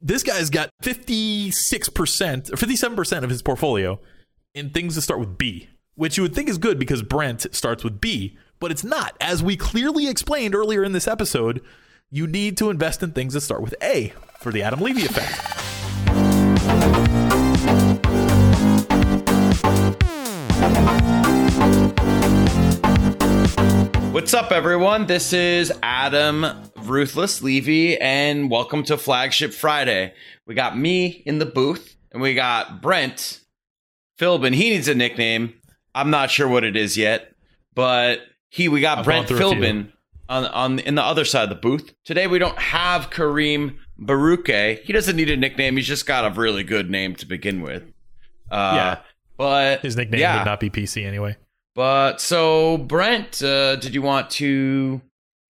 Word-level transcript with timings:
this 0.00 0.22
guy's 0.22 0.50
got 0.50 0.70
56% 0.82 2.52
or 2.52 2.56
57% 2.56 3.22
of 3.22 3.30
his 3.30 3.42
portfolio 3.42 4.00
in 4.54 4.70
things 4.70 4.94
that 4.94 5.02
start 5.02 5.20
with 5.20 5.38
B, 5.38 5.68
which 5.94 6.16
you 6.16 6.22
would 6.22 6.34
think 6.34 6.48
is 6.48 6.58
good 6.58 6.78
because 6.78 7.02
Brent 7.02 7.54
starts 7.54 7.84
with 7.84 8.00
B, 8.00 8.36
but 8.58 8.70
it's 8.70 8.84
not. 8.84 9.16
As 9.20 9.42
we 9.42 9.56
clearly 9.56 10.08
explained 10.08 10.54
earlier 10.54 10.82
in 10.82 10.92
this 10.92 11.08
episode, 11.08 11.62
you 12.10 12.26
need 12.26 12.56
to 12.58 12.70
invest 12.70 13.02
in 13.02 13.12
things 13.12 13.34
that 13.34 13.42
start 13.42 13.62
with 13.62 13.74
A 13.82 14.12
for 14.40 14.50
the 14.50 14.62
Adam 14.62 14.80
Levy 14.80 15.04
effect. 15.04 15.59
What's 24.12 24.34
up, 24.34 24.50
everyone? 24.50 25.06
This 25.06 25.32
is 25.32 25.72
Adam 25.82 26.44
Ruthless 26.82 27.42
Levy, 27.42 27.96
and 27.98 28.50
welcome 28.50 28.82
to 28.84 28.98
Flagship 28.98 29.52
Friday. 29.52 30.12
We 30.46 30.54
got 30.54 30.76
me 30.76 31.06
in 31.06 31.38
the 31.38 31.46
booth, 31.46 31.96
and 32.10 32.20
we 32.20 32.34
got 32.34 32.82
Brent 32.82 33.40
Philbin. 34.18 34.54
He 34.54 34.70
needs 34.70 34.88
a 34.88 34.94
nickname. 34.96 35.54
I'm 35.94 36.10
not 36.10 36.30
sure 36.30 36.48
what 36.48 36.64
it 36.64 36.76
is 36.76 36.96
yet, 36.96 37.32
but 37.74 38.20
he 38.48 38.68
we 38.68 38.80
got 38.80 38.98
I've 38.98 39.04
Brent 39.04 39.28
gone 39.28 39.38
through 39.38 39.46
a 39.46 39.50
few. 39.52 39.60
Philbin 39.62 39.92
on 40.28 40.44
on 40.46 40.78
in 40.80 40.96
the 40.96 41.04
other 41.04 41.24
side 41.24 41.44
of 41.44 41.48
the 41.50 41.54
booth. 41.54 41.94
Today 42.04 42.26
we 42.26 42.38
don't 42.40 42.58
have 42.58 43.10
Kareem 43.10 43.76
Baruke. 44.00 44.80
He 44.82 44.92
doesn't 44.92 45.14
need 45.16 45.30
a 45.30 45.36
nickname. 45.36 45.76
He's 45.76 45.86
just 45.86 46.06
got 46.06 46.24
a 46.24 46.30
really 46.38 46.64
good 46.64 46.90
name 46.90 47.14
to 47.16 47.26
begin 47.26 47.62
with. 47.62 47.84
Uh, 48.50 48.72
Yeah. 48.74 48.98
but 49.36 49.80
His 49.82 49.96
nickname 49.96 50.20
yeah. 50.20 50.38
would 50.38 50.46
not 50.46 50.58
be 50.60 50.68
PC 50.68 51.04
anyway. 51.06 51.36
But 51.74 52.20
so, 52.20 52.78
Brent, 52.78 53.42
uh, 53.42 53.76
did 53.76 53.94
you 53.94 54.02
want 54.02 54.30
to 54.30 55.00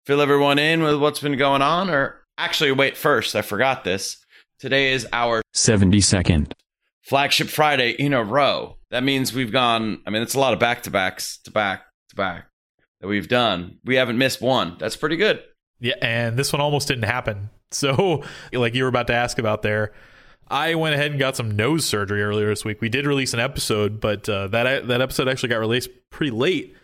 fill 0.07 0.21
everyone 0.21 0.59
in 0.59 0.83
with 0.83 1.01
what's 1.01 1.21
been 1.21 1.37
going 1.39 1.63
on? 1.63 1.89
Or 1.91 2.21
actually, 2.37 2.73
wait, 2.73 2.97
first, 2.97 3.35
I 3.35 3.43
forgot 3.43 3.85
this. 3.85 4.19
Today 4.59 4.93
is 4.93 5.07
our 5.13 5.43
70 5.55 6.01
second. 6.03 6.55
flagship 7.03 7.49
Friday 7.49 7.91
in 7.93 8.13
a 8.13 8.23
row. 8.23 8.77
That 8.91 9.03
means 9.03 9.33
we've 9.33 9.53
gone, 9.53 10.03
I 10.07 10.11
mean, 10.11 10.23
it's 10.23 10.35
a 10.35 10.41
lot 10.41 10.53
of 10.53 10.59
back 10.59 10.83
to 10.83 10.91
backs 10.91 11.39
to 11.45 11.51
back 11.51 11.85
to 12.11 12.17
back 12.17 12.47
that 13.01 13.09
we've 13.09 13.29
done. 13.29 13.79
We 13.85 13.97
haven't 13.97 14.19
missed 14.19 14.43
one. 14.43 14.77
That's 14.79 14.97
pretty 14.97 15.17
good. 15.17 15.43
Yeah, 15.79 15.95
and 16.03 16.37
this 16.37 16.53
one 16.53 16.61
almost 16.61 16.89
didn't 16.89 17.05
happen. 17.05 17.51
So, 17.73 18.25
like 18.53 18.75
you 18.75 18.83
were 18.83 18.89
about 18.89 19.07
to 19.07 19.15
ask 19.15 19.39
about 19.39 19.63
there, 19.63 19.93
I 20.51 20.75
went 20.75 20.95
ahead 20.95 21.13
and 21.13 21.21
got 21.21 21.37
some 21.37 21.53
nose 21.53 21.85
surgery 21.87 22.23
earlier 22.23 22.49
this 22.49 22.65
week. 22.65 22.81
We 22.81 22.89
did 22.89 23.07
release 23.07 23.33
an 23.33 23.41
episode, 23.41 24.01
but 24.01 24.29
uh, 24.29 24.49
that 24.49 24.89
that 24.89 25.01
episode 25.01 25.29
actually 25.29 25.51
got 25.51 25.59
released 25.61 25.91
pretty 26.11 26.33
late 26.33 26.75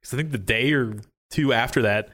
because 0.00 0.12
I 0.14 0.16
think 0.16 0.32
the 0.32 0.38
day 0.38 0.72
or 0.72 0.96
two 1.30 1.52
after 1.52 1.82
that, 1.82 2.08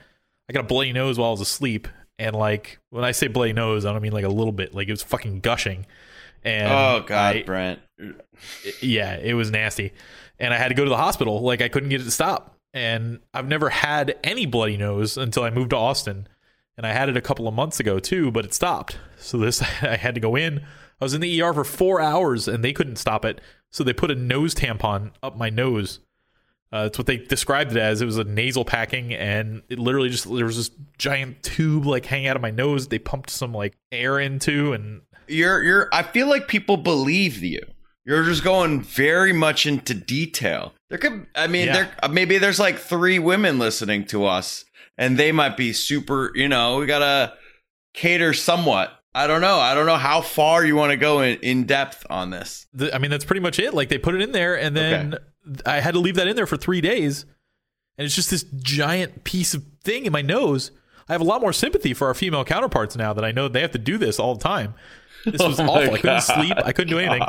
I 0.48 0.52
got 0.52 0.60
a 0.60 0.68
bloody 0.68 0.92
nose 0.92 1.18
while 1.18 1.28
I 1.28 1.32
was 1.32 1.40
asleep. 1.40 1.88
And 2.18 2.36
like 2.36 2.78
when 2.90 3.04
I 3.04 3.12
say 3.12 3.28
bloody 3.28 3.52
nose, 3.52 3.86
I 3.86 3.92
don't 3.92 4.02
mean 4.02 4.12
like 4.12 4.24
a 4.24 4.28
little 4.28 4.52
bit. 4.52 4.74
Like 4.74 4.88
it 4.88 4.92
was 4.92 5.02
fucking 5.02 5.40
gushing. 5.40 5.86
And 6.44 6.70
oh, 6.72 7.04
God, 7.06 7.36
I- 7.36 7.42
Brent. 7.42 7.80
yeah, 8.82 9.16
it 9.16 9.34
was 9.34 9.50
nasty. 9.50 9.92
And 10.38 10.52
I 10.54 10.56
had 10.56 10.68
to 10.68 10.74
go 10.74 10.84
to 10.84 10.90
the 10.90 10.96
hospital. 10.96 11.40
Like 11.40 11.62
I 11.62 11.68
couldn't 11.68 11.88
get 11.88 12.00
it 12.00 12.04
to 12.04 12.10
stop. 12.10 12.56
And 12.74 13.20
I've 13.32 13.48
never 13.48 13.70
had 13.70 14.16
any 14.22 14.46
bloody 14.46 14.76
nose 14.76 15.16
until 15.16 15.42
I 15.42 15.50
moved 15.50 15.70
to 15.70 15.76
Austin. 15.76 16.28
And 16.76 16.86
I 16.86 16.92
had 16.92 17.08
it 17.08 17.16
a 17.16 17.20
couple 17.20 17.48
of 17.48 17.54
months 17.54 17.80
ago 17.80 17.98
too, 17.98 18.30
but 18.30 18.44
it 18.44 18.54
stopped. 18.54 18.98
So 19.16 19.38
this 19.38 19.62
I 19.82 19.96
had 19.96 20.14
to 20.14 20.20
go 20.20 20.36
in. 20.36 20.64
I 21.00 21.04
was 21.04 21.14
in 21.14 21.20
the 21.20 21.41
ER 21.42 21.52
for 21.52 21.64
four 21.64 22.00
hours 22.00 22.48
and 22.48 22.64
they 22.64 22.72
couldn't 22.72 22.96
stop 22.96 23.24
it. 23.24 23.41
So 23.70 23.84
they 23.84 23.92
put 23.92 24.10
a 24.10 24.14
nose 24.14 24.54
tampon 24.54 25.12
up 25.22 25.36
my 25.36 25.50
nose. 25.50 26.00
Uh, 26.72 26.82
that's 26.84 26.98
what 26.98 27.06
they 27.06 27.16
described 27.16 27.70
it 27.72 27.78
as. 27.78 28.02
It 28.02 28.04
was 28.06 28.18
a 28.18 28.24
nasal 28.24 28.62
packing, 28.64 29.14
and 29.14 29.62
it 29.70 29.78
literally 29.78 30.10
just 30.10 30.24
there 30.30 30.44
was 30.44 30.58
this 30.58 30.70
giant 30.98 31.42
tube 31.42 31.86
like 31.86 32.04
hanging 32.04 32.26
out 32.28 32.36
of 32.36 32.42
my 32.42 32.50
nose. 32.50 32.88
They 32.88 32.98
pumped 32.98 33.30
some 33.30 33.54
like 33.54 33.74
air 33.91 34.19
into, 34.20 34.74
and 34.74 35.00
You're, 35.28 35.62
you're, 35.62 35.88
I 35.92 36.02
feel 36.02 36.26
like 36.28 36.46
people 36.46 36.76
believe 36.76 37.42
you. 37.42 37.60
You're 38.04 38.24
just 38.24 38.44
going 38.44 38.82
very 38.82 39.32
much 39.32 39.64
into 39.66 39.94
detail. 39.94 40.74
There 40.91 40.98
could, 40.98 41.26
I 41.34 41.46
mean, 41.46 41.69
Yeah. 41.69 41.88
there 42.00 42.08
maybe 42.10 42.36
there's 42.36 42.58
like 42.58 42.78
three 42.78 43.19
women 43.19 43.59
listening 43.59 44.04
to 44.06 44.26
us, 44.26 44.66
and 44.98 45.16
they 45.16 45.32
might 45.32 45.56
be 45.56 45.72
super. 45.72 46.32
You 46.34 46.48
know, 46.48 46.78
we 46.78 46.86
gotta 46.86 47.32
cater 47.94 48.34
somewhat. 48.34 48.97
I 49.14 49.26
don't 49.26 49.41
know. 49.41 49.58
I 49.58 49.74
don't 49.74 49.86
know 49.86 49.96
how 49.96 50.20
far 50.20 50.64
you 50.64 50.76
want 50.76 50.91
to 50.91 50.96
go 50.96 51.20
in, 51.22 51.38
in 51.41 51.64
depth 51.64 52.06
on 52.10 52.30
this. 52.30 52.66
the, 52.72 52.94
I 52.94 52.98
mean, 52.98 53.10
that's 53.10 53.24
pretty 53.24 53.41
much 53.41 53.58
it. 53.58 53.74
Like 53.74 53.88
they 53.88 53.98
put 53.98 54.14
it 54.14 54.20
in 54.20 54.32
there, 54.32 54.56
and 54.58 54.76
then 54.76 55.16
I 55.66 55.80
had 55.80 55.94
to 55.94 55.98
leave 56.00 56.14
that 56.16 56.28
in 56.28 56.36
there 56.36 56.46
for 56.46 56.56
three 56.56 56.80
days, 56.80 57.24
and 57.97 58.04
it's 58.04 58.14
just 58.14 58.30
this 58.30 58.44
giant 58.58 59.24
piece 59.24 59.54
of 59.54 59.64
thing 59.82 60.04
in 60.06 60.12
my 60.12 60.22
nose. 60.22 60.70
I 61.08 61.12
have 61.12 61.20
a 61.22 61.24
lot 61.24 61.41
more 61.41 61.54
sympathy 61.54 61.94
for 61.94 62.06
our 62.06 62.14
female 62.14 62.44
counterparts 62.44 62.94
now 62.97 63.12
that 63.14 63.24
I 63.24 63.32
know 63.32 63.48
they 63.48 63.62
have 63.62 63.72
to 63.72 63.78
do 63.78 63.97
this 63.97 64.18
all 64.20 64.34
the 64.34 64.42
time. 64.44 64.74
This 65.24 65.41
was 65.42 65.58
Oh 65.60 65.64
awful. 65.64 65.94
I 65.94 65.98
couldn't 65.98 66.20
sleep. 66.20 66.52
I 66.62 66.72
couldn't 66.72 66.91
do 66.91 66.98
anything. 66.98 67.22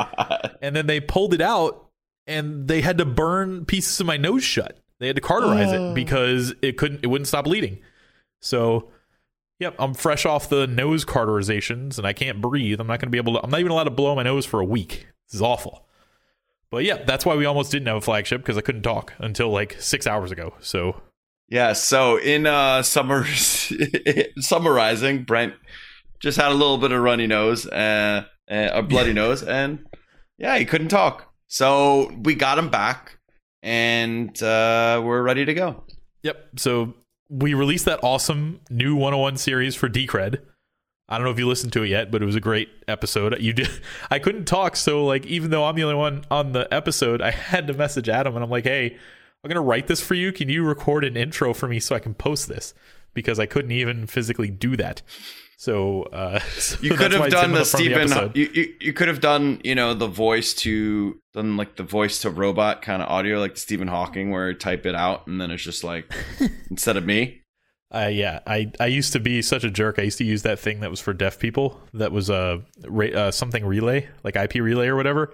And 0.62 0.75
then 0.75 0.85
they 0.85 1.00
pulled 1.00 1.34
it 1.34 1.41
out, 1.41 1.88
and 2.28 2.68
they 2.68 2.81
had 2.81 2.97
to 2.97 3.06
burn 3.06 3.66
pieces 3.66 4.00
of 4.01 4.06
my 4.06 4.18
nose 4.18 4.44
shut. 4.44 4.78
They 5.00 5.07
had 5.07 5.16
to 5.16 5.22
cauterize 5.22 5.72
Oh. 5.72 5.91
it 5.91 5.95
because 5.95 6.53
it 6.62 6.78
couldn't. 6.78 7.00
It 7.03 7.07
wouldn't 7.07 7.28
stop 7.29 7.45
bleeding. 7.45 7.79
So. 8.41 8.91
Yep, 9.59 9.75
I'm 9.78 9.94
fresh 9.94 10.25
off 10.25 10.50
the 10.50 10.68
nose 10.68 11.03
cauterizations 11.03 11.97
and 11.97 12.08
I 12.08 12.14
can't 12.14 12.42
breathe. 12.42 12.80
I'm 12.80 12.88
not 12.88 13.00
going 13.00 13.08
to 13.08 13.12
be 13.12 13.18
able 13.18 13.34
to. 13.34 13.44
I'm 13.44 13.50
not 13.50 13.59
even 13.59 13.72
allowed 13.72 13.86
to 13.86 13.92
blow 13.92 14.16
my 14.16 14.24
nose 14.24 14.46
for 14.46 14.59
a 14.59 14.66
week. 14.66 15.08
This 15.28 15.36
is 15.36 15.42
awful. 15.42 15.86
But 16.72 16.86
yeah, 16.86 17.03
that's 17.03 17.25
why 17.25 17.36
we 17.36 17.46
almost 17.46 17.72
didn't 17.72 17.88
have 17.88 17.98
a 17.98 18.02
flagship 18.02 18.42
because 18.42 18.58
I 18.58 18.62
couldn't 18.62 18.84
talk 18.84 19.14
until 19.18 19.50
like 19.50 19.75
six 19.80 20.08
hours 20.08 20.31
ago. 20.31 20.53
So 20.59 21.02
Yeah. 21.50 21.74
So 21.74 22.18
in 22.18 22.46
uh, 22.46 22.84
summer, 22.84 23.25
summarizing, 24.38 25.24
Brent 25.24 25.56
just 26.19 26.38
had 26.38 26.52
a 26.52 26.56
little 26.56 26.78
bit 26.78 26.92
of 26.92 27.02
runny 27.02 27.28
nose, 27.28 27.66
uh, 27.68 28.25
uh, 28.50 28.69
a 28.72 28.81
bloody 28.81 29.14
nose, 29.14 29.44
and 29.44 29.86
yeah, 30.38 30.58
he 30.58 30.66
couldn't 30.66 30.90
talk. 30.90 31.34
So 31.48 32.12
we 32.24 32.36
got 32.36 32.59
him 32.59 32.69
back, 32.69 33.18
and 33.64 34.42
uh, 34.42 35.02
we're 35.03 35.24
ready 35.24 35.44
to 35.46 35.53
go. 35.53 35.84
yep. 36.24 36.50
So 36.58 36.94
we 37.29 37.53
released 37.53 37.85
that 37.85 38.00
awesome 38.03 38.59
new 38.69 38.95
101 38.95 39.38
series 39.38 39.75
for 39.75 39.88
Decred. 39.88 40.40
I 41.07 41.17
don't 41.17 41.25
know 41.25 41.31
if 41.31 41.40
you 41.40 41.47
listened 41.47 41.73
to 41.73 41.84
it 41.84 41.90
yet, 41.90 42.12
but 42.12 42.22
it 42.22 42.25
was 42.25 42.35
a 42.35 42.41
great 42.41 42.69
episode. 42.88 43.40
You 43.40 43.53
did. 43.53 43.69
I 44.12 44.19
couldn't 44.19 44.45
talk, 44.45 44.75
so 44.75 45.06
like 45.06 45.25
even 45.25 45.51
though 45.51 45.66
I'm 45.66 45.75
the 45.75 45.84
only 45.84 45.95
one 45.95 46.25
on 46.29 46.51
the 46.51 46.72
episode, 46.73 47.22
I 47.22 47.31
had 47.31 47.68
to 47.68 47.73
message 47.73 48.09
Adam 48.09 48.35
and 48.35 48.44
I'm 48.44 48.50
like, 48.50 48.66
hey, 48.66 48.97
I'm 49.44 49.47
gonna 49.47 49.62
write 49.62 49.88
this 49.88 50.01
for 50.01 50.16
you. 50.16 50.31
Can 50.31 50.50
you 50.50 50.63
record 50.63 51.03
an 51.06 51.16
intro 51.16 51.53
for 51.53 51.68
me 51.68 51.79
so 51.79 51.95
I 51.95 52.00
can 52.00 52.13
post 52.13 52.47
this? 52.47 52.73
Because 53.13 53.39
I 53.39 53.45
couldn't 53.45 53.72
even 53.72 54.06
physically 54.06 54.50
do 54.50 54.75
that. 54.78 55.01
So, 55.59 56.03
uh, 56.03 56.40
so 56.58 56.78
You 56.81 56.96
could 56.96 57.12
have 57.12 57.30
done 57.30 57.52
the 57.52 57.66
Stephen. 57.66 58.08
you, 58.34 58.50
you 58.53 58.74
you 58.80 58.94
could 58.94 59.09
have 59.09 59.20
done 59.20 59.59
you 59.62 59.75
know 59.75 59.94
the 59.94 60.08
voice 60.08 60.53
to 60.53 61.20
done 61.34 61.58
like 61.58 61.75
the 61.75 61.84
voice 61.84 62.22
to 62.22 62.30
robot 62.30 62.81
kind 62.81 63.02
of 63.02 63.09
audio 63.09 63.40
like 63.40 63.58
Stephen 63.58 63.90
Hawking 63.90 64.31
where 64.31 64.53
type 64.53 64.86
it 64.86 64.96
out 64.96 65.28
and 65.28 65.40
then 65.42 65.52
it's 65.52 65.62
just 65.62 65.84
like 65.84 66.09
instead 66.69 66.96
of 66.96 67.06
me. 67.06 67.42
Uh, 67.94 68.09
yeah, 68.09 68.40
I, 68.48 68.72
I 68.80 68.86
used 68.86 69.12
to 69.14 69.19
be 69.19 69.42
such 69.42 69.66
a 69.66 69.69
jerk. 69.69 70.00
I 70.00 70.03
used 70.03 70.19
to 70.19 70.24
use 70.24 70.44
that 70.44 70.59
thing 70.59 70.80
that 70.80 70.92
was 70.92 71.02
for 71.02 71.12
deaf 71.12 71.40
people. 71.40 71.81
That 71.94 72.14
was 72.14 72.30
a 72.30 72.64
uh, 72.88 73.31
something 73.31 73.66
relay, 73.66 74.08
like 74.24 74.38
IP 74.38 74.56
relay 74.56 74.88
or 74.88 74.96
whatever. 74.96 75.34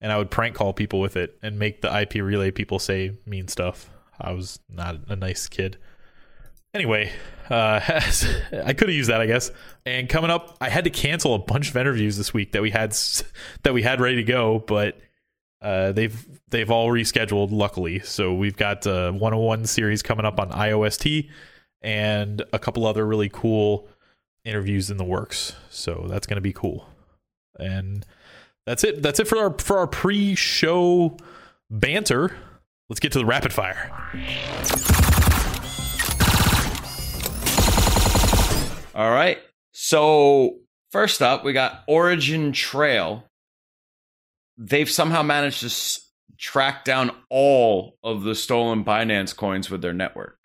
And 0.00 0.10
I 0.10 0.16
would 0.16 0.30
prank 0.30 0.54
call 0.54 0.72
people 0.72 1.00
with 1.00 1.16
it 1.16 1.36
and 1.42 1.58
make 1.58 1.82
the 1.82 1.94
IP 2.00 2.14
relay 2.14 2.50
people 2.50 2.78
say 2.78 3.12
mean 3.26 3.48
stuff. 3.48 3.90
I 4.18 4.32
was 4.32 4.58
not 4.70 5.00
a 5.08 5.16
nice 5.16 5.48
kid. 5.48 5.76
Anyway, 6.72 7.10
uh, 7.50 7.80
I 8.64 8.72
could 8.72 8.88
have 8.88 8.96
used 8.96 9.10
that, 9.10 9.20
I 9.20 9.26
guess. 9.26 9.50
And 9.84 10.08
coming 10.08 10.30
up, 10.30 10.56
I 10.60 10.68
had 10.68 10.84
to 10.84 10.90
cancel 10.90 11.34
a 11.34 11.38
bunch 11.38 11.70
of 11.70 11.76
interviews 11.76 12.16
this 12.16 12.34
week 12.34 12.52
that 12.52 12.62
we 12.62 12.70
had 12.70 12.96
that 13.62 13.74
we 13.74 13.82
had 13.82 14.00
ready 14.00 14.16
to 14.16 14.24
go, 14.24 14.58
but 14.60 14.98
uh, 15.62 15.92
they've 15.92 16.26
they've 16.48 16.70
all 16.70 16.88
rescheduled. 16.88 17.48
Luckily, 17.50 18.00
so 18.00 18.34
we've 18.34 18.56
got 18.56 18.86
uh, 18.86 19.12
101 19.12 19.66
series 19.66 20.02
coming 20.02 20.26
up 20.26 20.38
on 20.38 20.50
IOST 20.50 21.28
and 21.82 22.42
a 22.52 22.58
couple 22.58 22.86
other 22.86 23.06
really 23.06 23.28
cool 23.28 23.88
interviews 24.44 24.90
in 24.90 24.96
the 24.96 25.04
works. 25.04 25.54
So 25.70 26.06
that's 26.08 26.26
going 26.26 26.36
to 26.36 26.42
be 26.42 26.52
cool. 26.52 26.88
And 27.58 28.04
that's 28.66 28.84
it. 28.84 29.02
That's 29.02 29.20
it 29.20 29.28
for 29.28 29.38
our 29.38 29.58
for 29.58 29.78
our 29.78 29.86
pre-show 29.86 31.16
banter. 31.70 32.36
Let's 32.88 33.00
get 33.00 33.12
to 33.12 33.18
the 33.18 33.26
rapid 33.26 33.52
fire. 33.52 33.92
All 38.96 39.10
right. 39.10 39.38
So 39.72 40.56
first 40.90 41.20
up, 41.20 41.44
we 41.44 41.52
got 41.52 41.84
Origin 41.86 42.52
Trail. 42.52 43.24
They've 44.56 44.90
somehow 44.90 45.22
managed 45.22 45.60
to 45.60 45.66
s- 45.66 46.10
track 46.38 46.84
down 46.86 47.10
all 47.28 47.98
of 48.02 48.22
the 48.22 48.34
stolen 48.34 48.84
Binance 48.84 49.36
coins 49.36 49.70
with 49.70 49.82
their 49.82 49.92
network. 49.92 50.38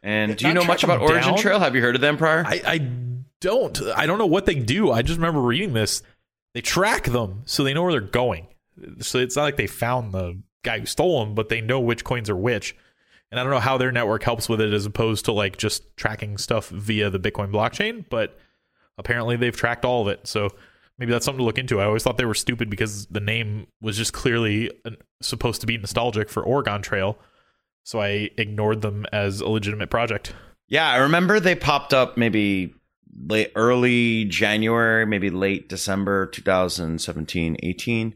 And 0.00 0.36
do 0.36 0.46
you 0.46 0.54
know 0.54 0.64
much 0.64 0.84
about 0.84 1.00
Origin 1.00 1.32
down? 1.34 1.38
Trail? 1.38 1.58
Have 1.58 1.74
you 1.74 1.82
heard 1.82 1.96
of 1.96 2.00
them 2.00 2.16
prior? 2.16 2.44
I, 2.46 2.62
I 2.64 2.78
don't. 3.40 3.82
I 3.96 4.06
don't 4.06 4.18
know 4.18 4.26
what 4.26 4.46
they 4.46 4.54
do. 4.54 4.92
I 4.92 5.02
just 5.02 5.18
remember 5.18 5.40
reading 5.40 5.72
this. 5.72 6.02
They 6.54 6.60
track 6.60 7.04
them 7.06 7.42
so 7.46 7.64
they 7.64 7.74
know 7.74 7.82
where 7.82 7.90
they're 7.92 8.00
going. 8.00 8.46
So 9.00 9.18
it's 9.18 9.34
not 9.34 9.42
like 9.42 9.56
they 9.56 9.66
found 9.66 10.12
the 10.12 10.40
guy 10.62 10.78
who 10.78 10.86
stole 10.86 11.24
them, 11.24 11.34
but 11.34 11.48
they 11.48 11.60
know 11.60 11.80
which 11.80 12.04
coins 12.04 12.30
are 12.30 12.36
which. 12.36 12.76
And 13.30 13.40
I 13.40 13.42
don't 13.42 13.52
know 13.52 13.60
how 13.60 13.76
their 13.76 13.92
network 13.92 14.22
helps 14.22 14.48
with 14.48 14.60
it 14.60 14.72
as 14.72 14.86
opposed 14.86 15.24
to 15.24 15.32
like 15.32 15.56
just 15.56 15.96
tracking 15.96 16.38
stuff 16.38 16.68
via 16.68 17.10
the 17.10 17.18
Bitcoin 17.18 17.50
blockchain. 17.50 18.04
But 18.08 18.38
apparently 18.98 19.36
they've 19.36 19.56
tracked 19.56 19.84
all 19.84 20.02
of 20.02 20.08
it. 20.08 20.26
So 20.26 20.50
maybe 20.98 21.12
that's 21.12 21.24
something 21.24 21.40
to 21.40 21.44
look 21.44 21.58
into. 21.58 21.80
I 21.80 21.84
always 21.84 22.02
thought 22.02 22.18
they 22.18 22.24
were 22.24 22.34
stupid 22.34 22.70
because 22.70 23.06
the 23.06 23.20
name 23.20 23.66
was 23.80 23.96
just 23.96 24.12
clearly 24.12 24.70
supposed 25.20 25.60
to 25.60 25.66
be 25.66 25.76
nostalgic 25.76 26.28
for 26.28 26.42
Oregon 26.42 26.82
Trail. 26.82 27.18
So 27.84 28.00
I 28.00 28.30
ignored 28.36 28.82
them 28.82 29.06
as 29.12 29.40
a 29.40 29.48
legitimate 29.48 29.90
project. 29.90 30.34
Yeah, 30.68 30.88
I 30.90 30.96
remember 30.96 31.38
they 31.38 31.54
popped 31.54 31.94
up 31.94 32.16
maybe 32.16 32.74
late 33.28 33.52
early 33.54 34.24
January, 34.24 35.06
maybe 35.06 35.30
late 35.30 35.68
December 35.68 36.26
2017, 36.26 37.56
18. 37.62 38.14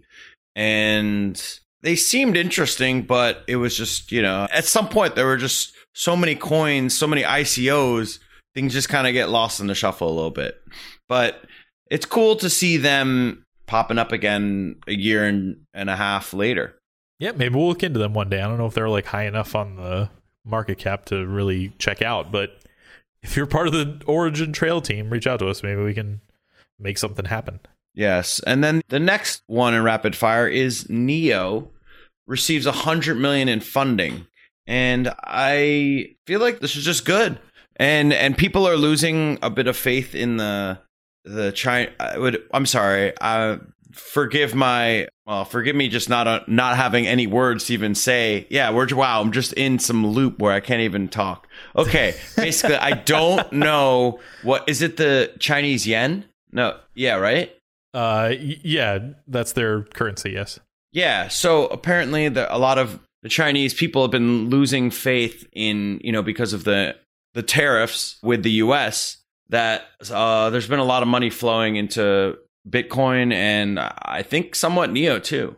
And 0.56 1.60
they 1.82 1.96
seemed 1.96 2.36
interesting, 2.36 3.02
but 3.02 3.44
it 3.46 3.56
was 3.56 3.76
just, 3.76 4.12
you 4.12 4.22
know, 4.22 4.46
at 4.52 4.64
some 4.64 4.88
point 4.88 5.14
there 5.14 5.26
were 5.26 5.36
just 5.36 5.74
so 5.94 6.16
many 6.16 6.34
coins, 6.34 6.96
so 6.96 7.06
many 7.06 7.22
ICOs, 7.22 8.18
things 8.54 8.72
just 8.72 8.88
kind 8.88 9.06
of 9.06 9.12
get 9.12 9.30
lost 9.30 9.60
in 9.60 9.66
the 9.66 9.74
shuffle 9.74 10.08
a 10.08 10.14
little 10.14 10.30
bit. 10.30 10.60
But 11.08 11.44
it's 11.90 12.06
cool 12.06 12.36
to 12.36 12.50
see 12.50 12.76
them 12.76 13.44
popping 13.66 13.98
up 13.98 14.12
again 14.12 14.76
a 14.86 14.92
year 14.92 15.24
and, 15.26 15.64
and 15.72 15.90
a 15.90 15.96
half 15.96 16.34
later. 16.34 16.76
Yeah, 17.18 17.32
maybe 17.32 17.54
we'll 17.56 17.68
look 17.68 17.82
into 17.82 17.98
them 17.98 18.14
one 18.14 18.30
day. 18.30 18.40
I 18.40 18.48
don't 18.48 18.58
know 18.58 18.66
if 18.66 18.74
they're 18.74 18.88
like 18.88 19.06
high 19.06 19.26
enough 19.26 19.54
on 19.54 19.76
the 19.76 20.10
market 20.44 20.78
cap 20.78 21.04
to 21.06 21.26
really 21.26 21.72
check 21.78 22.02
out, 22.02 22.32
but 22.32 22.58
if 23.22 23.36
you're 23.36 23.46
part 23.46 23.66
of 23.66 23.72
the 23.72 24.00
Origin 24.06 24.52
Trail 24.52 24.80
team, 24.80 25.10
reach 25.10 25.26
out 25.26 25.40
to 25.40 25.48
us. 25.48 25.62
Maybe 25.62 25.82
we 25.82 25.94
can 25.94 26.20
make 26.78 26.96
something 26.98 27.26
happen. 27.26 27.60
Yes. 27.94 28.40
And 28.46 28.62
then 28.62 28.82
the 28.88 29.00
next 29.00 29.42
one 29.46 29.74
in 29.74 29.82
rapid 29.82 30.14
fire 30.16 30.48
is 30.48 30.88
Neo 30.88 31.70
receives 32.26 32.66
a 32.66 32.72
hundred 32.72 33.16
million 33.16 33.48
in 33.48 33.60
funding. 33.60 34.26
And 34.66 35.12
I 35.24 36.14
feel 36.26 36.40
like 36.40 36.60
this 36.60 36.76
is 36.76 36.84
just 36.84 37.04
good. 37.04 37.38
And 37.76 38.12
and 38.12 38.36
people 38.36 38.68
are 38.68 38.76
losing 38.76 39.38
a 39.42 39.50
bit 39.50 39.66
of 39.66 39.76
faith 39.76 40.14
in 40.14 40.36
the 40.36 40.78
the 41.24 41.52
China 41.52 41.90
I 41.98 42.18
would 42.18 42.42
I'm 42.52 42.66
sorry. 42.66 43.12
Uh 43.20 43.58
forgive 43.92 44.54
my 44.54 45.08
well 45.26 45.44
forgive 45.44 45.74
me 45.74 45.88
just 45.88 46.08
not 46.08 46.26
uh, 46.26 46.40
not 46.46 46.76
having 46.76 47.06
any 47.06 47.26
words 47.26 47.66
to 47.66 47.72
even 47.72 47.94
say 47.94 48.46
yeah 48.50 48.70
we're 48.70 48.86
wow 48.94 49.20
i'm 49.20 49.32
just 49.32 49.52
in 49.54 49.78
some 49.78 50.06
loop 50.06 50.38
where 50.38 50.52
i 50.52 50.60
can't 50.60 50.82
even 50.82 51.08
talk 51.08 51.48
okay 51.74 52.14
basically 52.36 52.76
i 52.76 52.92
don't 52.92 53.52
know 53.52 54.20
what 54.42 54.68
is 54.68 54.80
it 54.82 54.96
the 54.96 55.32
chinese 55.40 55.86
yen 55.86 56.24
no 56.52 56.78
yeah 56.94 57.16
right 57.16 57.52
Uh, 57.92 58.32
yeah, 58.38 58.98
that's 59.26 59.52
their 59.52 59.82
currency. 59.82 60.30
Yes. 60.30 60.60
yeah 60.92 61.28
so 61.28 61.66
apparently 61.68 62.28
the, 62.28 62.52
a 62.54 62.58
lot 62.58 62.78
of 62.78 62.98
the 63.22 63.28
chinese 63.28 63.74
people 63.74 64.02
have 64.02 64.10
been 64.10 64.48
losing 64.48 64.90
faith 64.90 65.46
in 65.52 66.00
you 66.02 66.12
know 66.12 66.22
because 66.22 66.52
of 66.52 66.64
the 66.64 66.96
the 67.34 67.42
tariffs 67.42 68.18
with 68.22 68.42
the 68.42 68.50
us 68.50 69.18
that 69.50 69.82
uh, 70.10 70.48
there's 70.50 70.68
been 70.68 70.78
a 70.78 70.84
lot 70.84 71.02
of 71.02 71.08
money 71.08 71.30
flowing 71.30 71.76
into 71.76 72.36
bitcoin 72.68 73.32
and 73.32 73.78
i 73.78 74.22
think 74.22 74.54
somewhat 74.54 74.90
neo 74.90 75.18
too 75.18 75.54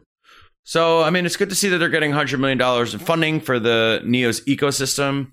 so 0.64 1.02
i 1.02 1.10
mean 1.10 1.24
it's 1.26 1.36
good 1.36 1.48
to 1.48 1.54
see 1.54 1.68
that 1.68 1.78
they're 1.78 1.88
getting 1.88 2.12
$100 2.12 2.38
million 2.38 2.60
in 2.60 2.98
funding 2.98 3.40
for 3.40 3.58
the 3.58 4.00
neo's 4.04 4.40
ecosystem 4.42 5.32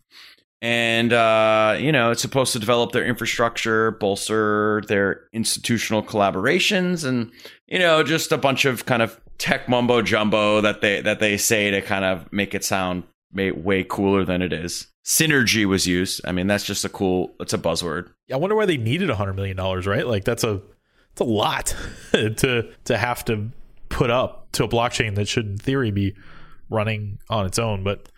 and 0.62 1.14
uh, 1.14 1.78
you 1.80 1.92
know 1.92 2.12
it's 2.12 2.22
supposed 2.22 2.54
to 2.54 2.60
develop 2.60 2.92
their 2.92 3.06
infrastructure 3.06 3.92
bolster 3.92 4.82
their 4.88 5.28
institutional 5.34 6.04
collaborations 6.04 7.06
and 7.06 7.32
you 7.68 7.80
know 7.80 8.04
just 8.04 8.32
a 8.32 8.38
bunch 8.38 8.66
of 8.66 8.86
kind 8.86 9.02
of 9.02 9.20
tech 9.38 9.70
mumbo 9.70 10.02
jumbo 10.02 10.62
that 10.62 10.82
they 10.82 11.02
that 11.02 11.20
they 11.20 11.38
say 11.38 11.72
to 11.72 11.82
kind 11.82 12.04
of 12.04 12.32
make 12.34 12.54
it 12.54 12.64
sound 12.64 13.04
way, 13.34 13.84
cooler 13.84 14.26
than 14.26 14.42
it 14.42 14.52
is 14.52 14.88
synergy 15.06 15.66
was 15.66 15.88
used 15.88 16.20
i 16.26 16.32
mean 16.32 16.48
that's 16.48 16.66
just 16.66 16.84
a 16.84 16.90
cool 16.90 17.34
it's 17.40 17.54
a 17.54 17.58
buzzword 17.58 18.10
I 18.32 18.38
wonder 18.38 18.56
why 18.56 18.66
they 18.66 18.78
needed 18.78 19.10
a 19.10 19.16
hundred 19.16 19.34
million 19.34 19.58
dollars. 19.58 19.88
Right? 19.88 20.06
Like 20.06 20.24
that's 20.24 20.44
a 20.44 20.62
it's 21.12 21.22
a 21.22 21.24
lot 21.24 21.76
to 22.12 22.70
to 22.86 22.98
have 22.98 23.26
to 23.26 23.50
put 23.90 24.10
up 24.10 24.52
to 24.54 24.64
a 24.64 24.68
blockchain 24.68 25.16
that 25.16 25.28
should, 25.28 25.48
in 25.48 25.58
theory, 25.58 25.92
be 25.92 26.16
running 26.70 27.20
on 27.30 27.46
its 27.46 27.58
own. 27.58 27.84
But 27.84 28.10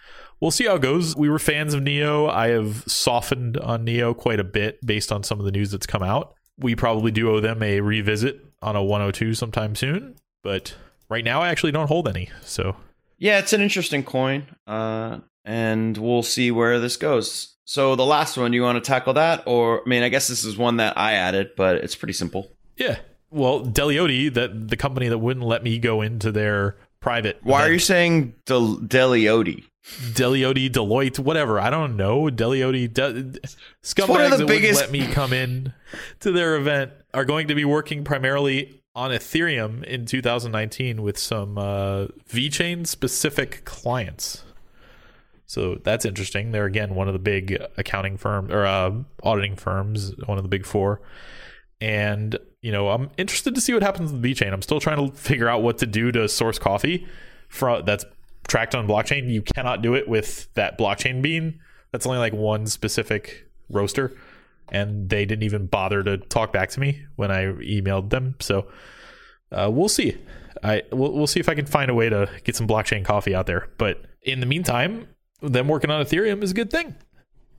we'll 0.41 0.51
see 0.51 0.65
how 0.65 0.75
it 0.75 0.81
goes. 0.81 1.15
We 1.15 1.29
were 1.29 1.39
fans 1.39 1.73
of 1.73 1.81
Neo. 1.81 2.27
I 2.27 2.49
have 2.49 2.83
softened 2.87 3.57
on 3.57 3.85
Neo 3.85 4.13
quite 4.13 4.39
a 4.39 4.43
bit 4.43 4.85
based 4.85 5.11
on 5.11 5.23
some 5.23 5.39
of 5.39 5.45
the 5.45 5.51
news 5.51 5.71
that's 5.71 5.85
come 5.85 6.03
out. 6.03 6.33
We 6.57 6.75
probably 6.75 7.11
do 7.11 7.29
owe 7.29 7.39
them 7.39 7.63
a 7.63 7.79
revisit 7.79 8.43
on 8.61 8.75
a 8.75 8.83
102 8.83 9.33
sometime 9.35 9.75
soon. 9.75 10.15
But 10.43 10.75
right 11.09 11.23
now, 11.23 11.41
I 11.41 11.49
actually 11.49 11.71
don't 11.71 11.87
hold 11.87 12.07
any. 12.07 12.29
So 12.43 12.75
yeah 13.21 13.37
it's 13.37 13.53
an 13.53 13.61
interesting 13.61 14.03
coin 14.03 14.45
uh, 14.67 15.19
and 15.45 15.97
we'll 15.97 16.23
see 16.23 16.51
where 16.51 16.79
this 16.79 16.97
goes 16.97 17.55
so 17.63 17.95
the 17.95 18.05
last 18.05 18.35
one 18.35 18.51
you 18.51 18.63
want 18.63 18.83
to 18.83 18.85
tackle 18.85 19.13
that 19.13 19.43
or 19.45 19.81
i 19.85 19.89
mean 19.89 20.03
i 20.03 20.09
guess 20.09 20.27
this 20.27 20.43
is 20.43 20.57
one 20.57 20.77
that 20.77 20.97
i 20.97 21.13
added 21.13 21.51
but 21.55 21.77
it's 21.77 21.95
pretty 21.95 22.13
simple 22.13 22.51
yeah. 22.77 22.97
Well, 23.29 23.61
Deliotti, 23.61 24.33
that 24.33 24.69
the 24.69 24.75
company 24.75 25.07
that 25.07 25.19
wouldn't 25.19 25.45
let 25.45 25.63
me 25.63 25.77
go 25.79 26.01
into 26.01 26.31
their 26.31 26.77
private. 26.99 27.39
why 27.43 27.61
are 27.61 27.71
you 27.71 27.79
saying 27.79 28.33
Del-? 28.45 28.77
Deliotti, 29.83 30.69
Deloitte, 30.69 31.19
whatever. 31.19 31.59
I 31.59 31.69
don't 31.69 31.95
know. 31.97 32.23
Deliotti, 32.25 32.91
De- 32.91 33.39
scumbags 33.83 34.37
that 34.37 34.47
biggest- 34.47 34.81
wouldn't 34.81 34.93
let 34.93 35.07
me 35.07 35.13
come 35.13 35.33
in 35.33 35.73
to 36.19 36.31
their 36.31 36.55
event 36.55 36.91
are 37.13 37.25
going 37.25 37.47
to 37.47 37.55
be 37.55 37.65
working 37.65 38.03
primarily 38.03 38.81
on 38.93 39.11
Ethereum 39.11 39.83
in 39.83 40.05
2019 40.05 41.01
with 41.01 41.17
some 41.17 41.57
uh, 41.57 42.07
VeChain 42.29 42.85
specific 42.85 43.63
clients. 43.65 44.43
So 45.45 45.75
that's 45.83 46.05
interesting. 46.05 46.51
They're 46.51 46.65
again 46.65 46.95
one 46.95 47.07
of 47.07 47.13
the 47.13 47.19
big 47.19 47.61
accounting 47.77 48.17
firms 48.17 48.51
or 48.51 48.65
uh, 48.65 48.91
auditing 49.23 49.55
firms, 49.55 50.13
one 50.25 50.37
of 50.37 50.43
the 50.43 50.49
big 50.49 50.65
four. 50.65 51.01
And 51.81 52.37
you 52.61 52.71
know, 52.71 52.89
I'm 52.89 53.09
interested 53.17 53.55
to 53.55 53.61
see 53.61 53.73
what 53.73 53.81
happens 53.81 54.13
with 54.13 54.21
VeChain. 54.21 54.53
I'm 54.53 54.61
still 54.61 54.79
trying 54.79 55.09
to 55.09 55.15
figure 55.17 55.49
out 55.49 55.63
what 55.63 55.79
to 55.79 55.87
do 55.87 56.11
to 56.11 56.29
source 56.29 56.59
coffee 56.59 57.07
from 57.49 57.83
that's 57.85 58.05
tracked 58.51 58.75
on 58.75 58.85
blockchain. 58.85 59.29
You 59.31 59.41
cannot 59.41 59.81
do 59.81 59.95
it 59.95 60.09
with 60.09 60.53
that 60.55 60.77
blockchain 60.77 61.21
bean. 61.21 61.61
That's 61.93 62.05
only 62.05 62.19
like 62.19 62.33
one 62.33 62.67
specific 62.67 63.47
roaster, 63.69 64.11
and 64.71 65.09
they 65.09 65.25
didn't 65.25 65.43
even 65.43 65.67
bother 65.67 66.03
to 66.03 66.17
talk 66.17 66.51
back 66.51 66.69
to 66.71 66.79
me 66.81 67.05
when 67.15 67.31
I 67.31 67.45
emailed 67.45 68.09
them. 68.09 68.35
So 68.41 68.67
uh, 69.53 69.69
we'll 69.71 69.87
see. 69.89 70.17
I 70.61 70.83
we'll, 70.91 71.13
we'll 71.13 71.27
see 71.27 71.39
if 71.39 71.47
I 71.47 71.55
can 71.55 71.65
find 71.65 71.89
a 71.89 71.93
way 71.93 72.09
to 72.09 72.29
get 72.43 72.57
some 72.57 72.67
blockchain 72.67 73.05
coffee 73.05 73.33
out 73.33 73.45
there. 73.47 73.69
But 73.77 74.01
in 74.21 74.41
the 74.41 74.45
meantime, 74.45 75.07
them 75.41 75.69
working 75.69 75.89
on 75.89 76.03
Ethereum 76.05 76.43
is 76.43 76.51
a 76.51 76.53
good 76.53 76.69
thing. 76.69 76.95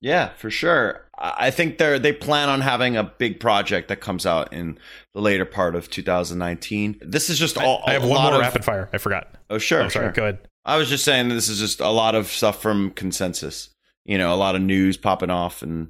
Yeah, 0.01 0.29
for 0.35 0.51
sure. 0.51 1.07
I 1.19 1.47
I 1.47 1.51
think 1.51 1.79
they're 1.79 1.99
they 1.99 2.13
plan 2.13 2.51
on 2.51 2.61
having 2.61 2.97
a 2.99 3.05
big 3.05 3.41
project 3.41 3.89
that 3.89 4.01
comes 4.03 4.27
out 4.27 4.53
in 4.53 4.79
the 5.15 5.21
later 5.23 5.47
part 5.47 5.75
of 5.75 5.89
2019. 5.89 7.01
This 7.01 7.31
is 7.31 7.39
just 7.39 7.57
all. 7.57 7.83
I 7.87 7.95
have 7.95 8.05
a 8.05 8.07
one 8.07 8.17
lot 8.17 8.25
more 8.33 8.35
of, 8.35 8.41
rapid 8.43 8.63
fire. 8.65 8.91
I 8.93 8.99
forgot. 8.99 9.35
Oh 9.49 9.57
sure, 9.59 9.83
Oh, 9.85 9.89
sorry. 9.89 10.07
sure. 10.07 10.13
Go 10.13 10.23
ahead. 10.25 10.49
I 10.65 10.77
was 10.77 10.89
just 10.89 11.05
saying 11.05 11.29
this 11.29 11.49
is 11.49 11.59
just 11.59 11.81
a 11.81 11.89
lot 11.91 12.15
of 12.15 12.29
stuff 12.29 12.63
from 12.63 12.91
consensus. 12.93 13.71
You 14.05 14.19
know, 14.19 14.33
a 14.33 14.37
lot 14.37 14.55
of 14.57 14.63
news 14.63 14.97
popping 14.97 15.31
off, 15.31 15.63
and 15.63 15.89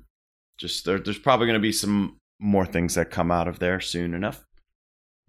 just 0.59 0.85
there, 0.85 0.99
there's 0.99 1.19
probably 1.19 1.47
going 1.47 1.59
to 1.59 1.61
be 1.61 1.73
some 1.73 2.19
more 2.41 2.67
things 2.67 2.95
that 2.95 3.11
come 3.11 3.31
out 3.31 3.49
of 3.49 3.59
there 3.59 3.81
soon 3.81 4.15
enough. 4.15 4.45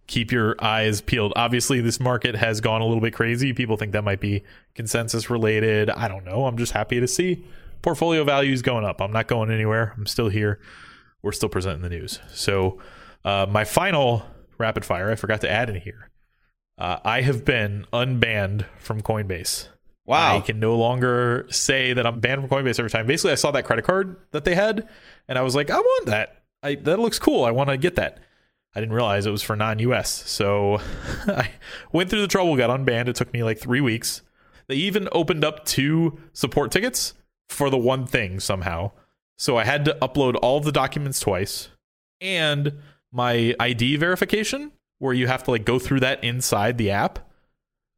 keep 0.07 0.31
your 0.31 0.55
eyes 0.63 1.01
peeled. 1.01 1.33
Obviously, 1.35 1.79
this 1.81 2.00
market 2.00 2.35
has 2.35 2.59
gone 2.62 2.81
a 2.81 2.85
little 2.85 3.01
bit 3.01 3.13
crazy. 3.13 3.53
People 3.53 3.77
think 3.77 3.91
that 3.93 4.03
might 4.03 4.19
be 4.19 4.43
consensus 4.75 5.29
related. 5.29 5.89
I 5.89 6.07
don't 6.07 6.25
know. 6.25 6.45
I'm 6.45 6.57
just 6.57 6.73
happy 6.73 7.00
to 7.00 7.07
see 7.07 7.45
portfolio 7.81 8.23
values 8.23 8.62
going 8.62 8.85
up. 8.85 9.01
I'm 9.01 9.12
not 9.12 9.27
going 9.27 9.51
anywhere. 9.51 9.93
I'm 9.97 10.05
still 10.05 10.29
here. 10.29 10.59
We're 11.21 11.31
still 11.31 11.50
presenting 11.50 11.81
the 11.81 11.89
news. 11.89 12.19
So, 12.33 12.79
uh, 13.23 13.45
my 13.50 13.63
final 13.63 14.25
rapid 14.57 14.83
fire, 14.83 15.09
I 15.12 15.15
forgot 15.15 15.41
to 15.41 15.50
add 15.50 15.69
in 15.69 15.75
here. 15.75 16.09
Uh, 16.77 16.98
I 17.03 17.22
have 17.22 17.46
been 17.46 17.86
unbanned 17.94 18.65
from 18.77 19.01
Coinbase. 19.01 19.68
Wow. 20.06 20.38
I 20.38 20.42
can 20.42 20.60
no 20.60 20.75
longer 20.75 21.46
say 21.50 21.94
that 21.94 22.06
I'm 22.06 22.20
banned 22.20 22.42
from 22.42 22.50
Coinbase 22.50 22.80
every 22.80 22.89
time. 22.89 23.08
Basically, 23.08 23.32
I 23.32 23.36
saw 23.36 23.51
that 23.51 23.65
credit 23.65 23.86
card 23.86 24.18
that 24.32 24.44
they 24.44 24.56
had, 24.56 24.88
and 25.27 25.38
I 25.38 25.42
was 25.44 25.56
like, 25.56 25.70
I 25.70 25.80
want 25.80 26.08
that. 26.08 26.44
I, 26.62 26.75
that 26.75 27.00
looks 27.00 27.20
cool. 27.20 27.46
I 27.46 27.51
want 27.51 27.70
to 27.70 27.77
get 27.77 27.96
that. 27.96 28.20
I 28.75 28.80
didn't 28.80 28.96
realize 28.96 29.25
it 29.25 29.32
was 29.32 29.44
for 29.44 29.56
non-US. 29.56 30.10
So 30.30 30.80
I 31.27 31.51
went 31.92 32.10
through 32.10 32.22
the 32.22 32.27
trouble, 32.27 32.56
got 32.58 32.70
unbanned. 32.70 33.08
It 33.08 33.15
took 33.15 33.32
me 33.34 33.44
like 33.44 33.60
three 33.60 33.82
weeks. 33.82 34.22
They 34.68 34.75
even 34.75 35.10
opened 35.12 35.44
up 35.44 35.65
two 35.65 36.20
support 36.34 36.72
tickets 36.72 37.13
for 37.50 37.70
the 37.70 37.77
one 37.77 38.08
thing 38.08 38.39
somehow. 38.39 38.92
So 39.38 39.58
I 39.58 39.63
had 39.65 39.86
to 39.86 39.98
upload 40.01 40.38
all 40.42 40.58
of 40.58 40.63
the 40.63 40.72
documents 40.72 41.20
twice 41.20 41.70
and 42.22 42.80
my 43.12 43.56
ID 43.60 43.98
verification, 43.98 44.72
where 45.03 45.13
you 45.13 45.27
have 45.27 45.43
to 45.43 45.51
like 45.51 45.65
go 45.65 45.77
through 45.77 46.00
that 46.00 46.24
inside 46.24 46.77
the 46.77 46.89
app. 46.89 47.19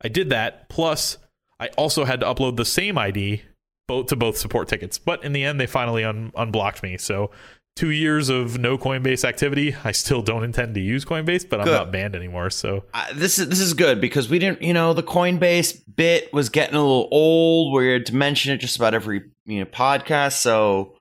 I 0.01 0.09
did 0.09 0.29
that. 0.31 0.67
Plus, 0.69 1.17
I 1.59 1.67
also 1.77 2.03
had 2.03 2.19
to 2.19 2.25
upload 2.25 2.57
the 2.57 2.65
same 2.65 2.97
ID 2.97 3.43
both 3.88 4.07
to 4.07 4.15
both 4.15 4.38
support 4.38 4.67
tickets. 4.67 4.97
But 4.97 5.24
in 5.24 5.31
the 5.31 5.43
end, 5.43 5.59
they 5.59 5.67
finally 5.67 6.03
un- 6.03 6.31
unblocked 6.35 6.81
me. 6.81 6.97
So 6.97 7.29
two 7.75 7.91
years 7.91 8.29
of 8.29 8.57
no 8.57 8.77
Coinbase 8.77 9.24
activity. 9.24 9.75
I 9.83 9.91
still 9.91 10.21
don't 10.21 10.43
intend 10.43 10.74
to 10.75 10.81
use 10.81 11.05
Coinbase, 11.05 11.47
but 11.47 11.62
I'm 11.62 11.67
not 11.67 11.91
banned 11.91 12.15
anymore. 12.15 12.50
So 12.50 12.85
Uh, 12.93 13.05
this 13.13 13.38
is 13.38 13.50
this 13.50 13.59
is 13.59 13.74
good 13.74 14.01
because 14.01 14.29
we 14.29 14.39
didn't, 14.39 14.62
you 14.62 14.74
know, 14.74 14.93
the 14.93 15.03
Coinbase 15.03 15.81
bit 15.95 16.33
was 16.33 16.50
getting 16.50 16.75
a 16.75 16.81
little 16.81 17.07
old. 17.12 17.74
We 17.74 17.91
had 17.93 18.05
to 18.07 18.15
mention 18.15 18.53
it 18.53 18.57
just 18.57 18.75
about 18.77 18.93
every 18.95 19.24
you 19.45 19.59
know 19.59 19.65
podcast. 19.65 20.33
So 20.33 20.94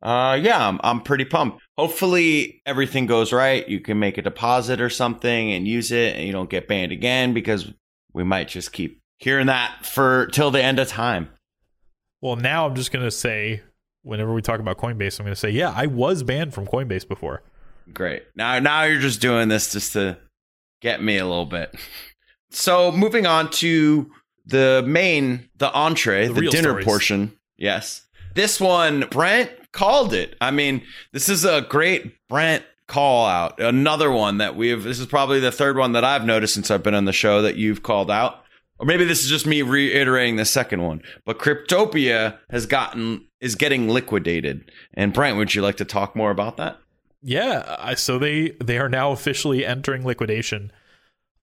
Uh, 0.00 0.38
yeah, 0.40 0.68
I'm, 0.68 0.80
I'm 0.84 1.00
pretty 1.00 1.24
pumped. 1.24 1.60
Hopefully 1.76 2.62
everything 2.64 3.06
goes 3.06 3.32
right. 3.32 3.68
You 3.68 3.80
can 3.80 3.98
make 3.98 4.16
a 4.18 4.22
deposit 4.22 4.80
or 4.80 4.90
something 4.90 5.52
and 5.52 5.66
use 5.66 5.90
it, 5.90 6.14
and 6.16 6.24
you 6.26 6.32
don't 6.32 6.48
get 6.50 6.68
banned 6.68 6.92
again 6.92 7.34
because 7.34 7.72
we 8.12 8.22
might 8.24 8.48
just 8.48 8.72
keep 8.72 9.00
hearing 9.18 9.46
that 9.46 9.84
for 9.84 10.26
till 10.28 10.50
the 10.52 10.62
end 10.62 10.78
of 10.78 10.88
time. 10.88 11.30
Well, 12.20 12.36
now 12.36 12.66
I'm 12.66 12.74
just 12.76 12.92
gonna 12.92 13.10
say, 13.10 13.62
whenever 14.02 14.32
we 14.32 14.42
talk 14.42 14.60
about 14.60 14.78
Coinbase, 14.78 15.18
I'm 15.18 15.26
gonna 15.26 15.34
say, 15.36 15.50
yeah, 15.50 15.72
I 15.74 15.86
was 15.86 16.22
banned 16.22 16.54
from 16.54 16.66
Coinbase 16.66 17.06
before. 17.08 17.42
Great. 17.92 18.22
Now, 18.36 18.58
now 18.60 18.84
you're 18.84 19.00
just 19.00 19.20
doing 19.20 19.48
this 19.48 19.72
just 19.72 19.94
to 19.94 20.18
get 20.80 21.02
me 21.02 21.18
a 21.18 21.26
little 21.26 21.46
bit. 21.46 21.74
So, 22.50 22.90
moving 22.90 23.26
on 23.26 23.50
to 23.50 24.10
the 24.46 24.82
main, 24.86 25.50
the 25.58 25.70
entree, 25.70 26.28
The 26.28 26.32
the, 26.32 26.48
dinner 26.48 26.70
stories. 26.70 26.84
portion. 26.86 27.32
Yes. 27.58 28.06
This 28.34 28.58
one, 28.58 29.04
Brent 29.10 29.50
called 29.72 30.12
it. 30.14 30.36
I 30.40 30.50
mean, 30.50 30.82
this 31.12 31.28
is 31.28 31.44
a 31.44 31.62
great 31.62 32.14
Brent 32.28 32.64
call 32.86 33.26
out. 33.26 33.60
Another 33.60 34.10
one 34.10 34.38
that 34.38 34.56
we've, 34.56 34.82
this 34.82 34.98
is 34.98 35.06
probably 35.06 35.40
the 35.40 35.52
third 35.52 35.76
one 35.76 35.92
that 35.92 36.04
I've 36.04 36.24
noticed 36.24 36.54
since 36.54 36.70
I've 36.70 36.82
been 36.82 36.94
on 36.94 37.04
the 37.04 37.12
show 37.12 37.42
that 37.42 37.56
you've 37.56 37.82
called 37.82 38.10
out. 38.10 38.42
Or 38.78 38.86
maybe 38.86 39.04
this 39.04 39.24
is 39.24 39.28
just 39.28 39.46
me 39.46 39.62
reiterating 39.62 40.36
the 40.36 40.44
second 40.44 40.82
one. 40.82 41.02
But 41.24 41.38
Cryptopia 41.38 42.38
has 42.48 42.64
gotten, 42.66 43.26
is 43.40 43.56
getting 43.56 43.88
liquidated. 43.88 44.70
And 44.94 45.12
Brent, 45.12 45.36
would 45.36 45.54
you 45.54 45.62
like 45.62 45.76
to 45.78 45.84
talk 45.84 46.14
more 46.16 46.30
about 46.30 46.56
that? 46.58 46.78
Yeah, 47.20 47.94
so 47.96 48.18
they 48.18 48.50
they 48.64 48.78
are 48.78 48.88
now 48.88 49.10
officially 49.10 49.66
entering 49.66 50.04
liquidation. 50.06 50.70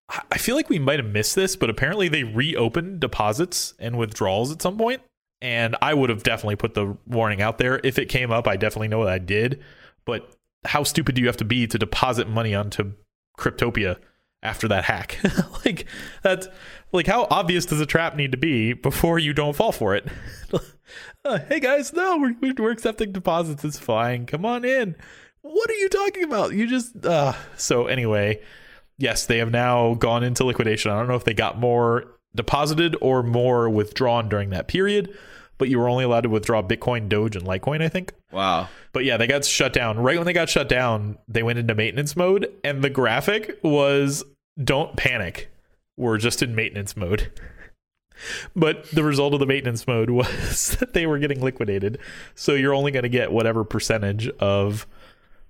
I- 0.08 0.22
I 0.32 0.38
feel 0.38 0.56
like 0.56 0.70
we 0.70 0.78
might 0.78 0.98
have 0.98 1.08
missed 1.12 1.34
this, 1.34 1.54
but 1.56 1.68
apparently 1.68 2.08
they 2.08 2.24
reopened 2.24 3.00
deposits 3.00 3.74
and 3.78 3.98
withdrawals 3.98 4.50
at 4.50 4.62
some 4.62 4.78
point, 4.78 5.02
and 5.40 5.76
I 5.82 5.94
would 5.94 6.10
have 6.10 6.22
definitely 6.22 6.56
put 6.56 6.74
the 6.74 6.96
warning 7.06 7.42
out 7.42 7.58
there 7.58 7.80
if 7.84 7.98
it 7.98 8.08
came 8.08 8.30
up. 8.30 8.48
I 8.48 8.56
definitely 8.56 8.88
know 8.88 9.04
that 9.04 9.12
I 9.12 9.18
did, 9.18 9.62
but 10.04 10.34
how 10.64 10.82
stupid 10.82 11.14
do 11.14 11.20
you 11.20 11.26
have 11.26 11.36
to 11.38 11.44
be 11.44 11.66
to 11.66 11.78
deposit 11.78 12.28
money 12.28 12.54
onto 12.54 12.92
Cryptopia 13.38 13.96
after 14.42 14.68
that 14.68 14.84
hack? 14.84 15.18
like 15.64 15.86
that's 16.22 16.48
like 16.92 17.06
how 17.06 17.26
obvious 17.30 17.66
does 17.66 17.80
a 17.80 17.86
trap 17.86 18.16
need 18.16 18.32
to 18.32 18.38
be 18.38 18.72
before 18.72 19.18
you 19.18 19.32
don't 19.32 19.56
fall 19.56 19.72
for 19.72 19.94
it? 19.94 20.06
Uh, 21.24 21.40
hey 21.48 21.58
guys, 21.58 21.92
no, 21.92 22.16
we're, 22.16 22.54
we're 22.56 22.70
accepting 22.70 23.10
deposits. 23.10 23.64
It's 23.64 23.80
fine. 23.80 24.24
Come 24.26 24.44
on 24.44 24.64
in. 24.64 24.94
What 25.42 25.68
are 25.68 25.74
you 25.74 25.88
talking 25.88 26.22
about? 26.22 26.52
You 26.52 26.68
just 26.68 27.04
uh 27.04 27.32
so 27.56 27.86
anyway, 27.86 28.40
yes, 28.96 29.26
they 29.26 29.38
have 29.38 29.50
now 29.50 29.94
gone 29.94 30.22
into 30.22 30.44
liquidation. 30.44 30.92
I 30.92 30.98
don't 30.98 31.08
know 31.08 31.16
if 31.16 31.24
they 31.24 31.34
got 31.34 31.58
more 31.58 32.15
deposited 32.36 32.96
or 33.00 33.22
more 33.22 33.68
withdrawn 33.68 34.28
during 34.28 34.50
that 34.50 34.68
period, 34.68 35.16
but 35.58 35.68
you 35.68 35.78
were 35.78 35.88
only 35.88 36.04
allowed 36.04 36.22
to 36.22 36.28
withdraw 36.28 36.62
Bitcoin, 36.62 37.08
Doge, 37.08 37.36
and 37.36 37.44
Litecoin, 37.44 37.82
I 37.82 37.88
think. 37.88 38.12
Wow. 38.30 38.68
But 38.92 39.04
yeah, 39.04 39.16
they 39.16 39.26
got 39.26 39.44
shut 39.44 39.72
down. 39.72 39.98
Right 39.98 40.16
when 40.16 40.26
they 40.26 40.32
got 40.32 40.48
shut 40.48 40.68
down, 40.68 41.18
they 41.26 41.42
went 41.42 41.58
into 41.58 41.74
maintenance 41.74 42.14
mode, 42.14 42.52
and 42.62 42.82
the 42.82 42.90
graphic 42.90 43.58
was 43.62 44.24
don't 44.62 44.96
panic. 44.96 45.50
We're 45.96 46.18
just 46.18 46.42
in 46.42 46.54
maintenance 46.54 46.96
mode. 46.96 47.32
But 48.54 48.90
the 48.92 49.04
result 49.04 49.34
of 49.34 49.40
the 49.40 49.46
maintenance 49.46 49.86
mode 49.86 50.08
was 50.10 50.74
that 50.80 50.94
they 50.94 51.06
were 51.06 51.18
getting 51.18 51.42
liquidated. 51.42 51.98
So 52.34 52.54
you're 52.54 52.72
only 52.72 52.90
going 52.90 53.02
to 53.02 53.10
get 53.10 53.30
whatever 53.30 53.62
percentage 53.62 54.30
of 54.40 54.86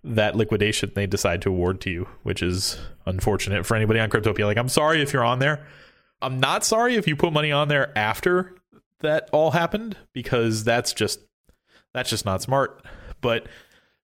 that 0.02 0.36
liquidation 0.36 0.90
they 0.94 1.06
decide 1.06 1.42
to 1.42 1.48
award 1.48 1.80
to 1.82 1.90
you, 1.90 2.08
which 2.24 2.42
is 2.42 2.78
unfortunate 3.06 3.66
for 3.66 3.76
anybody 3.76 4.00
on 4.00 4.10
Cryptopia. 4.10 4.46
Like, 4.46 4.56
I'm 4.56 4.68
sorry 4.68 5.02
if 5.02 5.12
you're 5.12 5.24
on 5.24 5.38
there. 5.38 5.64
I'm 6.22 6.40
not 6.40 6.64
sorry 6.64 6.96
if 6.96 7.06
you 7.06 7.16
put 7.16 7.32
money 7.32 7.52
on 7.52 7.68
there 7.68 7.96
after 7.96 8.54
that 9.00 9.28
all 9.32 9.50
happened 9.50 9.96
because 10.12 10.64
that's 10.64 10.92
just 10.92 11.20
that's 11.92 12.10
just 12.10 12.24
not 12.24 12.42
smart. 12.42 12.84
But 13.20 13.46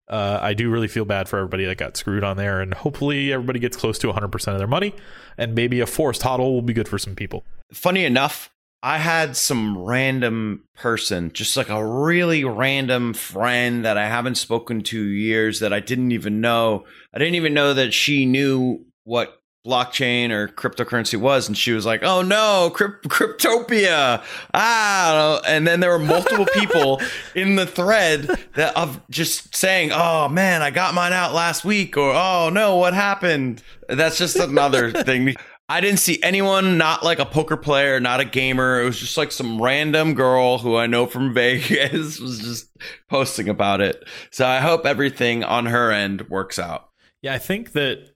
uh, 0.09 0.39
I 0.43 0.55
do 0.55 0.71
really 0.71 0.89
feel 0.89 1.05
bad 1.05 1.29
for 1.29 1.39
everybody 1.39 1.65
that 1.65 1.79
got 1.79 1.97
screwed 1.97 2.25
on 2.25 2.37
there, 2.37 2.61
and 2.61 2.75
hopefully 2.75 3.33
everybody 3.33 3.59
gets 3.59 3.77
close 3.77 3.99
to 4.01 4.09
100% 4.09 4.53
of 4.53 4.59
their 4.59 4.67
money, 4.67 4.95
and 5.39 5.55
maybe 5.55 5.81
a 5.81 5.87
forced 5.87 6.23
hodl 6.23 6.53
will 6.53 6.63
be 6.63 6.73
good 6.73 6.89
for 6.89 6.99
some 6.99 7.15
people. 7.15 7.45
funny 7.73 8.05
enough, 8.05 8.51
I 8.83 8.99
had 8.99 9.37
some 9.37 9.79
random 9.79 10.65
person, 10.75 11.33
just 11.33 11.57
like 11.57 11.69
a 11.69 11.87
really 11.87 12.43
random 12.43 13.15
friend 13.15 13.85
that 13.85 13.97
I 13.97 14.09
haven't 14.09 14.35
spoken 14.35 14.83
to 14.85 15.01
years 15.01 15.61
that 15.61 15.73
I 15.73 15.79
didn't 15.79 16.11
even 16.11 16.41
know. 16.41 16.85
I 17.15 17.19
didn't 17.19 17.37
even 17.37 17.55
know 17.55 17.75
that 17.75 17.95
she 17.95 18.27
knew 18.27 18.85
what 19.05 19.41
blockchain 19.65 20.31
or 20.31 20.49
cryptocurrency 20.49 21.19
was 21.19 21.47
and 21.47 21.57
she 21.57 21.71
was 21.71 21.87
like 21.87 22.03
oh 22.03 22.21
no 22.21 22.69
crypt- 22.75 23.07
cryptopia 23.09 24.21
ah 24.55 25.41
and 25.47 25.69
then 25.69 25.79
there 25.79 25.91
were 25.91 26.01
multiple 26.01 26.47
people 26.55 27.01
in 27.37 27.55
the 27.55 27.65
thread 27.65 28.29
that 28.57 28.77
of 28.77 29.01
just 29.09 29.55
saying 29.55 29.91
oh 29.93 30.29
man 30.29 30.63
i 30.63 30.71
got 30.71 30.95
mine 30.95 31.13
out 31.13 31.33
last 31.33 31.65
week 31.65 31.97
or 31.97 32.13
oh 32.13 32.51
no 32.53 32.77
what 32.77 32.93
happened 32.93 33.63
that's 33.89 34.19
just 34.19 34.35
another 34.35 34.91
thing 35.05 35.33
I 35.69 35.81
didn't 35.81 36.01
see 36.01 36.23
anyone, 36.23 36.77
not 36.77 37.03
like 37.03 37.19
a 37.19 37.25
poker 37.25 37.57
player, 37.57 37.99
not 37.99 38.21
a 38.21 38.27
gamer. 38.27 38.83
It 38.83 38.85
was 38.85 38.99
just 38.99 39.17
like 39.17 39.33
some 39.33 39.63
random 39.63 40.13
girl 40.13 40.59
who 40.59 40.77
I 40.77 40.87
know 40.87 41.07
from 41.07 41.33
Vegas 41.35 42.21
was 42.21 42.41
just 42.41 42.69
posting 43.09 43.49
about 43.49 43.81
it. 43.81 44.05
So 44.31 44.47
I 44.47 44.59
hope 44.59 44.85
everything 44.85 45.43
on 45.45 45.65
her 45.65 45.91
end 45.91 46.29
works 46.29 46.59
out. 46.59 46.91
Yeah, 47.23 47.33
I 47.33 47.39
think 47.39 47.73
that 47.73 48.12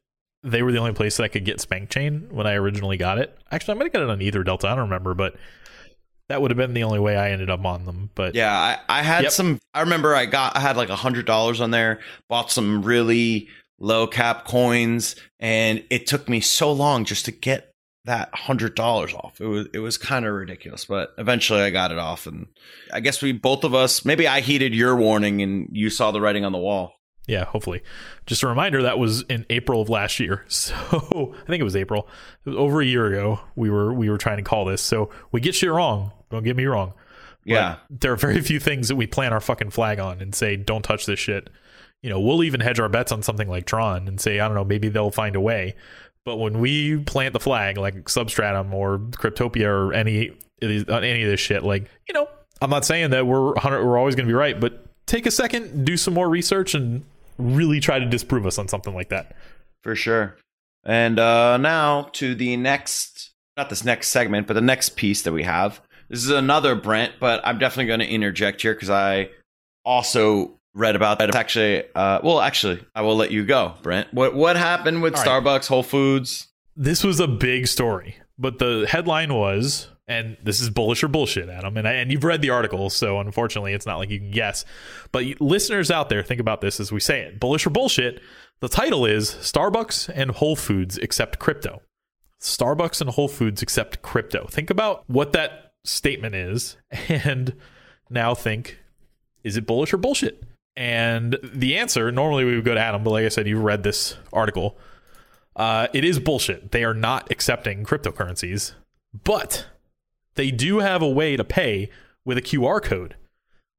they 0.46 0.62
were 0.62 0.72
the 0.72 0.78
only 0.78 0.92
place 0.92 1.16
that 1.16 1.24
I 1.24 1.28
could 1.28 1.44
get 1.44 1.60
Spank 1.60 1.90
Chain 1.90 2.28
when 2.30 2.46
I 2.46 2.54
originally 2.54 2.96
got 2.96 3.18
it. 3.18 3.36
Actually, 3.50 3.72
I 3.72 3.78
might 3.78 3.84
have 3.86 3.92
got 3.92 4.02
it 4.02 4.10
on 4.10 4.18
EtherDelta. 4.20 4.64
I 4.64 4.70
don't 4.74 4.84
remember, 4.84 5.14
but 5.14 5.34
that 6.28 6.40
would 6.40 6.50
have 6.50 6.58
been 6.58 6.74
the 6.74 6.82
only 6.84 6.98
way 6.98 7.16
I 7.16 7.30
ended 7.30 7.50
up 7.50 7.64
on 7.64 7.84
them. 7.84 8.10
But 8.14 8.34
Yeah, 8.34 8.52
I, 8.52 8.78
I 8.88 9.02
had 9.02 9.24
Yep. 9.24 9.32
some. 9.32 9.58
I 9.74 9.80
remember 9.80 10.14
I 10.14 10.26
got 10.26 10.56
I 10.56 10.60
had 10.60 10.76
like 10.76 10.88
a 10.88 10.96
hundred 10.96 11.26
dollars 11.26 11.60
on 11.60 11.70
there. 11.70 12.00
Bought 12.28 12.50
some 12.50 12.82
really 12.82 13.48
low 13.78 14.06
cap 14.06 14.46
coins, 14.46 15.16
and 15.38 15.84
it 15.90 16.06
took 16.06 16.28
me 16.28 16.40
so 16.40 16.72
long 16.72 17.04
just 17.04 17.24
to 17.26 17.30
get 17.32 17.72
that 18.06 18.30
hundred 18.34 18.74
dollars 18.74 19.12
off. 19.14 19.40
It 19.40 19.46
was 19.46 19.66
it 19.74 19.78
was 19.80 19.98
kind 19.98 20.24
of 20.24 20.32
ridiculous, 20.34 20.84
but 20.84 21.10
eventually 21.18 21.60
I 21.60 21.70
got 21.70 21.90
it 21.92 21.98
off, 21.98 22.26
and 22.26 22.46
I 22.92 23.00
guess 23.00 23.20
we 23.22 23.32
both 23.32 23.64
of 23.64 23.74
us 23.74 24.04
maybe 24.04 24.26
I 24.28 24.40
heeded 24.40 24.74
your 24.74 24.96
warning, 24.96 25.42
and 25.42 25.68
you 25.72 25.90
saw 25.90 26.10
the 26.12 26.20
writing 26.20 26.44
on 26.44 26.52
the 26.52 26.58
wall. 26.58 26.95
Yeah, 27.26 27.44
hopefully. 27.44 27.82
Just 28.26 28.42
a 28.42 28.46
reminder 28.46 28.82
that 28.82 28.98
was 28.98 29.22
in 29.22 29.44
April 29.50 29.82
of 29.82 29.88
last 29.88 30.20
year. 30.20 30.44
So 30.56 31.34
I 31.42 31.46
think 31.46 31.60
it 31.60 31.64
was 31.64 31.76
April. 31.76 32.08
It 32.44 32.50
was 32.50 32.58
over 32.58 32.80
a 32.80 32.84
year 32.84 33.06
ago. 33.06 33.40
We 33.54 33.70
were 33.70 33.92
we 33.92 34.08
were 34.10 34.18
trying 34.18 34.38
to 34.38 34.42
call 34.42 34.64
this. 34.64 34.82
So 34.82 35.10
we 35.32 35.40
get 35.40 35.54
shit 35.54 35.70
wrong. 35.70 36.12
Don't 36.30 36.42
get 36.44 36.56
me 36.56 36.64
wrong. 36.66 36.92
But 37.44 37.52
Yeah, 37.52 37.76
there 37.90 38.12
are 38.12 38.16
very 38.16 38.40
few 38.42 38.58
things 38.58 38.88
that 38.88 38.96
we 38.96 39.06
plant 39.06 39.32
our 39.32 39.40
fucking 39.40 39.70
flag 39.70 40.00
on 40.00 40.20
and 40.20 40.34
say, 40.34 40.56
don't 40.56 40.82
touch 40.82 41.06
this 41.06 41.20
shit. 41.20 41.50
You 42.02 42.10
know, 42.10 42.20
we'll 42.20 42.42
even 42.42 42.60
hedge 42.60 42.80
our 42.80 42.88
bets 42.88 43.12
on 43.12 43.22
something 43.22 43.48
like 43.48 43.66
Tron 43.66 44.08
and 44.08 44.20
say, 44.20 44.40
I 44.40 44.46
don't 44.46 44.56
know, 44.56 44.64
maybe 44.64 44.88
they'll 44.88 45.10
find 45.10 45.36
a 45.36 45.40
way. 45.40 45.76
But 46.24 46.36
when 46.36 46.58
we 46.58 46.98
plant 46.98 47.32
the 47.32 47.40
flag, 47.40 47.78
like 47.78 48.08
Substratum 48.08 48.74
or 48.74 48.98
Cryptopia 48.98 49.66
or 49.66 49.92
any 49.92 50.30
of 50.62 50.90
on 50.90 51.04
any 51.04 51.22
of 51.22 51.30
this 51.30 51.40
shit, 51.40 51.62
like 51.62 51.88
you 52.08 52.14
know, 52.14 52.28
I'm 52.60 52.70
not 52.70 52.84
saying 52.84 53.10
that 53.10 53.26
we're 53.26 53.52
100, 53.52 53.84
we're 53.84 53.98
always 53.98 54.16
going 54.16 54.26
to 54.26 54.30
be 54.30 54.34
right, 54.34 54.58
but 54.58 54.84
take 55.06 55.26
a 55.26 55.30
second, 55.30 55.84
do 55.84 55.96
some 55.96 56.14
more 56.14 56.28
research, 56.28 56.74
and 56.74 57.04
really 57.38 57.80
try 57.80 57.98
to 57.98 58.06
disprove 58.06 58.46
us 58.46 58.58
on 58.58 58.68
something 58.68 58.94
like 58.94 59.08
that. 59.10 59.34
for 59.82 59.94
sure. 59.94 60.36
And 60.84 61.18
uh, 61.18 61.56
now 61.56 62.10
to 62.14 62.34
the 62.34 62.56
next, 62.56 63.30
not 63.56 63.70
this 63.70 63.84
next 63.84 64.08
segment, 64.08 64.46
but 64.46 64.54
the 64.54 64.60
next 64.60 64.90
piece 64.96 65.22
that 65.22 65.32
we 65.32 65.42
have. 65.42 65.80
This 66.08 66.22
is 66.22 66.30
another 66.30 66.74
Brent, 66.76 67.14
but 67.18 67.40
I'm 67.44 67.58
definitely 67.58 67.86
going 67.86 68.00
to 68.00 68.06
interject 68.08 68.62
here 68.62 68.74
because 68.74 68.90
I 68.90 69.30
also 69.84 70.60
read 70.74 70.94
about 70.94 71.18
that. 71.18 71.28
It's 71.28 71.36
actually, 71.36 71.82
uh, 71.94 72.20
well, 72.22 72.40
actually, 72.40 72.84
I 72.94 73.02
will 73.02 73.16
let 73.16 73.32
you 73.32 73.44
go, 73.44 73.74
Brent. 73.82 74.14
What 74.14 74.34
what 74.34 74.56
happened 74.56 75.02
with 75.02 75.16
All 75.16 75.24
right. 75.24 75.42
Starbucks, 75.44 75.66
Whole 75.66 75.82
Foods? 75.82 76.48
this 76.76 77.02
was 77.02 77.18
a 77.18 77.26
big 77.26 77.66
story, 77.66 78.16
but 78.38 78.58
the 78.58 78.86
headline 78.88 79.32
was, 79.34 79.88
and 80.08 80.36
this 80.42 80.60
is 80.60 80.70
bullish 80.70 81.02
or 81.02 81.08
bullshit, 81.08 81.48
Adam, 81.48 81.76
and 81.76 81.86
I, 81.86 81.94
and 81.94 82.12
you've 82.12 82.24
read 82.24 82.40
the 82.40 82.50
article, 82.50 82.90
so 82.90 83.18
unfortunately, 83.18 83.72
it's 83.72 83.86
not 83.86 83.98
like 83.98 84.10
you 84.10 84.20
can 84.20 84.30
guess. 84.30 84.64
But 85.10 85.24
you, 85.24 85.36
listeners 85.40 85.90
out 85.90 86.08
there, 86.08 86.22
think 86.22 86.40
about 86.40 86.60
this 86.60 86.78
as 86.78 86.92
we 86.92 87.00
say 87.00 87.22
it: 87.22 87.40
bullish 87.40 87.66
or 87.66 87.70
bullshit. 87.70 88.20
The 88.60 88.68
title 88.68 89.04
is 89.04 89.30
Starbucks 89.30 90.08
and 90.14 90.30
Whole 90.30 90.56
Foods 90.56 90.96
accept 90.98 91.38
crypto. 91.38 91.82
Starbucks 92.40 93.00
and 93.00 93.10
Whole 93.10 93.28
Foods 93.28 93.62
accept 93.62 94.02
crypto. 94.02 94.46
Think 94.46 94.70
about 94.70 95.02
what 95.08 95.32
that 95.32 95.72
statement 95.84 96.34
is, 96.34 96.76
and 97.08 97.54
now 98.08 98.34
think: 98.34 98.78
is 99.42 99.56
it 99.56 99.66
bullish 99.66 99.92
or 99.92 99.98
bullshit? 99.98 100.44
And 100.76 101.38
the 101.42 101.76
answer, 101.78 102.12
normally 102.12 102.44
we 102.44 102.54
would 102.54 102.64
go 102.64 102.74
to 102.74 102.80
Adam, 102.80 103.02
but 103.02 103.10
like 103.10 103.24
I 103.24 103.30
said, 103.30 103.48
you've 103.48 103.62
read 103.62 103.82
this 103.82 104.16
article. 104.32 104.76
Uh, 105.56 105.88
it 105.94 106.04
is 106.04 106.20
bullshit. 106.20 106.70
They 106.70 106.84
are 106.84 106.92
not 106.92 107.32
accepting 107.32 107.82
cryptocurrencies, 107.82 108.74
but 109.24 109.66
they 110.36 110.50
do 110.50 110.78
have 110.78 111.02
a 111.02 111.08
way 111.08 111.36
to 111.36 111.44
pay 111.44 111.90
with 112.24 112.38
a 112.38 112.42
QR 112.42 112.82
code. 112.82 113.16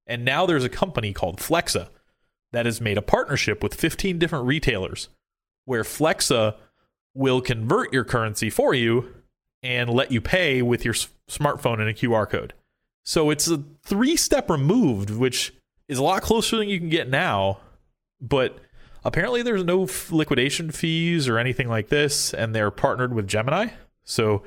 And 0.06 0.24
now 0.24 0.46
there's 0.46 0.64
a 0.64 0.70
company 0.70 1.14
called 1.14 1.38
Flexa 1.40 1.90
that 2.52 2.66
has 2.66 2.80
made 2.80 2.98
a 2.98 3.02
partnership 3.02 3.62
with 3.62 3.74
15 3.74 4.18
different 4.20 4.46
retailers 4.46 5.10
where 5.66 5.84
Flexa 5.84 6.56
will 7.14 7.42
convert 7.42 7.92
your 7.92 8.06
currency 8.06 8.50
for 8.50 8.74
you 8.74 9.14
and 9.62 9.90
let 9.90 10.12
you 10.12 10.22
pay 10.22 10.62
with 10.62 10.86
your 10.86 10.94
s- 10.94 11.10
smartphone 11.30 11.80
and 11.80 11.90
a 11.90 11.94
QR 11.94 12.30
code. 12.30 12.54
So 13.04 13.30
it's 13.30 13.50
a 13.50 13.64
three 13.84 14.16
step 14.16 14.50
removed, 14.50 15.10
which 15.10 15.54
is 15.88 15.98
a 15.98 16.04
lot 16.04 16.22
closer 16.22 16.58
than 16.58 16.70
you 16.70 16.80
can 16.80 16.90
get 16.90 17.10
now, 17.10 17.60
but 18.22 18.60
apparently 19.04 19.42
there's 19.42 19.64
no 19.64 19.84
f- 19.84 20.12
liquidation 20.12 20.72
fees 20.72 21.28
or 21.28 21.38
anything 21.38 21.68
like 21.68 21.90
this, 21.90 22.34
and 22.34 22.54
they're 22.54 22.72
partnered 22.72 23.14
with 23.14 23.28
Gemini, 23.28 23.70
so 24.04 24.44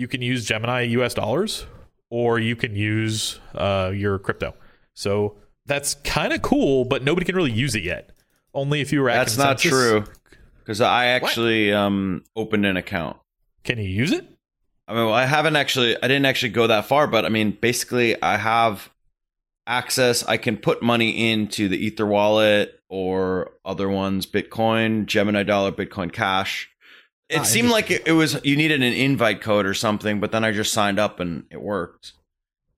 you 0.00 0.08
can 0.08 0.22
use 0.22 0.46
Gemini 0.46 0.80
US 0.80 1.12
dollars 1.12 1.66
or 2.08 2.38
you 2.38 2.56
can 2.56 2.74
use 2.74 3.38
uh, 3.54 3.92
your 3.94 4.18
crypto. 4.18 4.54
So 4.94 5.36
that's 5.66 5.94
kind 5.96 6.32
of 6.32 6.40
cool, 6.40 6.86
but 6.86 7.04
nobody 7.04 7.26
can 7.26 7.36
really 7.36 7.52
use 7.52 7.74
it 7.74 7.84
yet. 7.84 8.10
Only 8.54 8.80
if 8.80 8.92
you 8.92 9.02
were 9.02 9.10
at 9.10 9.18
That's 9.18 9.36
not 9.36 9.58
true. 9.58 10.04
Because 10.58 10.80
I 10.80 11.06
actually 11.06 11.72
um, 11.72 12.24
opened 12.34 12.64
an 12.64 12.78
account. 12.78 13.18
Can 13.62 13.78
you 13.78 13.84
use 13.84 14.10
it? 14.12 14.26
I 14.88 14.94
mean, 14.94 15.04
well, 15.04 15.14
I 15.14 15.26
haven't 15.26 15.56
actually, 15.56 15.96
I 16.02 16.08
didn't 16.08 16.24
actually 16.24 16.50
go 16.50 16.66
that 16.66 16.86
far, 16.86 17.06
but 17.06 17.24
I 17.26 17.28
mean, 17.28 17.56
basically, 17.60 18.20
I 18.22 18.38
have 18.38 18.90
access. 19.66 20.24
I 20.24 20.38
can 20.38 20.56
put 20.56 20.82
money 20.82 21.30
into 21.30 21.68
the 21.68 21.76
Ether 21.76 22.06
wallet 22.06 22.80
or 22.88 23.52
other 23.64 23.88
ones, 23.88 24.26
Bitcoin, 24.26 25.04
Gemini 25.06 25.42
Dollar, 25.42 25.72
Bitcoin 25.72 26.10
Cash. 26.10 26.69
It 27.30 27.38
Ah, 27.40 27.42
seemed 27.44 27.70
like 27.70 27.90
it, 27.90 28.02
it 28.06 28.12
was 28.12 28.38
you 28.44 28.56
needed 28.56 28.82
an 28.82 28.92
invite 28.92 29.40
code 29.40 29.64
or 29.66 29.74
something, 29.74 30.18
but 30.20 30.32
then 30.32 30.44
I 30.44 30.50
just 30.50 30.72
signed 30.72 30.98
up 30.98 31.20
and 31.20 31.44
it 31.50 31.62
worked. 31.62 32.12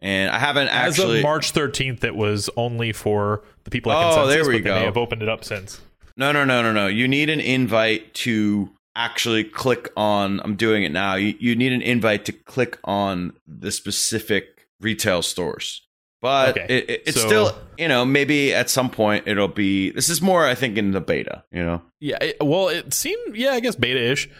And 0.01 0.31
I 0.31 0.39
haven't 0.39 0.69
As 0.69 0.99
actually. 0.99 1.19
of 1.19 1.23
March 1.23 1.53
13th, 1.53 2.03
it 2.05 2.15
was 2.17 2.51
only 2.57 2.93
for 2.93 3.43
the 3.65 3.71
people 3.71 3.93
at 3.93 4.19
Oh, 4.19 4.27
there 4.27 4.41
we 4.45 4.55
but 4.59 4.59
they 4.59 4.61
go. 4.61 4.75
may 4.75 4.85
have 4.85 4.97
opened 4.97 5.23
it 5.23 5.29
up 5.29 5.45
since. 5.45 5.81
No, 6.17 6.33
no, 6.33 6.45
no, 6.45 6.61
no, 6.61 6.73
no. 6.73 6.87
You 6.89 7.07
need 7.09 7.31
an 7.31 7.41
invite 7.41 8.13
to 8.15 8.71
actually 8.95 9.45
click 9.45 9.91
on. 9.97 10.41
I'm 10.45 10.57
doing 10.57 10.83
it 10.83 10.91
now. 10.93 11.15
You, 11.15 11.35
you 11.39 11.55
need 11.57 11.73
an 11.73 11.81
invite 11.83 12.25
to 12.27 12.33
click 12.33 12.79
on 12.85 13.33
the 13.47 13.71
specific 13.71 14.67
retail 14.81 15.23
stores. 15.23 15.83
But 16.23 16.57
Okay, 16.57 16.67
it, 16.75 16.91
it- 16.91 17.03
it's 17.09 17.21
so- 17.21 17.27
still, 17.27 17.59
you 17.77 17.89
know, 17.89 18.05
maybe 18.07 18.55
at 18.55 18.71
some 18.71 18.89
point 18.89 19.25
it'll 19.27 19.49
be. 19.49 19.91
This 19.91 20.09
is 20.09 20.23
more, 20.23 20.47
I 20.47 20.55
think, 20.55 20.79
in 20.79 20.93
the 20.93 21.01
beta. 21.01 21.45
You 21.53 21.63
know, 21.65 21.83
Yeah, 22.01 22.17
it, 22.23 22.37
well, 22.41 22.69
it 22.69 22.95
seemed, 22.95 23.37
yeah, 23.37 23.51
I 23.51 23.61
guess 23.61 23.75
beta-ish. 23.77 24.31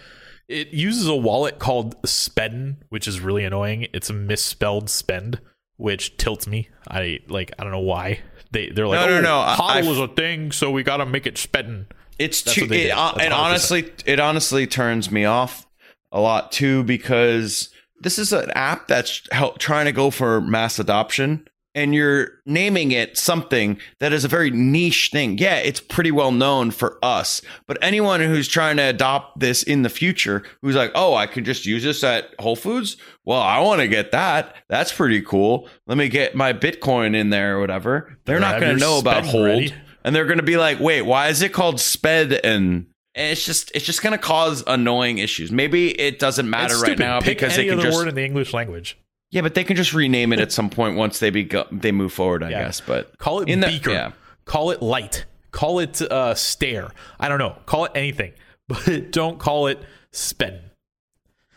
It 0.49 0.69
uses 0.69 1.07
a 1.09 1.15
wallet 1.15 1.59
called 1.59 2.01
Spedn, 2.03 2.77
which 2.89 3.07
is 3.09 3.21
really 3.21 3.45
annoying. 3.45 3.89
It's 3.93 4.11
a 4.11 4.13
misspelled 4.13 4.91
spend, 4.91 5.41
which 5.77 6.17
tilts 6.19 6.47
me. 6.47 6.69
I 6.89 7.21
like, 7.29 7.53
I 7.59 7.63
don't 7.65 7.73
know 7.73 7.79
why. 7.81 8.21
They 8.53 8.69
they're 8.71 8.87
like, 8.87 9.01
No, 9.01 9.07
no, 9.09 9.19
oh, 9.19 9.21
no, 9.23 9.63
hodl 9.63 9.91
is 9.91 9.99
a 9.99 10.09
thing, 10.09 10.53
so 10.53 10.71
we 10.71 10.83
got 10.83 10.99
to 10.99 11.07
make 11.07 11.27
it 11.27 11.35
Spedn. 11.37 11.87
it's 12.19 12.43
That's 12.43 12.55
too. 12.55 12.69
It, 12.71 12.91
uh, 12.91 13.15
and 13.19 13.33
honestly, 13.33 13.91
it 14.07 14.21
honestly 14.21 14.67
turns 14.67 15.11
me 15.11 15.25
off 15.25 15.67
a 16.13 16.21
lot 16.21 16.53
too 16.53 16.85
because 16.85 17.71
this 18.01 18.19
is 18.19 18.33
an 18.33 18.51
app 18.51 18.89
that's 18.89 19.23
help, 19.33 19.59
trying 19.59 19.87
to 19.87 19.93
go 19.93 20.11
for 20.11 20.41
mass 20.43 20.79
adoption. 20.79 21.49
And 21.75 21.95
you're 21.95 22.33
naming 22.45 22.91
it 22.93 23.17
something 23.17 23.79
that 23.99 24.13
is 24.13 24.27
a 24.27 24.29
very 24.29 24.51
niche 24.51 25.09
thing. 25.11 25.39
Yeah, 25.39 25.57
it's 25.57 25.81
pretty 25.81 26.11
well 26.11 26.31
known 26.31 26.71
for 26.71 26.99
us, 27.03 27.41
but 27.67 27.79
anyone 27.81 28.21
who's 28.21 28.47
trying 28.47 28.77
to 28.77 28.83
adopt 28.83 29.41
this 29.41 29.63
in 29.63 29.81
the 29.81 29.89
future, 29.89 30.43
who's 30.61 30.77
like, 30.77 30.91
"Oh, 30.95 31.15
I 31.15 31.27
can 31.27 31.45
just 31.45 31.65
use 31.65 31.83
this 31.83 32.05
at 32.05 32.35
Whole 32.39 32.57
Foods." 32.57 32.99
Well, 33.25 33.41
I 33.41 33.59
want 33.61 33.81
to 33.81 33.89
get 33.89 34.13
that. 34.13 34.55
That's 34.69 34.93
pretty 34.93 35.23
cool. 35.23 35.67
Let 35.87 35.97
me 35.97 36.09
get 36.11 36.35
my 36.35 36.53
Bitcoin 36.53 37.17
in 37.17 37.31
there 37.31 37.57
or 37.57 37.61
whatever. 37.61 38.19
They're 38.27 38.39
not 38.41 38.61
going 38.61 38.75
to 38.75 38.81
know 38.81 38.99
about 38.99 39.25
Spedn 39.25 39.31
hold 39.31 39.45
ready. 39.47 39.75
and 40.05 40.15
they're 40.15 40.27
going 40.27 40.37
to 40.39 40.43
be 40.43 40.59
like, 40.59 40.79
"Wait, 40.79 41.03
why 41.03 41.29
is 41.29 41.41
it 41.41 41.55
called 41.55 41.81
sped?" 41.81 42.33
And 42.45 42.87
and 43.15 43.31
it's 43.33 43.45
just 43.47 43.71
it's 43.75 43.85
just 43.85 44.03
going 44.03 44.13
to 44.13 44.19
cause 44.19 44.63
annoying 44.67 45.19
issues. 45.19 45.51
Maybe 45.51 45.99
it 45.99 46.19
doesn't 46.19 46.49
matter 46.49 46.79
right 46.79 46.99
now 46.99 47.21
Pick 47.21 47.39
because 47.39 47.55
any 47.55 47.65
they 47.65 47.71
can 47.71 47.79
other 47.79 47.89
just 47.89 47.99
word 47.99 48.09
in 48.09 48.15
the 48.15 48.25
English 48.25 48.53
language. 48.53 48.99
Yeah, 49.33 49.41
but 49.41 49.55
they 49.55 49.65
can 49.65 49.75
just 49.77 49.93
rename 49.93 50.33
it 50.33 50.39
at 50.39 50.53
some 50.59 50.71
point 50.71 50.97
once 50.97 51.19
they 51.19 51.31
be 51.31 51.51
they 51.73 51.91
move 51.91 52.13
forward. 52.13 52.45
I 52.45 52.51
Yeah. 52.51 52.63
guess, 52.63 52.81
but 52.81 53.19
Call 53.19 53.41
it 53.41 53.49
In 53.49 53.59
the- 53.61 53.67
beaker. 53.67 53.91
yeah. 53.91 54.13
Call 54.45 54.71
it 54.71 54.81
light. 54.81 55.25
Call 55.51 55.81
it 55.81 56.01
uh, 56.01 56.35
stare. 56.35 56.91
I 57.21 57.29
don't 57.29 57.39
know. 57.39 57.57
Call 57.67 57.85
it 57.87 57.93
anything, 57.95 58.33
but 58.69 59.11
don't 59.11 59.39
call 59.41 59.67
it 59.67 59.79
spend. 60.13 60.61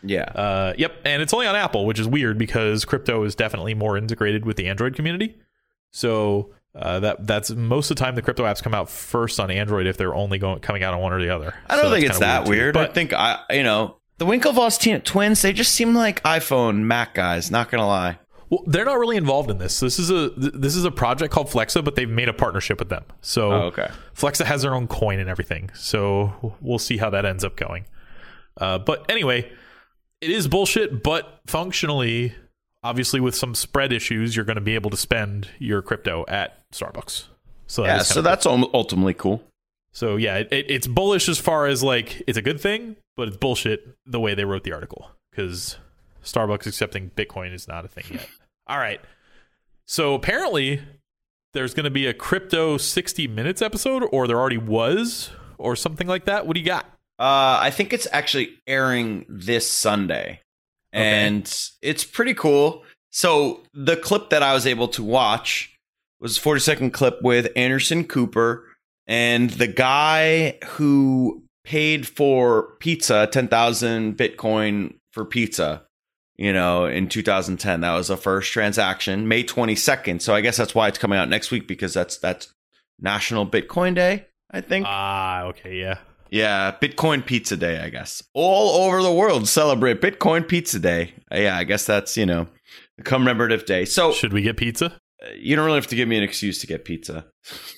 yeah, 0.02 0.24
Uh, 0.24 0.74
yep, 0.76 0.92
and 1.04 1.22
it's 1.22 1.32
only 1.32 1.46
on 1.46 1.54
Apple, 1.56 1.86
which 1.86 1.98
is 1.98 2.06
weird 2.06 2.36
because 2.38 2.84
crypto 2.84 3.22
is 3.24 3.34
definitely 3.34 3.74
more 3.74 3.96
integrated 3.96 4.44
with 4.44 4.56
the 4.56 4.68
Android 4.68 4.94
community. 4.94 5.36
So 5.92 6.50
uh, 6.74 7.00
that 7.00 7.26
that's 7.26 7.50
most 7.50 7.90
of 7.90 7.96
the 7.96 8.04
time 8.04 8.14
the 8.14 8.22
crypto 8.22 8.44
apps 8.44 8.62
come 8.62 8.74
out 8.74 8.90
first 8.90 9.40
on 9.40 9.50
Android 9.50 9.86
if 9.86 9.96
they're 9.96 10.14
only 10.14 10.38
going 10.38 10.60
coming 10.60 10.82
out 10.82 10.92
on 10.94 11.00
one 11.00 11.12
or 11.12 11.20
the 11.20 11.30
other. 11.34 11.54
I 11.68 11.76
don't 11.76 11.86
So 11.86 11.90
think 11.90 12.04
it's 12.06 12.18
that 12.18 12.46
weird. 12.48 12.76
I 12.76 12.84
But 12.84 12.94
think 12.94 13.12
I 13.14 13.40
you 13.50 13.62
know 13.62 13.95
the 14.18 14.26
Winklevoss 14.26 14.78
teen- 14.80 15.00
twins 15.02 15.42
they 15.42 15.52
just 15.52 15.72
seem 15.72 15.94
like 15.94 16.22
iPhone 16.22 16.78
Mac 16.82 17.14
guys. 17.14 17.50
Not 17.50 17.70
gonna 17.70 17.86
lie. 17.86 18.18
well, 18.50 18.62
they're 18.66 18.84
not 18.84 18.98
really 18.98 19.16
involved 19.16 19.50
in 19.50 19.58
this. 19.58 19.80
This 19.80 19.98
is 19.98 20.10
a 20.10 20.30
this 20.36 20.74
is 20.76 20.84
a 20.84 20.90
project 20.90 21.32
called 21.32 21.48
Flexa, 21.48 21.84
but 21.84 21.96
they've 21.96 22.08
made 22.08 22.28
a 22.28 22.32
partnership 22.32 22.78
with 22.78 22.88
them. 22.88 23.04
So 23.20 23.52
Oh, 23.52 23.60
okay. 23.66 23.88
Flexa 24.14 24.44
has 24.44 24.62
their 24.62 24.74
own 24.74 24.86
coin 24.88 25.18
and 25.18 25.28
everything. 25.28 25.70
So 25.74 26.54
we'll 26.60 26.78
see 26.78 26.96
how 26.96 27.10
that 27.10 27.24
ends 27.24 27.44
up 27.44 27.56
going. 27.56 27.84
Uh, 28.58 28.78
but 28.78 29.04
anyway, 29.10 29.50
it 30.22 30.30
is 30.30 30.48
bullshit, 30.48 31.02
but 31.02 31.40
functionally, 31.46 32.34
obviously, 32.82 33.20
with 33.20 33.34
some 33.34 33.54
spread 33.54 33.92
issues, 33.92 34.34
you're 34.34 34.46
going 34.46 34.54
to 34.56 34.62
be 34.62 34.74
able 34.74 34.88
to 34.90 34.96
spend 34.96 35.48
your 35.58 35.82
crypto 35.82 36.24
at 36.26 36.58
Starbucks. 36.72 37.24
So 37.66 37.84
Yeah, 37.84 37.98
so 37.98 38.14
kinda 38.14 38.30
that's 38.30 38.46
ultimately 38.46 39.12
cool. 39.12 39.42
So 39.96 40.16
yeah, 40.16 40.36
it, 40.36 40.48
it, 40.52 40.70
it's 40.70 40.86
bullish 40.86 41.26
as 41.26 41.38
far 41.38 41.64
as 41.66 41.82
like 41.82 42.22
it's 42.26 42.36
a 42.36 42.42
good 42.42 42.60
thing, 42.60 42.96
but 43.16 43.28
it's 43.28 43.36
bullshit 43.38 43.96
the 44.04 44.20
way 44.20 44.34
they 44.34 44.44
wrote 44.44 44.62
the 44.62 44.72
article 44.72 45.10
because 45.30 45.78
Starbucks 46.22 46.66
accepting 46.66 47.10
Bitcoin 47.16 47.54
is 47.54 47.66
not 47.66 47.86
a 47.86 47.88
thing 47.88 48.04
yet. 48.10 48.28
All 48.66 48.76
right, 48.78 49.00
so 49.86 50.12
apparently 50.14 50.82
there's 51.54 51.72
going 51.72 51.84
to 51.84 51.90
be 51.90 52.06
a 52.06 52.12
crypto 52.12 52.76
60 52.76 53.26
minutes 53.28 53.62
episode, 53.62 54.02
or 54.12 54.26
there 54.28 54.38
already 54.38 54.58
was, 54.58 55.30
or 55.56 55.74
something 55.74 56.06
like 56.06 56.26
that. 56.26 56.46
What 56.46 56.52
do 56.54 56.60
you 56.60 56.66
got? 56.66 56.84
Uh, 57.18 57.56
I 57.62 57.70
think 57.70 57.94
it's 57.94 58.06
actually 58.12 58.50
airing 58.66 59.24
this 59.30 59.70
Sunday, 59.72 60.40
Okay. 60.94 61.02
and 61.02 61.60
it's 61.80 62.04
pretty 62.04 62.34
cool. 62.34 62.84
So 63.12 63.62
the 63.72 63.96
clip 63.96 64.28
that 64.28 64.42
I 64.42 64.52
was 64.52 64.66
able 64.66 64.88
to 64.88 65.02
watch 65.02 65.74
was 66.20 66.36
a 66.36 66.40
40 66.42 66.60
second 66.60 66.90
clip 66.90 67.22
with 67.22 67.48
Anderson 67.56 68.04
Cooper 68.04 68.65
and 69.06 69.50
the 69.50 69.66
guy 69.66 70.58
who 70.64 71.42
paid 71.64 72.06
for 72.06 72.74
pizza, 72.80 73.28
10,000 73.30 74.16
Bitcoin 74.16 74.94
for 75.12 75.24
pizza, 75.24 75.82
you 76.36 76.52
know, 76.52 76.86
in 76.86 77.08
2010. 77.08 77.80
That 77.80 77.94
was 77.94 78.08
the 78.08 78.16
first 78.16 78.52
transaction, 78.52 79.26
May 79.28 79.42
22nd. 79.44 80.22
So 80.22 80.34
I 80.34 80.40
guess 80.40 80.56
that's 80.56 80.74
why 80.74 80.88
it's 80.88 80.98
coming 80.98 81.18
out 81.18 81.28
next 81.28 81.50
week 81.50 81.66
because 81.66 81.92
that's 81.94 82.18
that's 82.18 82.52
National 83.00 83.46
Bitcoin 83.46 83.94
Day, 83.94 84.26
I 84.50 84.60
think. 84.60 84.86
Ah, 84.88 85.44
okay, 85.44 85.76
yeah. 85.78 85.98
Yeah, 86.30 86.72
Bitcoin 86.80 87.24
Pizza 87.24 87.56
Day, 87.56 87.78
I 87.80 87.88
guess. 87.88 88.22
All 88.34 88.84
over 88.84 89.00
the 89.02 89.12
world 89.12 89.46
celebrate 89.48 90.00
Bitcoin 90.00 90.46
Pizza 90.46 90.78
Day. 90.80 91.14
Uh, 91.32 91.36
yeah, 91.38 91.56
I 91.56 91.64
guess 91.64 91.86
that's, 91.86 92.16
you 92.16 92.26
know, 92.26 92.48
a 92.98 93.02
commemorative 93.02 93.64
day. 93.64 93.84
So 93.84 94.10
Should 94.12 94.32
we 94.32 94.42
get 94.42 94.56
pizza? 94.56 94.86
uh, 95.22 95.28
you 95.36 95.54
don't 95.54 95.64
really 95.66 95.76
have 95.78 95.86
to 95.88 95.96
give 95.96 96.08
me 96.08 96.16
an 96.16 96.24
excuse 96.24 96.58
to 96.60 96.66
get 96.66 96.84
pizza. 96.84 97.26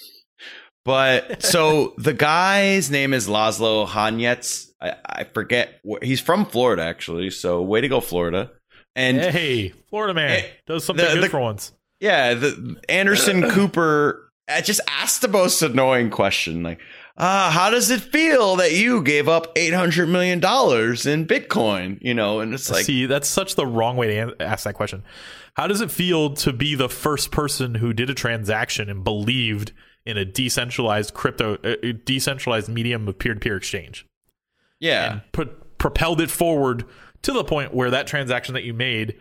but 0.88 1.42
so 1.42 1.92
the 1.98 2.14
guy's 2.14 2.90
name 2.90 3.12
is 3.12 3.28
Laszlo 3.28 3.86
Hanyecz. 3.86 4.70
I, 4.80 4.94
I 5.04 5.24
forget. 5.24 5.80
Wh- 5.86 6.02
he's 6.02 6.20
from 6.20 6.46
Florida, 6.46 6.82
actually. 6.82 7.28
So 7.30 7.60
way 7.62 7.82
to 7.82 7.88
go, 7.88 8.00
Florida. 8.00 8.50
And 8.96 9.18
hey, 9.20 9.74
Florida 9.90 10.14
man 10.14 10.30
Hey, 10.30 10.52
does 10.66 10.84
something 10.84 11.04
the- 11.06 11.12
good 11.14 11.24
the- 11.24 11.28
for 11.28 11.40
once. 11.40 11.72
Yeah, 12.00 12.32
the 12.34 12.76
Anderson 12.88 13.50
Cooper 13.50 14.30
uh, 14.48 14.60
just 14.62 14.80
asked 14.88 15.20
the 15.20 15.28
most 15.28 15.60
annoying 15.62 16.08
question, 16.10 16.62
like, 16.62 16.80
uh, 17.16 17.50
"How 17.50 17.70
does 17.70 17.90
it 17.90 18.00
feel 18.00 18.56
that 18.56 18.72
you 18.72 19.02
gave 19.02 19.28
up 19.28 19.52
eight 19.56 19.74
hundred 19.74 20.08
million 20.08 20.40
dollars 20.40 21.04
in 21.06 21.26
Bitcoin?" 21.26 21.98
You 22.00 22.14
know, 22.14 22.40
and 22.40 22.54
it's 22.54 22.70
like, 22.70 22.84
See, 22.86 23.04
that's 23.06 23.28
such 23.28 23.56
the 23.56 23.66
wrong 23.66 23.96
way 23.96 24.06
to 24.14 24.34
ask 24.40 24.64
that 24.64 24.74
question. 24.74 25.02
How 25.54 25.66
does 25.66 25.80
it 25.80 25.90
feel 25.90 26.34
to 26.34 26.52
be 26.52 26.76
the 26.76 26.88
first 26.88 27.30
person 27.32 27.74
who 27.74 27.92
did 27.92 28.08
a 28.10 28.14
transaction 28.14 28.88
and 28.88 29.02
believed 29.02 29.72
in 30.06 30.16
a 30.16 30.24
decentralized 30.24 31.14
crypto, 31.14 31.54
uh, 31.64 31.76
decentralized 32.04 32.68
medium 32.68 33.06
of 33.08 33.18
peer-to-peer 33.18 33.56
exchange, 33.56 34.06
yeah, 34.80 35.12
and 35.12 35.22
put, 35.32 35.78
propelled 35.78 36.20
it 36.20 36.30
forward 36.30 36.84
to 37.22 37.32
the 37.32 37.44
point 37.44 37.74
where 37.74 37.90
that 37.90 38.06
transaction 38.06 38.54
that 38.54 38.64
you 38.64 38.72
made 38.74 39.18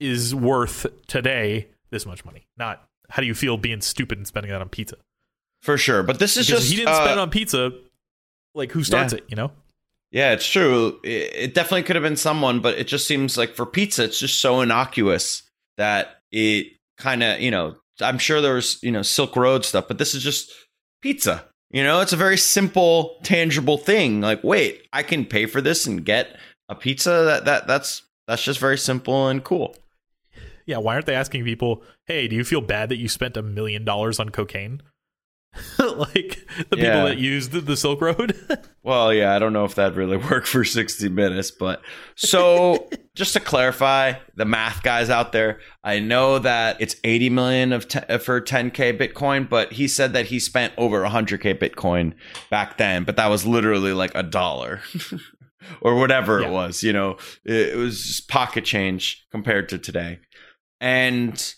is 0.00 0.34
worth 0.34 0.86
today 1.06 1.68
this 1.90 2.04
much 2.06 2.24
money? 2.24 2.46
Not 2.56 2.86
how 3.10 3.20
do 3.20 3.26
you 3.26 3.34
feel 3.34 3.56
being 3.56 3.80
stupid 3.80 4.18
and 4.18 4.26
spending 4.26 4.50
that 4.50 4.60
on 4.60 4.68
pizza? 4.68 4.96
for 5.60 5.78
sure. 5.78 6.02
But 6.02 6.18
this 6.18 6.36
is 6.36 6.46
Because 6.46 6.60
just 6.64 6.70
he 6.72 6.76
didn't 6.76 6.90
uh, 6.90 6.96
spend 6.96 7.12
it 7.12 7.18
on 7.18 7.30
pizza. 7.30 7.72
Like 8.54 8.70
who 8.72 8.84
starts 8.84 9.14
Yeah. 9.14 9.18
it? 9.20 9.24
You 9.28 9.36
know. 9.36 9.50
Yeah, 10.10 10.32
it's 10.32 10.46
true. 10.46 11.00
It, 11.02 11.34
it 11.34 11.54
definitely 11.54 11.84
could 11.84 11.96
have 11.96 12.02
been 12.02 12.16
someone, 12.16 12.60
but 12.60 12.78
it 12.78 12.86
just 12.86 13.06
seems 13.06 13.38
like 13.38 13.54
for 13.54 13.64
pizza, 13.64 14.04
it's 14.04 14.18
just 14.20 14.40
so 14.40 14.60
innocuous 14.60 15.42
that 15.78 16.20
it 16.30 16.66
kind 16.98 17.22
of, 17.22 17.40
you 17.40 17.50
know, 17.50 17.76
I'm 18.00 18.18
sure 18.18 18.40
there's, 18.40 18.82
you 18.82 18.90
know, 18.90 19.02
Silk 19.02 19.36
Road 19.36 19.64
stuff, 19.64 19.88
but 19.88 19.98
this 19.98 20.14
is 20.14 20.22
just 20.22 20.52
pizza. 21.02 21.44
You 21.70 21.82
know, 21.82 22.00
it's 22.00 22.12
a 22.12 22.16
very 22.16 22.36
simple, 22.36 23.18
tangible 23.22 23.78
thing. 23.78 24.20
Like, 24.20 24.44
wait, 24.44 24.86
I 24.92 25.02
can 25.02 25.24
pay 25.24 25.46
for 25.46 25.60
this 25.60 25.86
and 25.86 26.04
get 26.04 26.36
a 26.68 26.74
pizza. 26.74 27.24
That 27.24 27.44
that 27.44 27.66
that's 27.66 28.02
that's 28.26 28.42
just 28.42 28.60
very 28.60 28.78
simple 28.78 29.28
and 29.28 29.42
cool. 29.42 29.76
Yeah, 30.66 30.78
why 30.78 30.94
aren't 30.94 31.06
they 31.06 31.14
asking 31.14 31.44
people, 31.44 31.82
"Hey, 32.06 32.28
do 32.28 32.36
you 32.36 32.44
feel 32.44 32.60
bad 32.60 32.88
that 32.88 32.96
you 32.96 33.08
spent 33.08 33.36
a 33.36 33.42
million 33.42 33.84
dollars 33.84 34.18
on 34.18 34.30
cocaine?" 34.30 34.82
like 35.78 36.46
the 36.70 36.76
Yeah. 36.76 36.84
people 36.92 37.04
that 37.06 37.18
used 37.18 37.52
the, 37.52 37.76
Silk 37.76 38.00
Road. 38.00 38.36
Well, 38.84 39.14
yeah, 39.14 39.34
I 39.34 39.38
don't 39.38 39.54
know 39.54 39.64
if 39.64 39.76
that 39.76 39.94
really 39.94 40.16
worked 40.30 40.46
for 40.46 40.62
60 40.62 41.08
minutes, 41.08 41.50
but 41.50 41.80
so 42.16 42.86
just 43.14 43.32
to 43.32 43.40
clarify, 43.40 44.12
the 44.34 44.44
math 44.44 44.82
guys 44.82 45.08
out 45.08 45.32
there, 45.32 45.60
I 45.82 46.00
know 46.00 46.38
that 46.38 46.76
it's 46.82 46.94
80 47.02 47.30
million 47.30 47.72
of 47.72 47.86
uh, 48.10 48.18
for 48.18 48.42
10k 48.42 48.98
Bitcoin, 48.98 49.48
but 49.48 49.72
he 49.72 49.88
said 49.88 50.12
that 50.12 50.26
he 50.26 50.38
spent 50.38 50.74
over 50.76 51.02
100k 51.02 51.58
Bitcoin 51.58 52.12
back 52.50 52.76
then, 52.76 53.04
but 53.04 53.16
that 53.16 53.28
was 53.30 53.46
literally 53.46 53.94
like 53.94 54.12
a 54.14 54.22
dollar. 54.22 54.82
or 55.80 55.94
whatever 55.94 56.40
Yeah. 56.42 56.48
it 56.48 56.52
was, 56.52 56.82
you 56.82 56.92
know, 56.92 57.16
it, 57.46 57.70
it 57.70 57.76
was 57.76 58.04
just 58.04 58.28
pocket 58.28 58.66
change 58.66 59.24
compared 59.30 59.70
to 59.70 59.78
today. 59.78 60.18
And 60.78 61.54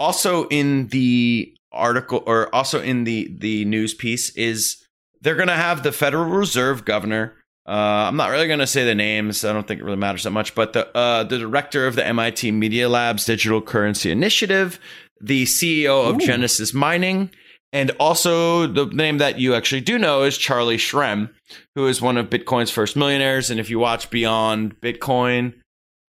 also 0.00 0.48
in 0.48 0.88
the 0.88 1.55
article 1.72 2.22
or 2.26 2.54
also 2.54 2.80
in 2.80 3.04
the 3.04 3.34
the 3.38 3.64
news 3.64 3.94
piece 3.94 4.30
is 4.36 4.82
they're 5.20 5.34
going 5.34 5.48
to 5.48 5.54
have 5.54 5.82
the 5.82 5.92
Federal 5.92 6.26
Reserve 6.26 6.84
governor. 6.84 7.34
Uh, 7.66 8.06
I'm 8.06 8.16
not 8.16 8.30
really 8.30 8.46
going 8.46 8.60
to 8.60 8.66
say 8.66 8.84
the 8.84 8.94
names. 8.94 9.44
I 9.44 9.52
don't 9.52 9.66
think 9.66 9.80
it 9.80 9.84
really 9.84 9.96
matters 9.96 10.22
that 10.22 10.30
much. 10.30 10.54
But 10.54 10.72
the 10.72 10.96
uh, 10.96 11.24
the 11.24 11.38
director 11.38 11.86
of 11.86 11.96
the 11.96 12.06
MIT 12.06 12.52
Media 12.52 12.88
Labs 12.88 13.24
Digital 13.24 13.60
Currency 13.60 14.10
Initiative, 14.10 14.78
the 15.20 15.44
CEO 15.44 16.08
of 16.08 16.16
Ooh. 16.16 16.26
Genesis 16.26 16.72
Mining, 16.72 17.30
and 17.72 17.90
also 17.98 18.66
the 18.66 18.86
name 18.86 19.18
that 19.18 19.38
you 19.40 19.54
actually 19.54 19.80
do 19.80 19.98
know 19.98 20.22
is 20.22 20.38
Charlie 20.38 20.76
Shrem, 20.76 21.30
who 21.74 21.88
is 21.88 22.00
one 22.00 22.16
of 22.16 22.30
Bitcoin's 22.30 22.70
first 22.70 22.94
millionaires. 22.96 23.50
And 23.50 23.58
if 23.58 23.68
you 23.68 23.78
watch 23.78 24.10
Beyond 24.10 24.80
Bitcoin, 24.80 25.54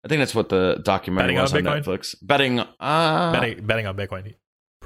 I 0.06 0.08
think 0.08 0.20
that's 0.20 0.36
what 0.36 0.50
the 0.50 0.80
documentary 0.84 1.34
Betting 1.34 1.38
on 1.38 1.43
was 1.43 1.54
on, 1.54 1.62
Bitcoin? 1.63 1.84
Netflix. 1.84 2.15
Betting, 2.22 2.60
uh, 2.60 3.32
betting, 3.32 3.65
betting 3.65 3.88
on 3.88 3.98
Bitcoin. 3.98 4.36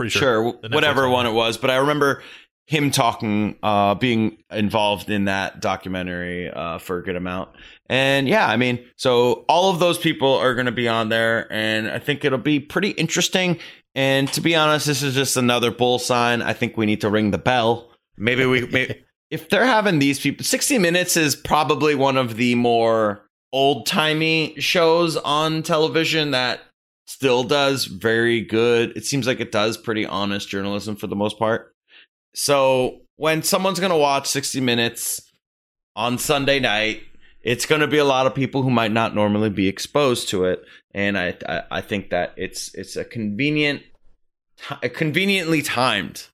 Pretty 0.01 0.11
sure. 0.11 0.53
sure, 0.61 0.69
whatever 0.69 1.03
one. 1.03 1.11
one 1.11 1.25
it 1.27 1.33
was 1.33 1.57
but 1.57 1.69
i 1.69 1.77
remember 1.77 2.23
him 2.67 2.91
talking 2.91 3.57
uh 3.63 3.95
being 3.95 4.37
involved 4.51 5.09
in 5.09 5.25
that 5.25 5.59
documentary 5.61 6.49
uh 6.49 6.77
for 6.77 6.97
a 6.97 7.03
good 7.03 7.15
amount 7.15 7.49
and 7.89 8.27
yeah 8.27 8.47
i 8.47 8.57
mean 8.57 8.83
so 8.95 9.45
all 9.49 9.69
of 9.69 9.79
those 9.79 9.97
people 9.97 10.33
are 10.35 10.53
going 10.53 10.65
to 10.65 10.71
be 10.71 10.87
on 10.87 11.09
there 11.09 11.51
and 11.51 11.89
i 11.89 11.99
think 11.99 12.23
it'll 12.23 12.37
be 12.37 12.59
pretty 12.59 12.91
interesting 12.91 13.59
and 13.95 14.31
to 14.31 14.41
be 14.41 14.55
honest 14.55 14.85
this 14.85 15.03
is 15.03 15.13
just 15.13 15.37
another 15.37 15.71
bull 15.71 15.99
sign 15.99 16.41
i 16.41 16.53
think 16.53 16.77
we 16.77 16.85
need 16.85 17.01
to 17.01 17.09
ring 17.09 17.31
the 17.31 17.37
bell 17.37 17.91
maybe 18.17 18.45
we 18.45 18.65
may 18.67 19.01
if 19.29 19.49
they're 19.49 19.65
having 19.65 19.99
these 19.99 20.19
people 20.19 20.43
60 20.43 20.77
minutes 20.77 21.17
is 21.17 21.35
probably 21.35 21.95
one 21.95 22.17
of 22.17 22.37
the 22.37 22.55
more 22.55 23.27
old-timey 23.53 24.55
shows 24.59 25.17
on 25.17 25.61
television 25.61 26.31
that 26.31 26.61
still 27.11 27.43
does 27.43 27.85
very 27.85 28.41
good. 28.41 28.95
It 28.95 29.05
seems 29.05 29.27
like 29.27 29.39
it 29.39 29.51
does 29.51 29.77
pretty 29.77 30.05
honest 30.05 30.47
journalism 30.47 30.95
for 30.95 31.07
the 31.07 31.15
most 31.15 31.37
part. 31.37 31.73
So 32.33 33.01
when 33.17 33.43
someone's 33.43 33.79
going 33.79 33.91
to 33.91 33.97
watch 33.97 34.27
60 34.27 34.61
Minutes 34.61 35.21
on 35.95 36.17
Sunday 36.17 36.59
night, 36.59 37.01
it's 37.43 37.65
going 37.65 37.81
to 37.81 37.87
be 37.87 37.97
a 37.97 38.05
lot 38.05 38.27
of 38.27 38.35
people 38.35 38.61
who 38.61 38.69
might 38.69 38.91
not 38.91 39.13
normally 39.13 39.49
be 39.49 39.67
exposed 39.67 40.29
to 40.29 40.45
it, 40.45 40.63
and 40.93 41.17
I 41.17 41.35
I, 41.47 41.63
I 41.71 41.81
think 41.81 42.11
that 42.11 42.33
it's 42.37 42.73
it's 42.75 42.95
a 42.95 43.03
convenient, 43.03 43.81
ti- 44.57 44.89
conveniently 44.89 45.61
timed 45.63 46.27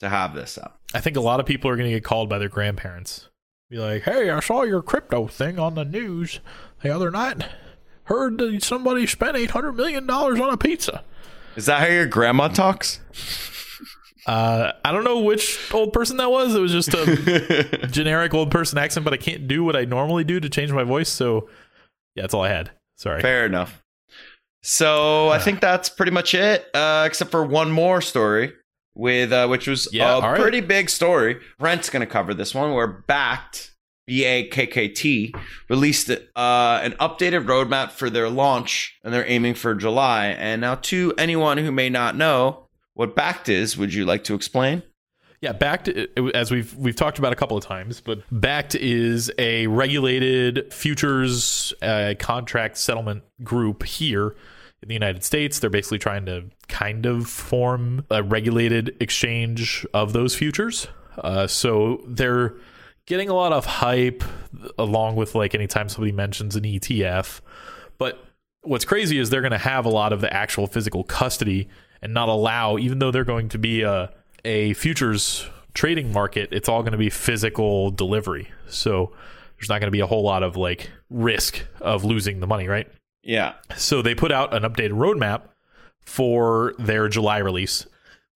to 0.00 0.08
have 0.08 0.34
this 0.34 0.58
up. 0.58 0.80
I 0.92 1.00
think 1.00 1.16
a 1.16 1.20
lot 1.20 1.38
of 1.40 1.46
people 1.46 1.70
are 1.70 1.76
going 1.76 1.88
to 1.88 1.94
get 1.94 2.04
called 2.04 2.28
by 2.28 2.38
their 2.38 2.48
grandparents. 2.48 3.28
Be 3.70 3.76
like, 3.76 4.02
"Hey, 4.02 4.28
I 4.28 4.40
saw 4.40 4.64
your 4.64 4.82
crypto 4.82 5.28
thing 5.28 5.58
on 5.58 5.76
the 5.76 5.84
news 5.84 6.40
the 6.82 6.92
other 6.94 7.12
night. 7.12 7.44
Heard 8.08 8.38
that 8.38 8.62
somebody 8.62 9.06
spent 9.06 9.36
eight 9.36 9.50
hundred 9.50 9.72
million 9.72 10.06
dollars 10.06 10.40
on 10.40 10.50
a 10.50 10.56
pizza." 10.56 11.04
Is 11.56 11.66
that 11.66 11.80
how 11.80 11.86
your 11.86 12.06
grandma 12.06 12.48
talks? 12.48 13.00
Uh, 14.26 14.72
I 14.84 14.92
don't 14.92 15.04
know 15.04 15.20
which 15.20 15.58
old 15.72 15.92
person 15.92 16.18
that 16.18 16.30
was. 16.30 16.54
It 16.54 16.60
was 16.60 16.72
just 16.72 16.92
a 16.94 17.86
generic 17.90 18.34
old 18.34 18.50
person 18.50 18.78
accent, 18.78 19.04
but 19.04 19.14
I 19.14 19.16
can't 19.16 19.48
do 19.48 19.64
what 19.64 19.74
I 19.74 19.84
normally 19.86 20.22
do 20.24 20.38
to 20.38 20.48
change 20.50 20.70
my 20.70 20.84
voice. 20.84 21.08
So, 21.08 21.48
yeah, 22.14 22.22
that's 22.24 22.34
all 22.34 22.42
I 22.42 22.48
had. 22.50 22.70
Sorry. 22.96 23.22
Fair 23.22 23.46
enough. 23.46 23.82
So 24.62 25.30
I 25.30 25.38
think 25.44 25.60
that's 25.60 25.88
pretty 25.88 26.12
much 26.12 26.34
it, 26.34 26.66
uh, 26.74 27.04
except 27.06 27.30
for 27.30 27.42
one 27.44 27.70
more 27.70 28.00
story 28.02 28.52
with 28.94 29.32
uh, 29.32 29.46
which 29.46 29.66
was 29.66 29.88
Yeah, 29.92 30.18
a 30.18 30.20
right. 30.20 30.40
pretty 30.40 30.60
big 30.60 30.90
story. 30.90 31.40
Brent's 31.58 31.88
going 31.88 32.00
to 32.00 32.06
cover 32.06 32.34
this 32.34 32.54
one. 32.54 32.74
Where 32.74 33.04
Bakkt 33.08 33.70
B 34.08 34.24
A 34.24 34.48
K 34.48 34.66
K 34.66 34.88
T 34.88 35.34
released 35.68 36.10
uh, 36.10 36.80
an 36.82 36.92
updated 36.92 37.44
roadmap 37.44 37.90
for 37.90 38.08
their 38.08 38.30
launch, 38.30 38.98
and 39.04 39.12
they're 39.12 39.28
aiming 39.28 39.54
for 39.54 39.74
July. 39.74 40.28
And 40.28 40.62
now, 40.62 40.76
to 40.76 41.14
anyone 41.18 41.58
who 41.58 41.70
may 41.70 41.90
not 41.90 42.16
know 42.16 42.68
what 42.94 43.14
Bakkt 43.14 43.50
is, 43.50 43.76
would 43.76 43.92
you 43.92 44.06
like 44.06 44.24
to 44.24 44.34
explain? 44.34 44.82
Yeah, 45.42 45.52
Bakkt, 45.52 46.32
as 46.34 46.50
we've 46.50 46.74
we've 46.74 46.96
talked 46.96 47.18
about 47.18 47.34
a 47.34 47.36
couple 47.36 47.56
of 47.56 47.64
times, 47.64 48.00
but 48.00 48.28
Bakkt 48.30 48.74
is 48.74 49.30
a 49.38 49.66
regulated 49.66 50.72
futures 50.72 51.74
uh, 51.82 52.14
contract 52.18 52.78
settlement 52.78 53.22
group 53.44 53.84
here 53.84 54.34
in 54.82 54.88
the 54.88 54.94
United 54.94 55.22
States. 55.22 55.58
They're 55.58 55.68
basically 55.68 55.98
trying 55.98 56.24
to 56.26 56.44
kind 56.68 57.04
of 57.04 57.28
form 57.28 58.06
a 58.10 58.22
regulated 58.22 58.96
exchange 59.00 59.86
of 59.92 60.14
those 60.14 60.34
futures. 60.34 60.88
Uh, 61.18 61.46
so 61.46 62.02
they're 62.06 62.54
getting 63.08 63.30
a 63.30 63.34
lot 63.34 63.54
of 63.54 63.64
hype, 63.64 64.22
along 64.78 65.16
with 65.16 65.34
like 65.34 65.54
anytime 65.54 65.88
somebody 65.88 66.12
mentions 66.12 66.54
an 66.54 66.64
ETF. 66.64 67.40
But 67.96 68.22
what's 68.60 68.84
crazy 68.84 69.18
is 69.18 69.30
they're 69.30 69.40
going 69.40 69.50
to 69.50 69.58
have 69.58 69.86
a 69.86 69.90
lot 69.90 70.12
of 70.12 70.20
the 70.20 70.32
actual 70.32 70.66
physical 70.66 71.04
custody 71.04 71.68
and 72.02 72.12
not 72.12 72.28
allow, 72.28 72.76
even 72.76 72.98
though 72.98 73.10
they're 73.10 73.24
going 73.24 73.48
to 73.48 73.58
be 73.58 73.80
a, 73.82 74.12
a 74.44 74.74
futures 74.74 75.48
trading 75.72 76.12
market, 76.12 76.50
it's 76.52 76.68
all 76.68 76.82
going 76.82 76.92
to 76.92 76.98
be 76.98 77.08
physical 77.08 77.90
delivery. 77.90 78.50
So 78.68 79.12
there's 79.56 79.70
not 79.70 79.80
going 79.80 79.88
to 79.88 79.96
be 79.96 80.00
a 80.00 80.06
whole 80.06 80.22
lot 80.22 80.42
of 80.42 80.56
like 80.56 80.90
risk 81.08 81.64
of 81.80 82.04
losing 82.04 82.40
the 82.40 82.46
money, 82.46 82.68
right? 82.68 82.88
Yeah, 83.22 83.54
So 83.76 84.02
they 84.02 84.14
put 84.14 84.32
out 84.32 84.54
an 84.54 84.64
updated 84.64 84.92
roadmap 84.92 85.42
for 86.02 86.74
their 86.78 87.08
July 87.08 87.38
release. 87.38 87.86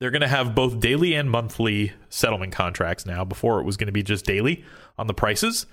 They're 0.03 0.11
going 0.11 0.23
to 0.23 0.27
have 0.27 0.53
both 0.53 0.81
daily 0.81 1.15
and 1.15 1.31
monthly 1.31 1.93
settlement 2.09 2.51
contracts 2.51 3.07
now. 3.07 3.25
Before 3.25 3.61
it 3.61 3.65
was 3.65 3.77
going 3.77 3.87
to 3.87 3.93
be 3.93 4.03
just 4.03 4.25
daily 4.25 4.65
on 4.99 5.07
the 5.07 5.15
prices. 5.15 5.65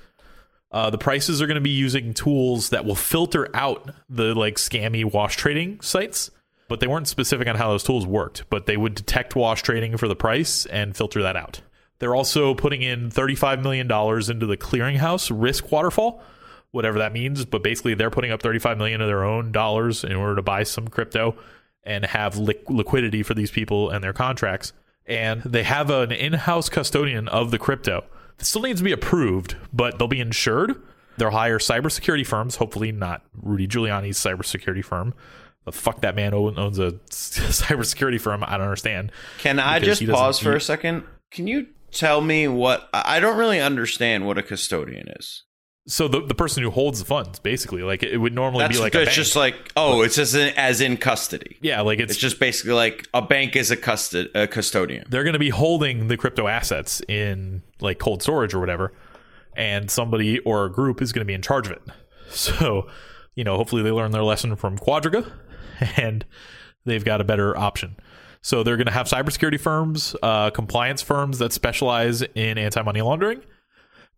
Uh, 0.71 0.91
the 0.91 0.99
prices 0.99 1.41
are 1.41 1.47
going 1.47 1.55
to 1.55 1.61
be 1.61 1.71
using 1.71 2.13
tools 2.13 2.69
that 2.69 2.85
will 2.85 2.93
filter 2.93 3.49
out 3.55 3.89
the 4.07 4.35
like 4.35 4.57
scammy 4.57 5.03
wash 5.03 5.35
trading 5.35 5.81
sites, 5.81 6.29
but 6.67 6.79
they 6.79 6.85
weren't 6.85 7.07
specific 7.07 7.47
on 7.47 7.55
how 7.55 7.69
those 7.69 7.81
tools 7.81 8.05
worked. 8.05 8.43
But 8.51 8.67
they 8.67 8.77
would 8.77 8.93
detect 8.93 9.35
wash 9.35 9.63
trading 9.63 9.97
for 9.97 10.07
the 10.07 10.15
price 10.15 10.67
and 10.67 10.95
filter 10.95 11.23
that 11.23 11.35
out. 11.35 11.61
They're 11.97 12.13
also 12.13 12.53
putting 12.53 12.83
in 12.83 13.09
$35 13.09 13.63
million 13.63 13.87
into 13.87 14.45
the 14.45 14.57
clearinghouse 14.57 15.31
risk 15.33 15.71
waterfall, 15.71 16.21
whatever 16.69 16.99
that 16.99 17.13
means. 17.13 17.45
But 17.45 17.63
basically, 17.63 17.95
they're 17.95 18.11
putting 18.11 18.29
up 18.29 18.43
35 18.43 18.77
million 18.77 19.01
of 19.01 19.07
their 19.07 19.23
own 19.23 19.51
dollars 19.51 20.03
in 20.03 20.15
order 20.15 20.35
to 20.35 20.43
buy 20.43 20.61
some 20.61 20.87
crypto 20.87 21.35
and 21.83 22.05
have 22.05 22.37
li- 22.37 22.59
liquidity 22.67 23.23
for 23.23 23.33
these 23.33 23.51
people 23.51 23.89
and 23.89 24.03
their 24.03 24.13
contracts. 24.13 24.73
And 25.05 25.41
they 25.43 25.63
have 25.63 25.89
an 25.89 26.11
in-house 26.11 26.69
custodian 26.69 27.27
of 27.27 27.51
the 27.51 27.57
crypto. 27.57 28.05
This 28.37 28.49
still 28.49 28.61
needs 28.61 28.79
to 28.79 28.83
be 28.83 28.91
approved, 28.91 29.55
but 29.73 29.97
they'll 29.97 30.07
be 30.07 30.19
insured. 30.19 30.75
They'll 31.17 31.31
hire 31.31 31.59
cybersecurity 31.59 32.25
firms, 32.25 32.57
hopefully 32.57 32.91
not 32.91 33.23
Rudy 33.33 33.67
Giuliani's 33.67 34.17
cybersecurity 34.17 34.85
firm. 34.85 35.13
The 35.65 35.71
fuck 35.71 36.01
that 36.01 36.15
man 36.15 36.33
owns 36.33 36.79
a 36.79 36.91
cybersecurity 37.09 38.21
firm. 38.21 38.43
I 38.43 38.51
don't 38.51 38.61
understand. 38.61 39.11
Can 39.39 39.59
I 39.59 39.79
just 39.79 40.05
pause 40.07 40.39
for 40.39 40.55
a 40.55 40.61
second? 40.61 41.03
Can 41.31 41.47
you 41.47 41.67
tell 41.91 42.21
me 42.21 42.47
what 42.47 42.89
I 42.93 43.19
don't 43.19 43.37
really 43.37 43.59
understand 43.59 44.25
what 44.25 44.37
a 44.37 44.43
custodian 44.43 45.07
is. 45.19 45.43
So 45.89 46.07
the 46.07 46.21
the 46.21 46.35
person 46.35 46.61
who 46.61 46.69
holds 46.69 46.99
the 46.99 47.05
funds, 47.05 47.39
basically, 47.39 47.81
like 47.81 48.03
it 48.03 48.17
would 48.17 48.33
normally 48.33 48.63
That's 48.63 48.77
be 48.77 48.83
like 48.83 48.93
a 48.93 49.01
it's 49.01 49.15
just 49.15 49.35
like 49.35 49.71
oh, 49.75 50.03
it's 50.03 50.19
as 50.19 50.35
in, 50.35 50.53
as 50.55 50.81
in 50.81 50.97
custody. 50.97 51.57
yeah, 51.61 51.81
like 51.81 51.99
it's, 51.99 52.11
It's 52.11 52.19
just 52.19 52.39
basically 52.39 52.73
like 52.73 53.07
a 53.13 53.23
bank 53.23 53.55
is 53.55 53.71
a 53.71 53.75
custod 53.77 54.29
a 54.35 54.47
custodian. 54.47 55.05
they're 55.09 55.23
going 55.23 55.33
to 55.33 55.39
be 55.39 55.49
holding 55.49 56.07
the 56.07 56.15
crypto 56.15 56.47
assets 56.47 57.01
in 57.07 57.63
like 57.81 57.97
cold 57.97 58.21
storage 58.21 58.53
or 58.53 58.59
whatever, 58.59 58.93
and 59.55 59.89
somebody 59.89 60.37
or 60.41 60.65
a 60.65 60.71
group 60.71 61.01
is 61.01 61.11
going 61.11 61.21
to 61.21 61.25
be 61.25 61.33
in 61.33 61.41
charge 61.41 61.65
of 61.67 61.73
it. 61.73 61.81
So, 62.29 62.87
you 63.33 63.43
know, 63.43 63.57
hopefully 63.57 63.81
they 63.81 63.89
learn 63.89 64.11
their 64.11 64.21
lesson 64.23 64.55
from 64.55 64.77
Quadriga, 64.77 65.31
and 65.97 66.23
they've 66.85 67.03
got 67.03 67.21
a 67.21 67.23
better 67.23 67.57
option. 67.57 67.95
So 68.43 68.61
they're 68.61 68.77
going 68.77 68.85
to 68.85 68.93
have 68.93 69.07
cybersecurity 69.07 69.59
firms, 69.59 70.15
uh, 70.21 70.51
compliance 70.51 71.01
firms 71.01 71.39
that 71.39 71.51
specialize 71.51 72.21
in 72.21 72.59
anti-money 72.59 73.01
laundering, 73.01 73.41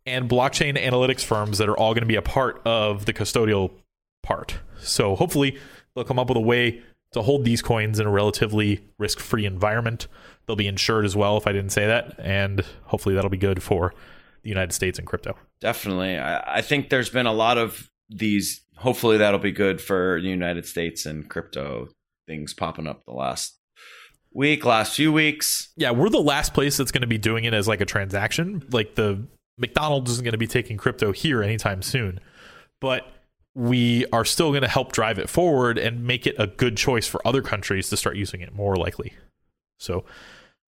and 0.06 0.28
blockchain 0.28 0.76
analytics 0.76 1.24
firms 1.24 1.58
that 1.58 1.68
are 1.68 1.76
all 1.76 1.94
going 1.94 2.02
to 2.02 2.06
be 2.06 2.16
a 2.16 2.22
part 2.22 2.60
of 2.64 3.04
the 3.04 3.12
custodial 3.12 3.70
part. 4.22 4.58
So 4.80 5.14
hopefully 5.14 5.58
they'll 5.94 6.04
come 6.04 6.18
up 6.18 6.28
with 6.28 6.36
a 6.36 6.40
way 6.40 6.82
to 7.12 7.22
hold 7.22 7.44
these 7.44 7.62
coins 7.62 8.00
in 8.00 8.06
a 8.06 8.10
relatively 8.10 8.84
risk-free 8.98 9.44
environment. 9.44 10.08
They'll 10.46 10.56
be 10.56 10.66
insured 10.66 11.04
as 11.04 11.14
well, 11.14 11.36
if 11.36 11.46
I 11.46 11.52
didn't 11.52 11.70
say 11.70 11.86
that, 11.86 12.18
and 12.18 12.64
hopefully 12.84 13.14
that'll 13.14 13.30
be 13.30 13.36
good 13.36 13.62
for 13.62 13.94
the 14.42 14.48
United 14.48 14.72
States 14.72 14.98
and 14.98 15.06
crypto. 15.06 15.36
Definitely, 15.60 16.18
I, 16.18 16.58
I 16.58 16.62
think 16.62 16.88
there's 16.88 17.10
been 17.10 17.26
a 17.26 17.32
lot 17.32 17.58
of 17.58 17.90
these 18.08 18.62
hopefully 18.76 19.16
that'll 19.18 19.38
be 19.38 19.52
good 19.52 19.80
for 19.80 20.20
the 20.20 20.28
United 20.28 20.66
States 20.66 21.06
and 21.06 21.28
crypto 21.28 21.88
things 22.26 22.52
popping 22.52 22.86
up 22.86 23.04
the 23.06 23.12
last 23.12 23.58
week, 24.32 24.64
last 24.64 24.96
few 24.96 25.12
weeks. 25.12 25.72
Yeah, 25.76 25.92
we're 25.92 26.08
the 26.08 26.18
last 26.18 26.54
place 26.54 26.76
that's 26.76 26.90
going 26.90 27.02
to 27.02 27.06
be 27.06 27.18
doing 27.18 27.44
it 27.44 27.54
as 27.54 27.68
like 27.68 27.80
a 27.80 27.86
transaction. 27.86 28.64
Like 28.70 28.96
the 28.96 29.26
McDonald's 29.58 30.10
isn't 30.10 30.24
going 30.24 30.32
to 30.32 30.38
be 30.38 30.46
taking 30.46 30.76
crypto 30.76 31.12
here 31.12 31.42
anytime 31.42 31.82
soon, 31.82 32.20
but 32.80 33.06
we 33.54 34.06
are 34.12 34.24
still 34.24 34.50
going 34.50 34.62
to 34.62 34.68
help 34.68 34.92
drive 34.92 35.18
it 35.18 35.28
forward 35.28 35.78
and 35.78 36.04
make 36.06 36.26
it 36.26 36.34
a 36.38 36.46
good 36.46 36.76
choice 36.76 37.06
for 37.06 37.26
other 37.26 37.42
countries 37.42 37.90
to 37.90 37.96
start 37.96 38.16
using 38.16 38.40
it 38.40 38.54
more 38.54 38.76
likely. 38.76 39.12
So, 39.78 40.04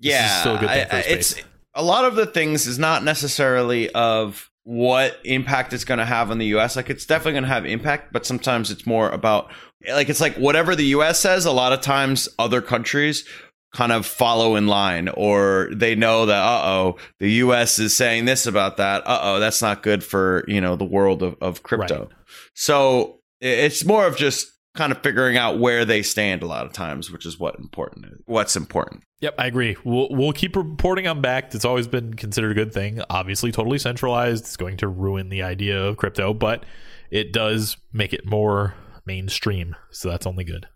yeah, 0.01 0.40
still 0.40 0.57
a 0.57 0.59
good 0.59 0.68
thing 0.68 0.88
for 0.88 0.97
I, 0.97 1.01
it's 1.01 1.37
a 1.75 1.83
lot 1.83 2.05
of 2.05 2.14
the 2.14 2.27
things 2.27 2.66
is 2.66 2.79
not 2.79 3.03
necessarily 3.05 3.90
of 3.90 4.51
what 4.64 5.18
impact 5.25 5.73
it's 5.73 5.85
going 5.85 5.99
to 5.99 6.05
have 6.05 6.31
on 6.31 6.38
the 6.38 6.47
US. 6.57 6.77
Like 6.77 6.90
it's 6.90 7.07
definitely 7.07 7.33
going 7.33 7.44
to 7.44 7.49
have 7.49 7.66
impact, 7.66 8.12
but 8.12 8.27
sometimes 8.27 8.70
it's 8.70 8.87
more 8.87 9.09
about 9.11 9.51
like 9.88 10.09
it's 10.09 10.20
like 10.20 10.37
whatever 10.37 10.75
the 10.75 10.87
US 10.87 11.20
says, 11.20 11.44
a 11.44 11.53
lot 11.53 11.73
of 11.73 11.81
times 11.81 12.29
other 12.38 12.61
countries 12.62 13.25
kind 13.74 13.90
of 13.90 14.06
follow 14.06 14.54
in 14.54 14.68
line 14.68 15.08
or 15.08 15.68
they 15.72 15.96
know 15.96 16.26
that 16.26 16.40
uh-oh 16.40 16.96
the 17.18 17.28
us 17.28 17.78
is 17.78 17.94
saying 17.94 18.24
this 18.24 18.46
about 18.46 18.76
that. 18.78 19.06
Uh-oh 19.06 19.40
that's 19.40 19.60
not 19.60 19.82
good 19.82 20.02
for 20.02 20.44
you 20.46 20.60
know 20.60 20.76
the 20.76 20.84
world 20.84 21.22
of, 21.22 21.37
of 21.42 21.62
crypto. 21.62 21.98
Right. 22.04 22.08
so 22.54 23.18
it's 23.40 23.84
more 23.84 24.06
of 24.06 24.16
just 24.16 24.46
kind 24.74 24.90
of 24.90 25.02
figuring 25.02 25.37
out 25.37 25.58
where 25.58 25.84
they 25.84 26.02
stand 26.02 26.42
a 26.42 26.46
lot 26.46 26.66
of 26.66 26.72
times 26.72 27.10
which 27.10 27.26
is 27.26 27.38
what 27.38 27.58
important 27.58 28.06
what's 28.26 28.56
important. 28.56 29.02
Yep 29.20 29.34
i 29.38 29.46
agree. 29.46 29.76
We'll, 29.84 30.08
we'll 30.10 30.32
keep 30.32 30.54
reporting 30.56 31.08
on 31.08 31.20
Bakkt 31.20 31.54
it's 31.54 31.64
always 31.64 31.88
been 31.88 32.14
considered 32.14 32.52
a 32.52 32.54
good 32.54 32.72
thing. 32.72 33.02
Obviously 33.10 33.50
totally 33.50 33.78
centralized. 33.78 34.44
It's 34.44 34.56
going 34.56 34.76
to 34.78 34.88
ruin 34.88 35.30
the 35.30 35.42
idea 35.42 35.82
of 35.82 35.96
crypto 35.96 36.32
but 36.32 36.64
it 37.10 37.32
does 37.32 37.76
make 37.92 38.12
it 38.12 38.24
more 38.24 38.74
mainstream 39.04 39.74
so 39.90 40.08
that's 40.08 40.26
only 40.26 40.44
good 40.44 40.68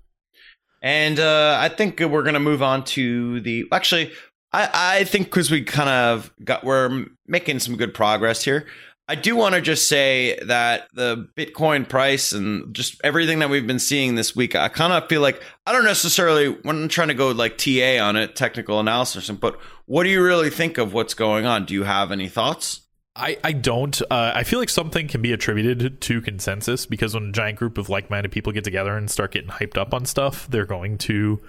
and 0.83 1.19
uh, 1.19 1.59
I 1.61 1.69
think 1.69 2.01
we're 2.01 2.23
going 2.23 2.35
to 2.35 2.41
move 2.41 2.63
on 2.63 2.85
to 2.85 3.41
the. 3.41 3.67
Actually, 3.73 4.13
I, 4.53 4.71
I 4.73 5.05
think 5.05 5.27
because 5.27 5.51
we 5.51 5.63
kind 5.63 5.89
of 5.91 6.33
got, 6.43 6.65
we're 6.65 7.07
making 7.27 7.59
some 7.61 7.77
good 7.77 7.95
progress 7.95 8.45
here. 8.45 8.67
I 9.11 9.15
do 9.15 9.35
want 9.37 9.55
to 9.55 9.63
just 9.63 9.89
say 9.89 10.39
that 10.45 10.89
the 10.93 11.29
Bitcoin 11.35 11.89
price 11.89 12.33
and 12.33 12.75
just 12.75 13.01
everything 13.03 13.39
that 13.39 13.49
we've 13.49 13.67
been 13.67 13.79
seeing 13.79 14.17
this 14.17 14.37
week, 14.37 14.55
I 14.55 14.69
kind 14.69 14.93
of 14.93 15.09
feel 15.09 15.23
like 15.23 15.43
I 15.67 15.73
don't 15.73 15.85
necessarily 15.85 16.49
when 16.49 16.83
I'm 16.83 16.89
trying 16.89 17.09
to 17.09 17.15
go 17.15 17.31
like 17.31 17.57
TA 17.57 17.99
on 18.03 18.17
it, 18.17 18.37
technical 18.37 18.79
analysis, 18.79 19.31
but 19.31 19.59
what 19.87 20.05
do 20.05 20.11
you 20.11 20.23
really 20.23 20.51
think 20.51 20.77
of 20.77 20.93
what's 20.93 21.15
going 21.15 21.47
on? 21.47 21.65
Do 21.65 21.73
you 21.73 21.85
have 21.85 22.13
any 22.13 22.29
thoughts? 22.29 22.83
I, 23.19 23.37
I 23.43 23.53
don't. 23.53 24.01
Uh, 24.03 24.33
I 24.35 24.45
feel 24.45 24.59
like 24.59 24.69
something 24.69 25.09
can 25.09 25.21
be 25.21 25.33
attributed 25.33 26.01
to 26.01 26.21
consensus 26.21 26.87
because 26.87 27.15
when 27.15 27.25
a 27.25 27.33
giant 27.33 27.59
group 27.59 27.77
of 27.77 27.89
like 27.89 28.11
minded 28.11 28.33
people 28.33 28.53
get 28.53 28.65
together 28.65 28.97
and 28.97 29.11
start 29.11 29.33
getting 29.33 29.51
hyped 29.51 29.77
up 29.77 29.93
on 29.93 30.07
stuff, 30.07 30.49
they're 30.49 30.67
going 30.67 30.99
to, 30.99 31.41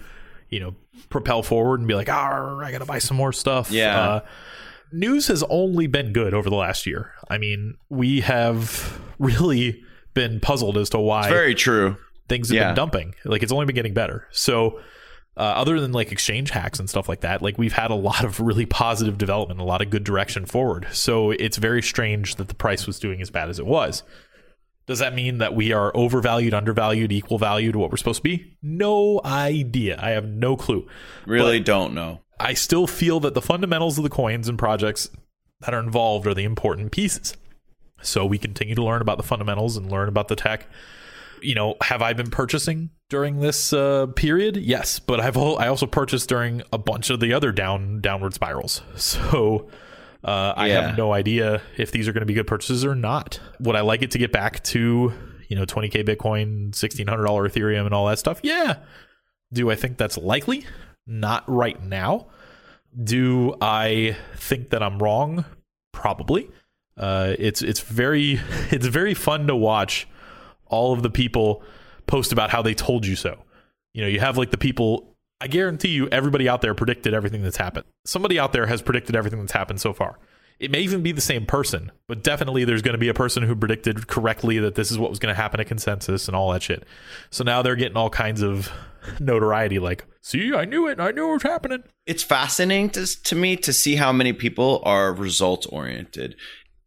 you 0.50 0.60
know, 0.60 0.76
propel 1.10 1.44
forward 1.44 1.80
and 1.80 1.88
be 1.88 1.94
like, 1.94 2.10
ah, 2.10 2.58
I 2.58 2.72
got 2.72 2.80
to 2.80 2.86
buy 2.86 3.00
some 3.00 3.18
more 3.18 3.32
stuff. 3.32 3.72
Yeah. 3.72 4.00
Uh, 4.00 4.20
news 4.92 5.28
has 5.28 5.44
only 5.44 5.88
been 5.88 6.12
good 6.12 6.34
over 6.34 6.50
the 6.50 6.56
last 6.56 6.86
year. 6.86 7.14
I 7.30 7.38
mean, 7.38 7.78
we 7.90 8.22
have 8.22 9.00
really 9.20 9.84
been 10.14 10.40
puzzled 10.40 10.78
as 10.78 10.90
to 10.90 11.00
why. 11.00 11.22
It's 11.22 11.30
very 11.30 11.56
true. 11.56 11.98
Things 12.28 12.50
have 12.50 12.56
yeah. 12.56 12.68
been 12.70 12.76
dumping. 12.76 13.16
Like 13.26 13.44
it's 13.44 13.52
only 13.52 13.66
been 13.66 13.76
getting 13.76 13.94
better. 13.94 14.28
So 14.32 14.80
uh, 15.40 15.54
other 15.56 15.80
than 15.80 15.94
like 15.94 16.12
exchange 16.12 16.50
hacks 16.50 16.80
and 16.80 16.90
stuff 16.90 17.08
like 17.08 17.22
that, 17.22 17.42
like 17.42 17.58
we've 17.58 17.74
had 17.74 17.92
a 17.92 17.96
lot 17.96 18.26
of 18.26 18.42
really 18.42 18.66
positive 18.66 19.18
development, 19.18 19.62
a 19.62 19.64
lot 19.64 19.82
of 19.82 19.90
good 19.90 20.04
direction 20.04 20.46
forward. 20.46 20.86
So 20.92 21.32
it's 21.32 21.58
very 21.58 21.82
strange 21.82 22.36
that 22.36 22.50
the 22.50 22.56
price 22.56 22.86
was 22.86 23.00
doing 23.00 23.22
as 23.22 23.32
bad 23.32 23.50
as 23.50 23.58
it 23.58 23.66
was. 23.66 24.04
Does 24.86 25.00
that 25.00 25.16
mean 25.16 25.38
that 25.38 25.56
we 25.56 25.72
are 25.72 25.96
overvalued, 25.96 26.54
undervalued, 26.54 27.14
equal 27.14 27.38
value 27.38 27.72
to 27.72 27.80
what 27.80 27.90
we're 27.90 27.98
supposed 27.98 28.18
to 28.18 28.24
be? 28.24 28.58
No 28.62 29.22
idea. 29.24 29.98
I 30.02 30.10
have 30.10 30.26
no 30.26 30.58
clue. 30.58 30.88
Really 31.26 31.60
but 31.60 31.66
don't 31.66 31.94
know. 31.94 32.20
I 32.38 32.54
still 32.54 32.88
feel 32.88 33.22
that 33.22 33.34
the 33.34 33.42
fundamentals 33.42 33.98
of 33.98 34.04
the 34.04 34.10
coins 34.10 34.50
and 34.50 34.60
projects 34.60 35.10
that 35.62 35.74
are 35.74 35.80
involved 35.80 36.28
are 36.28 36.34
the 36.34 36.44
important 36.44 36.92
pieces. 36.92 37.38
So 38.02 38.26
we 38.26 38.38
continue 38.38 38.76
to 38.76 38.84
learn 38.84 39.02
about 39.02 39.18
the 39.18 39.24
fundamentals 39.24 39.78
and 39.78 39.90
learn 39.90 40.10
about 40.10 40.28
the 40.28 40.36
tech 40.36 40.68
you 41.42 41.56
know, 41.56 41.76
have 41.82 42.02
I 42.02 42.14
been 42.14 42.30
purchasing 42.30 42.90
during 43.10 43.40
this 43.40 43.74
uh, 43.74 44.08
period? 44.08 44.58
Yes, 44.58 45.00
but 45.00 45.20
I've 45.20 45.38
I 45.38 45.68
also 45.68 45.86
purchased 45.86 46.30
during 46.30 46.62
a 46.72 46.78
bunch 46.78 47.10
of 47.10 47.20
the 47.20 47.34
other 47.34 47.52
down 47.52 48.02
downward 48.02 48.34
spirals. 48.34 48.82
So 48.96 49.70
uh, 50.24 50.54
I 50.56 50.68
yeah. 50.68 50.88
have 50.88 50.98
no 50.98 51.14
idea 51.14 51.62
if 51.78 51.92
these 51.92 52.08
are 52.08 52.14
going 52.14 52.22
to 52.22 52.28
be 52.28 52.34
good 52.34 52.48
purchases 52.48 52.84
or 52.84 52.96
not. 52.96 53.40
Would 53.60 53.76
I 53.76 53.82
like 53.82 54.02
it 54.02 54.12
to 54.12 54.18
get 54.18 54.32
back 54.32 54.62
to 54.66 55.14
you 55.48 55.56
know 55.56 55.66
20k 55.66 56.08
Bitcoin, 56.08 56.76
sixteen 56.76 57.08
hundred 57.08 57.26
dollar 57.26 57.48
Ethereum, 57.48 57.86
and 57.86 57.94
all 57.94 58.08
that 58.08 58.20
stuff? 58.20 58.40
Yeah. 58.44 58.78
Do 59.52 59.72
I 59.72 59.76
think 59.76 59.98
that's 59.98 60.18
likely? 60.18 60.66
Not 61.08 61.44
right 61.48 61.82
now. 61.84 62.28
Do 63.02 63.56
I 63.62 64.16
think 64.36 64.70
that 64.72 64.84
I'm 64.84 65.00
wrong? 65.00 65.46
Probably. 65.92 66.50
Uh, 66.98 67.36
it's 67.40 67.62
it's 67.62 67.80
very 67.80 68.34
it's 68.72 68.88
very 68.88 69.14
fun 69.14 69.48
to 69.48 69.56
watch 69.56 70.08
all 70.70 70.94
of 70.94 71.04
the 71.04 71.10
people 71.10 71.64
post 72.08 72.32
about 72.32 72.50
how 72.50 72.62
they 72.62 72.74
told 72.74 73.06
you 73.06 73.16
so. 73.16 73.44
You 73.94 74.02
know, 74.02 74.08
you 74.08 74.20
have 74.20 74.38
like 74.38 74.52
the 74.52 74.58
people, 74.58 75.16
I 75.42 75.48
guarantee 75.48 75.90
you, 75.90 76.08
everybody 76.10 76.48
out 76.48 76.62
there 76.62 76.74
predicted 76.74 77.14
everything 77.14 77.44
that's 77.44 77.58
happened. 77.58 77.86
Somebody 78.06 78.40
out 78.40 78.54
there 78.54 78.66
has 78.68 78.82
predicted 78.82 79.16
everything 79.16 79.40
that's 79.40 79.52
happened 79.52 79.82
so 79.82 79.94
far. 79.94 80.18
It 80.60 80.72
may 80.72 80.82
even 80.82 81.02
be 81.02 81.14
the 81.14 81.22
same 81.22 81.46
person, 81.46 81.90
but 82.08 82.22
definitely 82.22 82.66
there's 82.66 82.82
going 82.82 82.94
to 82.94 83.00
be 83.00 83.08
a 83.08 83.14
person 83.14 83.44
who 83.44 83.56
predicted 83.56 84.08
correctly 84.08 84.60
that 84.60 84.76
this 84.76 84.92
is 84.92 84.98
what 84.98 85.10
was 85.10 85.18
going 85.18 85.34
to 85.34 85.42
happen 85.42 85.60
at 85.62 85.68
consensus 85.68 86.28
and 86.28 86.36
all 86.36 86.52
that 86.52 86.62
shit. 86.62 86.84
So 87.30 87.46
now 87.46 87.62
they're 87.62 87.78
getting 87.78 87.96
all 87.96 88.10
kinds 88.10 88.42
of 88.42 88.70
notoriety 89.22 89.80
like, 89.80 90.06
see, 90.22 90.54
I 90.54 90.66
knew 90.66 90.88
it. 90.88 91.00
I 91.00 91.12
knew 91.12 91.30
it 91.30 91.34
was 91.34 91.44
happening. 91.44 91.84
It's 92.06 92.24
fascinating 92.24 92.90
to, 92.92 93.24
to 93.24 93.36
me 93.36 93.56
to 93.58 93.72
see 93.72 93.96
how 93.96 94.12
many 94.12 94.34
people 94.34 94.82
are 94.84 95.14
results 95.14 95.66
oriented 95.68 96.36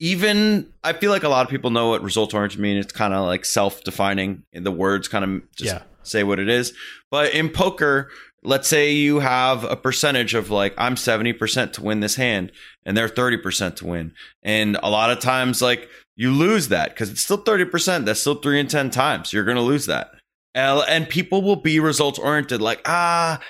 even 0.02 0.66
I 0.82 0.94
feel 0.94 1.12
like 1.12 1.22
a 1.22 1.28
lot 1.28 1.46
of 1.46 1.50
people 1.50 1.70
know 1.70 1.90
what 1.90 2.02
result 2.02 2.34
oriented 2.34 2.58
mean. 2.58 2.76
It's 2.76 2.92
kind 2.92 3.14
of 3.14 3.24
like 3.24 3.44
self 3.44 3.84
defining. 3.84 4.42
The 4.52 4.72
words 4.72 5.06
kind 5.06 5.24
of 5.24 5.54
just 5.54 5.74
yeah. 5.74 5.82
say 6.02 6.24
what 6.24 6.40
it 6.40 6.48
is. 6.48 6.74
But 7.08 7.32
in 7.32 7.48
poker, 7.48 8.10
let's 8.42 8.66
say 8.66 8.90
you 8.90 9.20
have 9.20 9.62
a 9.62 9.76
percentage 9.76 10.34
of 10.34 10.50
like 10.50 10.74
I'm 10.76 10.96
70% 10.96 11.74
to 11.74 11.82
win 11.84 12.00
this 12.00 12.16
hand 12.16 12.50
and 12.84 12.96
they're 12.96 13.08
30% 13.08 13.76
to 13.76 13.86
win. 13.86 14.12
And 14.42 14.76
a 14.82 14.90
lot 14.90 15.12
of 15.12 15.20
times 15.20 15.62
like 15.62 15.88
you 16.16 16.32
lose 16.32 16.66
that 16.68 16.90
because 16.90 17.08
it's 17.08 17.22
still 17.22 17.38
30%. 17.38 18.04
That's 18.04 18.20
still 18.20 18.34
three 18.34 18.58
in 18.58 18.66
10 18.66 18.90
times. 18.90 19.32
You're 19.32 19.44
going 19.44 19.56
to 19.56 19.62
lose 19.62 19.86
that. 19.86 20.10
And 20.52 21.08
people 21.08 21.42
will 21.42 21.54
be 21.54 21.78
results 21.78 22.18
oriented 22.18 22.60
like, 22.60 22.82
ah, 22.86 23.40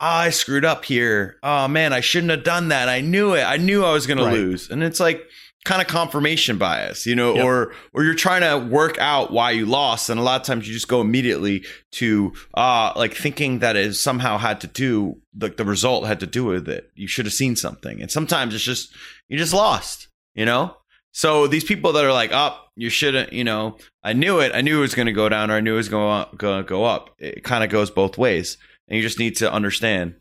I 0.00 0.30
screwed 0.30 0.64
up 0.64 0.84
here. 0.86 1.36
Oh 1.44 1.68
man, 1.68 1.92
I 1.92 2.00
shouldn't 2.00 2.32
have 2.32 2.42
done 2.42 2.70
that. 2.70 2.88
I 2.88 3.00
knew 3.00 3.34
it. 3.34 3.44
I 3.44 3.58
knew 3.58 3.84
I 3.84 3.92
was 3.92 4.08
going 4.08 4.18
right. 4.18 4.30
to 4.30 4.36
lose. 4.36 4.70
And 4.70 4.82
it's 4.82 4.98
like, 4.98 5.22
kind 5.64 5.80
of 5.80 5.88
confirmation 5.88 6.58
bias, 6.58 7.06
you 7.06 7.14
know, 7.14 7.34
yep. 7.34 7.44
or 7.44 7.72
or 7.92 8.04
you're 8.04 8.14
trying 8.14 8.42
to 8.42 8.66
work 8.66 8.98
out 8.98 9.32
why 9.32 9.50
you 9.50 9.66
lost, 9.66 10.10
and 10.10 10.20
a 10.20 10.22
lot 10.22 10.40
of 10.40 10.46
times 10.46 10.68
you 10.68 10.74
just 10.74 10.88
go 10.88 11.00
immediately 11.00 11.64
to 11.92 12.32
uh 12.54 12.92
like 12.96 13.14
thinking 13.14 13.60
that 13.60 13.76
it 13.76 13.94
somehow 13.94 14.38
had 14.38 14.60
to 14.60 14.66
do 14.66 15.20
like 15.40 15.56
the 15.56 15.64
result 15.64 16.06
had 16.06 16.20
to 16.20 16.26
do 16.26 16.44
with 16.44 16.68
it. 16.68 16.90
You 16.94 17.08
should 17.08 17.26
have 17.26 17.32
seen 17.32 17.56
something, 17.56 18.00
and 18.00 18.10
sometimes 18.10 18.54
it's 18.54 18.64
just 18.64 18.94
you 19.28 19.38
just 19.38 19.54
lost, 19.54 20.08
you 20.34 20.44
know. 20.44 20.76
So 21.12 21.46
these 21.46 21.64
people 21.64 21.92
that 21.92 22.04
are 22.04 22.12
like, 22.12 22.32
"Up, 22.32 22.58
oh, 22.60 22.68
you 22.76 22.90
shouldn't," 22.90 23.32
you 23.32 23.44
know, 23.44 23.78
I 24.02 24.12
knew 24.12 24.40
it. 24.40 24.52
I 24.54 24.60
knew 24.60 24.78
it 24.78 24.82
was 24.82 24.94
going 24.94 25.06
to 25.06 25.12
go 25.12 25.28
down, 25.28 25.50
or 25.50 25.54
I 25.54 25.60
knew 25.60 25.74
it 25.74 25.76
was 25.76 25.88
going 25.88 26.26
to 26.38 26.62
go 26.64 26.84
up. 26.84 27.10
It 27.18 27.44
kind 27.44 27.64
of 27.64 27.70
goes 27.70 27.90
both 27.90 28.18
ways, 28.18 28.58
and 28.88 28.96
you 28.96 29.02
just 29.02 29.18
need 29.18 29.36
to 29.36 29.50
understand 29.50 30.16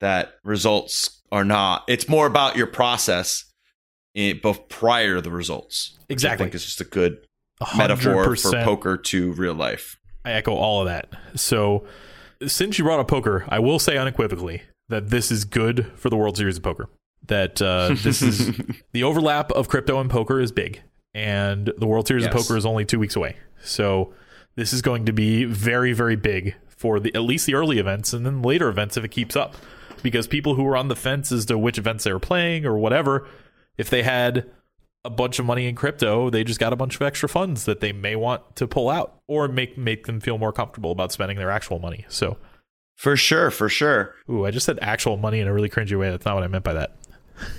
that 0.00 0.34
results 0.44 1.22
are 1.32 1.44
not. 1.44 1.84
It's 1.88 2.08
more 2.08 2.26
about 2.26 2.56
your 2.56 2.68
process 2.68 3.45
in, 4.16 4.40
both 4.42 4.68
prior 4.68 5.16
to 5.16 5.20
the 5.20 5.30
results. 5.30 5.96
Exactly. 6.08 6.34
I 6.34 6.46
think 6.46 6.54
it's 6.56 6.64
just 6.64 6.80
a 6.80 6.84
good 6.84 7.24
100%. 7.62 7.78
metaphor 7.78 8.36
for 8.36 8.50
poker 8.64 8.96
to 8.96 9.32
real 9.32 9.54
life. 9.54 10.00
I 10.24 10.32
echo 10.32 10.54
all 10.54 10.80
of 10.80 10.86
that. 10.86 11.08
So, 11.38 11.86
since 12.44 12.78
you 12.78 12.84
brought 12.84 12.98
up 12.98 13.06
poker, 13.06 13.44
I 13.48 13.60
will 13.60 13.78
say 13.78 13.96
unequivocally 13.96 14.62
that 14.88 15.10
this 15.10 15.30
is 15.30 15.44
good 15.44 15.92
for 15.94 16.10
the 16.10 16.16
World 16.16 16.36
Series 16.36 16.56
of 16.56 16.64
Poker. 16.64 16.88
That 17.28 17.62
uh, 17.62 17.94
this 18.02 18.22
is 18.22 18.60
the 18.92 19.04
overlap 19.04 19.52
of 19.52 19.68
crypto 19.68 20.00
and 20.00 20.10
poker 20.10 20.40
is 20.40 20.50
big, 20.50 20.82
and 21.14 21.72
the 21.78 21.86
World 21.86 22.08
Series 22.08 22.24
yes. 22.24 22.34
of 22.34 22.40
Poker 22.40 22.56
is 22.56 22.66
only 22.66 22.84
two 22.84 22.98
weeks 22.98 23.14
away. 23.14 23.36
So, 23.62 24.12
this 24.56 24.72
is 24.72 24.82
going 24.82 25.06
to 25.06 25.12
be 25.12 25.44
very, 25.44 25.92
very 25.92 26.16
big 26.16 26.56
for 26.68 26.98
the 26.98 27.14
at 27.14 27.22
least 27.22 27.46
the 27.46 27.54
early 27.54 27.78
events, 27.78 28.12
and 28.12 28.26
then 28.26 28.42
later 28.42 28.68
events 28.68 28.96
if 28.96 29.04
it 29.04 29.10
keeps 29.10 29.36
up, 29.36 29.54
because 30.02 30.26
people 30.26 30.54
who 30.54 30.66
are 30.66 30.76
on 30.76 30.88
the 30.88 30.96
fence 30.96 31.30
as 31.30 31.46
to 31.46 31.58
which 31.58 31.78
events 31.78 32.04
they 32.04 32.10
are 32.10 32.18
playing 32.18 32.66
or 32.66 32.78
whatever 32.78 33.26
if 33.78 33.90
they 33.90 34.02
had 34.02 34.50
a 35.04 35.10
bunch 35.10 35.38
of 35.38 35.46
money 35.46 35.68
in 35.68 35.74
crypto, 35.74 36.30
they 36.30 36.42
just 36.42 36.58
got 36.58 36.72
a 36.72 36.76
bunch 36.76 36.96
of 36.96 37.02
extra 37.02 37.28
funds 37.28 37.64
that 37.64 37.80
they 37.80 37.92
may 37.92 38.16
want 38.16 38.56
to 38.56 38.66
pull 38.66 38.90
out 38.90 39.20
or 39.28 39.48
make 39.48 39.78
make 39.78 40.06
them 40.06 40.20
feel 40.20 40.38
more 40.38 40.52
comfortable 40.52 40.90
about 40.90 41.12
spending 41.12 41.38
their 41.38 41.50
actual 41.50 41.78
money. 41.78 42.04
So 42.08 42.36
for 42.96 43.16
sure, 43.16 43.50
for 43.50 43.68
sure. 43.68 44.14
Ooh, 44.28 44.46
I 44.46 44.50
just 44.50 44.66
said 44.66 44.78
actual 44.82 45.16
money 45.16 45.40
in 45.40 45.46
a 45.46 45.52
really 45.52 45.68
cringy 45.68 45.98
way. 45.98 46.10
That's 46.10 46.24
not 46.24 46.34
what 46.34 46.44
I 46.44 46.48
meant 46.48 46.64
by 46.64 46.72
that. 46.72 46.96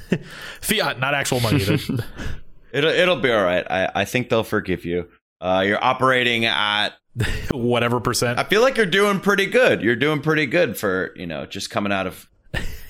Fiat, 0.62 1.00
not 1.00 1.14
actual 1.14 1.40
money. 1.40 1.62
it'll 2.72 2.90
it'll 2.90 3.20
be 3.22 3.32
all 3.32 3.44
right. 3.44 3.66
I, 3.70 3.92
I 3.96 4.06
think 4.06 4.30
they'll 4.30 4.44
forgive 4.44 4.84
you. 4.84 5.08
Uh, 5.40 5.64
you're 5.66 5.84
operating 5.84 6.46
at 6.46 6.90
whatever 7.52 8.00
percent. 8.00 8.40
I 8.40 8.44
feel 8.44 8.62
like 8.62 8.78
you're 8.78 8.86
doing 8.86 9.20
pretty 9.20 9.46
good. 9.46 9.82
You're 9.82 9.96
doing 9.96 10.22
pretty 10.22 10.48
good 10.48 10.78
for 10.78 11.14
you 11.16 11.28
know 11.28 11.46
just 11.46 11.70
coming 11.70 11.92
out 11.92 12.08
of. 12.08 12.28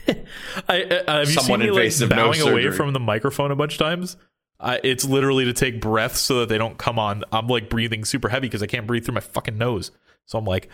I, 0.67 0.83
uh, 0.83 1.19
have 1.19 1.27
you 1.27 1.33
Somewhat 1.33 1.59
seen 1.59 1.59
me 1.59 1.71
like 1.71 1.79
invasive, 1.79 2.09
no 2.09 2.15
bowing 2.15 2.41
away 2.41 2.71
from 2.71 2.93
the 2.93 2.99
microphone 2.99 3.51
a 3.51 3.55
bunch 3.55 3.73
of 3.73 3.79
times? 3.79 4.17
I, 4.59 4.79
it's 4.83 5.05
literally 5.05 5.45
to 5.45 5.53
take 5.53 5.79
breaths 5.79 6.19
so 6.19 6.39
that 6.39 6.49
they 6.49 6.57
don't 6.57 6.77
come 6.77 6.97
on. 6.97 7.23
I'm 7.31 7.47
like 7.47 7.69
breathing 7.69 8.05
super 8.05 8.29
heavy 8.29 8.47
because 8.47 8.63
I 8.63 8.67
can't 8.67 8.87
breathe 8.87 9.05
through 9.05 9.15
my 9.15 9.21
fucking 9.21 9.57
nose. 9.57 9.91
So 10.25 10.37
I'm 10.37 10.45
like, 10.45 10.69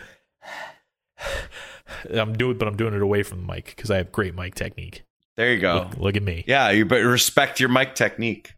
I'm 2.10 2.34
doing, 2.34 2.58
but 2.58 2.66
I'm 2.66 2.76
doing 2.76 2.94
it 2.94 3.02
away 3.02 3.22
from 3.22 3.46
the 3.46 3.52
mic 3.52 3.66
because 3.66 3.90
I 3.90 3.98
have 3.98 4.10
great 4.10 4.34
mic 4.34 4.54
technique. 4.54 5.04
There 5.36 5.52
you 5.52 5.60
go. 5.60 5.88
Look, 5.90 5.98
look 5.98 6.16
at 6.16 6.22
me. 6.22 6.44
Yeah, 6.46 6.70
you 6.70 6.84
but 6.84 7.02
respect 7.02 7.60
your 7.60 7.68
mic 7.68 7.94
technique. 7.94 8.54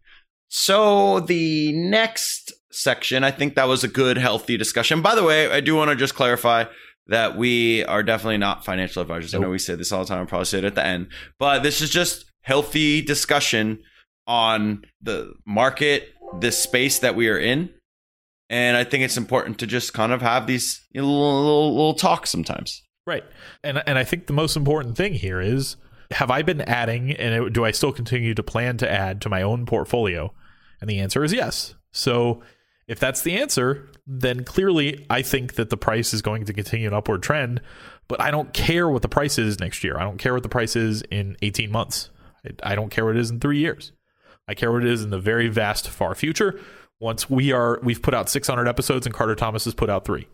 So 0.47 1.19
the 1.19 1.73
next 1.73 2.53
section, 2.71 3.23
I 3.23 3.31
think 3.31 3.55
that 3.55 3.67
was 3.67 3.83
a 3.83 3.87
good, 3.87 4.17
healthy 4.17 4.55
discussion. 4.55 5.01
By 5.01 5.15
the 5.15 5.23
way, 5.23 5.51
I 5.51 5.59
do 5.59 5.75
want 5.75 5.89
to 5.89 5.95
just 5.95 6.15
clarify 6.15 6.65
that 7.07 7.37
we 7.37 7.83
are 7.85 8.03
definitely 8.03 8.37
not 8.37 8.65
financial 8.65 9.01
advisors. 9.01 9.33
I 9.33 9.39
know 9.39 9.49
we 9.49 9.59
say 9.59 9.75
this 9.75 9.91
all 9.91 10.03
the 10.03 10.07
time. 10.07 10.19
I'll 10.19 10.25
probably 10.25 10.45
say 10.45 10.59
it 10.59 10.65
at 10.65 10.75
the 10.75 10.85
end, 10.85 11.07
but 11.39 11.63
this 11.63 11.81
is 11.81 11.89
just 11.89 12.25
healthy 12.41 13.01
discussion 13.01 13.79
on 14.25 14.83
the 15.01 15.33
market, 15.45 16.13
this 16.39 16.61
space 16.61 16.99
that 16.99 17.15
we 17.15 17.29
are 17.29 17.39
in. 17.39 17.69
And 18.49 18.77
I 18.77 18.83
think 18.83 19.03
it's 19.03 19.17
important 19.17 19.59
to 19.59 19.67
just 19.67 19.93
kind 19.93 20.11
of 20.11 20.21
have 20.21 20.47
these 20.47 20.85
you 20.91 21.01
know, 21.01 21.07
little, 21.07 21.41
little, 21.41 21.71
little 21.71 21.93
talks 21.93 22.29
sometimes. 22.29 22.81
Right. 23.05 23.23
And 23.63 23.81
and 23.87 23.97
I 23.97 24.03
think 24.03 24.27
the 24.27 24.33
most 24.33 24.57
important 24.57 24.97
thing 24.97 25.13
here 25.13 25.39
is 25.39 25.77
have 26.11 26.29
I 26.29 26.41
been 26.41 26.61
adding 26.61 27.11
and 27.11 27.53
do 27.53 27.65
I 27.65 27.71
still 27.71 27.91
continue 27.91 28.33
to 28.33 28.43
plan 28.43 28.77
to 28.77 28.91
add 28.91 29.21
to 29.21 29.29
my 29.29 29.41
own 29.41 29.65
portfolio? 29.65 30.33
And 30.81 30.89
the 30.89 30.99
answer 30.99 31.23
is 31.23 31.33
yes. 31.33 31.75
So 31.91 32.41
if 32.87 32.99
that's 32.99 33.21
the 33.21 33.37
answer, 33.37 33.89
then 34.05 34.43
clearly 34.43 35.05
I 35.09 35.21
think 35.21 35.55
that 35.55 35.69
the 35.69 35.77
price 35.77 36.13
is 36.13 36.21
going 36.21 36.45
to 36.45 36.53
continue 36.53 36.87
an 36.87 36.93
upward 36.93 37.21
trend, 37.21 37.61
but 38.07 38.21
I 38.21 38.31
don't 38.31 38.53
care 38.53 38.87
what 38.89 39.01
the 39.01 39.09
price 39.09 39.37
is 39.37 39.59
next 39.59 39.83
year. 39.83 39.97
I 39.97 40.03
don't 40.03 40.17
care 40.17 40.33
what 40.33 40.43
the 40.43 40.49
price 40.49 40.75
is 40.75 41.01
in 41.11 41.35
18 41.41 41.71
months. 41.71 42.09
I, 42.45 42.71
I 42.71 42.75
don't 42.75 42.89
care 42.89 43.05
what 43.05 43.15
it 43.15 43.19
is 43.19 43.29
in 43.29 43.39
3 43.39 43.57
years. 43.57 43.91
I 44.47 44.53
care 44.53 44.71
what 44.71 44.83
it 44.83 44.89
is 44.89 45.03
in 45.03 45.09
the 45.09 45.19
very 45.19 45.49
vast 45.49 45.89
far 45.89 46.15
future. 46.15 46.59
Once 46.99 47.29
we 47.29 47.51
are 47.51 47.79
we've 47.83 48.01
put 48.01 48.13
out 48.13 48.29
600 48.29 48.67
episodes 48.67 49.05
and 49.05 49.13
Carter 49.13 49.35
Thomas 49.35 49.65
has 49.65 49.73
put 49.73 49.89
out 49.89 50.05
3. 50.05 50.25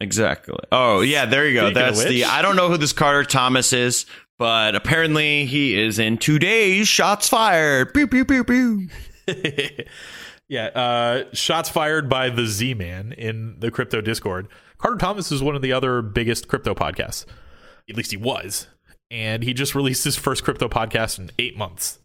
Exactly. 0.00 0.58
Oh, 0.72 1.00
yeah, 1.00 1.24
there 1.24 1.48
you 1.48 1.54
go. 1.54 1.66
Speaking 1.66 1.82
That's 1.82 2.04
the 2.04 2.24
I 2.24 2.42
don't 2.42 2.56
know 2.56 2.68
who 2.68 2.76
this 2.76 2.92
Carter 2.92 3.24
Thomas 3.24 3.72
is, 3.72 4.06
but 4.38 4.74
apparently 4.74 5.46
he 5.46 5.80
is 5.80 5.98
in 5.98 6.18
today's 6.18 6.88
shots 6.88 7.28
fired. 7.28 7.94
Pew 7.94 8.06
pew 8.06 8.24
pew 8.24 8.44
pew. 8.44 8.88
yeah, 10.48 10.66
uh, 10.66 11.24
shots 11.32 11.68
fired 11.68 12.08
by 12.08 12.30
the 12.30 12.46
Z 12.46 12.74
Man 12.74 13.12
in 13.12 13.56
the 13.60 13.70
crypto 13.70 14.00
Discord. 14.00 14.48
Carter 14.78 14.98
Thomas 14.98 15.32
is 15.32 15.42
one 15.42 15.56
of 15.56 15.62
the 15.62 15.72
other 15.72 16.02
biggest 16.02 16.48
crypto 16.48 16.74
podcasts. 16.74 17.24
At 17.88 17.96
least 17.96 18.10
he 18.10 18.16
was. 18.16 18.66
And 19.10 19.42
he 19.42 19.54
just 19.54 19.74
released 19.74 20.04
his 20.04 20.16
first 20.16 20.44
crypto 20.44 20.68
podcast 20.68 21.18
in 21.18 21.30
eight 21.38 21.56
months. 21.56 22.00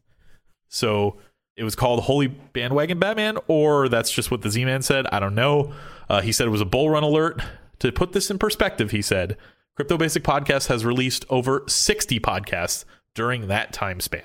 So 0.67 1.17
it 1.57 1.63
was 1.63 1.75
called 1.75 2.03
Holy 2.03 2.27
Bandwagon 2.27 2.99
Batman, 2.99 3.37
or 3.47 3.89
that's 3.89 4.11
just 4.11 4.31
what 4.31 4.41
the 4.41 4.49
Z 4.49 4.63
Man 4.63 4.81
said. 4.81 5.07
I 5.07 5.19
don't 5.19 5.35
know. 5.35 5.73
Uh, 6.09 6.21
he 6.21 6.31
said 6.31 6.47
it 6.47 6.51
was 6.51 6.61
a 6.61 6.65
bull 6.65 6.89
run 6.89 7.03
alert. 7.03 7.41
To 7.79 7.91
put 7.91 8.11
this 8.11 8.29
in 8.29 8.37
perspective, 8.39 8.91
he 8.91 9.01
said 9.01 9.37
Crypto 9.75 9.97
Basic 9.97 10.23
Podcast 10.23 10.67
has 10.67 10.85
released 10.85 11.25
over 11.29 11.63
60 11.67 12.19
podcasts 12.19 12.85
during 13.15 13.47
that 13.47 13.73
time 13.73 13.99
span. 13.99 14.23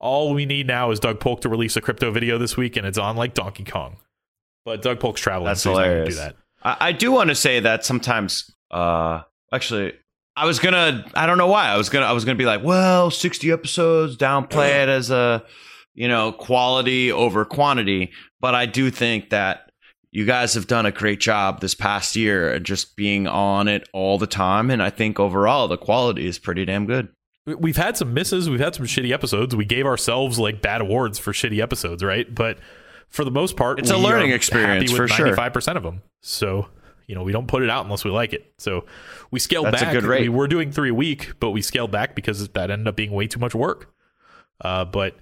All 0.00 0.32
we 0.34 0.46
need 0.46 0.66
now 0.66 0.90
is 0.90 0.98
Doug 0.98 1.20
Polk 1.20 1.42
to 1.42 1.48
release 1.48 1.76
a 1.76 1.80
crypto 1.80 2.10
video 2.10 2.38
this 2.38 2.56
week, 2.56 2.76
and 2.76 2.86
it's 2.86 2.98
on 2.98 3.16
like 3.16 3.34
Donkey 3.34 3.64
Kong. 3.64 3.98
But 4.64 4.82
Doug 4.82 4.98
Polk's 4.98 5.20
traveling, 5.20 5.46
That's 5.46 5.62
so 5.62 5.70
hilarious. 5.72 6.14
do 6.14 6.20
that. 6.20 6.36
I, 6.62 6.76
I 6.80 6.92
do 6.92 7.12
want 7.12 7.28
to 7.28 7.34
say 7.34 7.60
that 7.60 7.84
sometimes 7.84 8.50
uh 8.70 9.22
actually 9.52 9.92
I 10.36 10.46
was 10.46 10.58
gonna 10.58 11.04
I 11.14 11.26
don't 11.26 11.38
know 11.38 11.46
why. 11.48 11.68
I 11.68 11.76
was 11.76 11.88
gonna 11.88 12.06
I 12.06 12.12
was 12.12 12.24
gonna 12.24 12.36
be 12.38 12.46
like, 12.46 12.62
well, 12.62 13.10
60 13.10 13.50
episodes, 13.52 14.16
downplay 14.16 14.82
it 14.82 14.88
as 14.88 15.10
a 15.10 15.44
you 15.94 16.08
know, 16.08 16.32
quality 16.32 17.10
over 17.12 17.44
quantity. 17.44 18.10
But 18.40 18.54
I 18.54 18.64
do 18.66 18.90
think 18.90 19.30
that 19.30 19.70
you 20.12 20.24
guys 20.24 20.54
have 20.54 20.66
done 20.66 20.86
a 20.86 20.92
great 20.92 21.20
job 21.20 21.60
this 21.60 21.74
past 21.74 22.16
year 22.16 22.58
just 22.58 22.96
being 22.96 23.26
on 23.26 23.68
it 23.68 23.88
all 23.92 24.16
the 24.18 24.26
time. 24.26 24.70
And 24.70 24.82
I 24.82 24.90
think 24.90 25.20
overall 25.20 25.68
the 25.68 25.76
quality 25.76 26.26
is 26.26 26.38
pretty 26.38 26.64
damn 26.64 26.86
good. 26.86 27.08
We- 27.50 27.54
We've 27.56 27.76
had 27.76 27.96
some 27.96 28.14
misses. 28.14 28.48
We've 28.50 28.60
had 28.60 28.74
some 28.74 28.86
shitty 28.86 29.12
episodes. 29.12 29.54
We 29.54 29.64
gave 29.64 29.86
ourselves 29.86 30.38
like 30.38 30.60
bad 30.62 30.80
awards 30.80 31.18
for 31.18 31.32
shitty 31.32 31.60
episodes, 31.60 32.02
right? 32.02 32.32
But 32.34 32.58
for 33.08 33.24
the 33.24 33.30
most 33.30 33.56
part, 33.56 33.78
It's 33.78 33.90
a 33.90 33.96
learning 33.96 34.30
experience, 34.30 34.90
for 34.92 35.08
sure. 35.08 35.26
95% 35.34 35.76
of 35.76 35.82
them. 35.82 36.02
So, 36.20 36.68
you 37.06 37.14
know, 37.14 37.22
we 37.22 37.32
don't 37.32 37.48
put 37.48 37.62
it 37.62 37.70
out 37.70 37.84
unless 37.84 38.04
we 38.04 38.10
like 38.10 38.32
it. 38.32 38.52
So 38.58 38.84
we 39.30 39.38
scaled 39.40 39.66
That's 39.66 39.82
a 39.82 39.86
back. 39.86 39.94
good 39.94 40.04
rate. 40.04 40.22
We 40.22 40.28
were 40.28 40.46
doing 40.48 40.70
three 40.70 40.90
a 40.90 40.94
week, 40.94 41.32
but 41.40 41.50
we 41.50 41.60
scaled 41.62 41.90
back 41.90 42.14
because 42.14 42.48
that 42.48 42.70
ended 42.70 42.86
up 42.88 42.96
being 42.96 43.10
way 43.10 43.26
too 43.26 43.40
much 43.40 43.54
work. 43.54 43.92
Uh, 44.60 44.84
but 44.84 45.16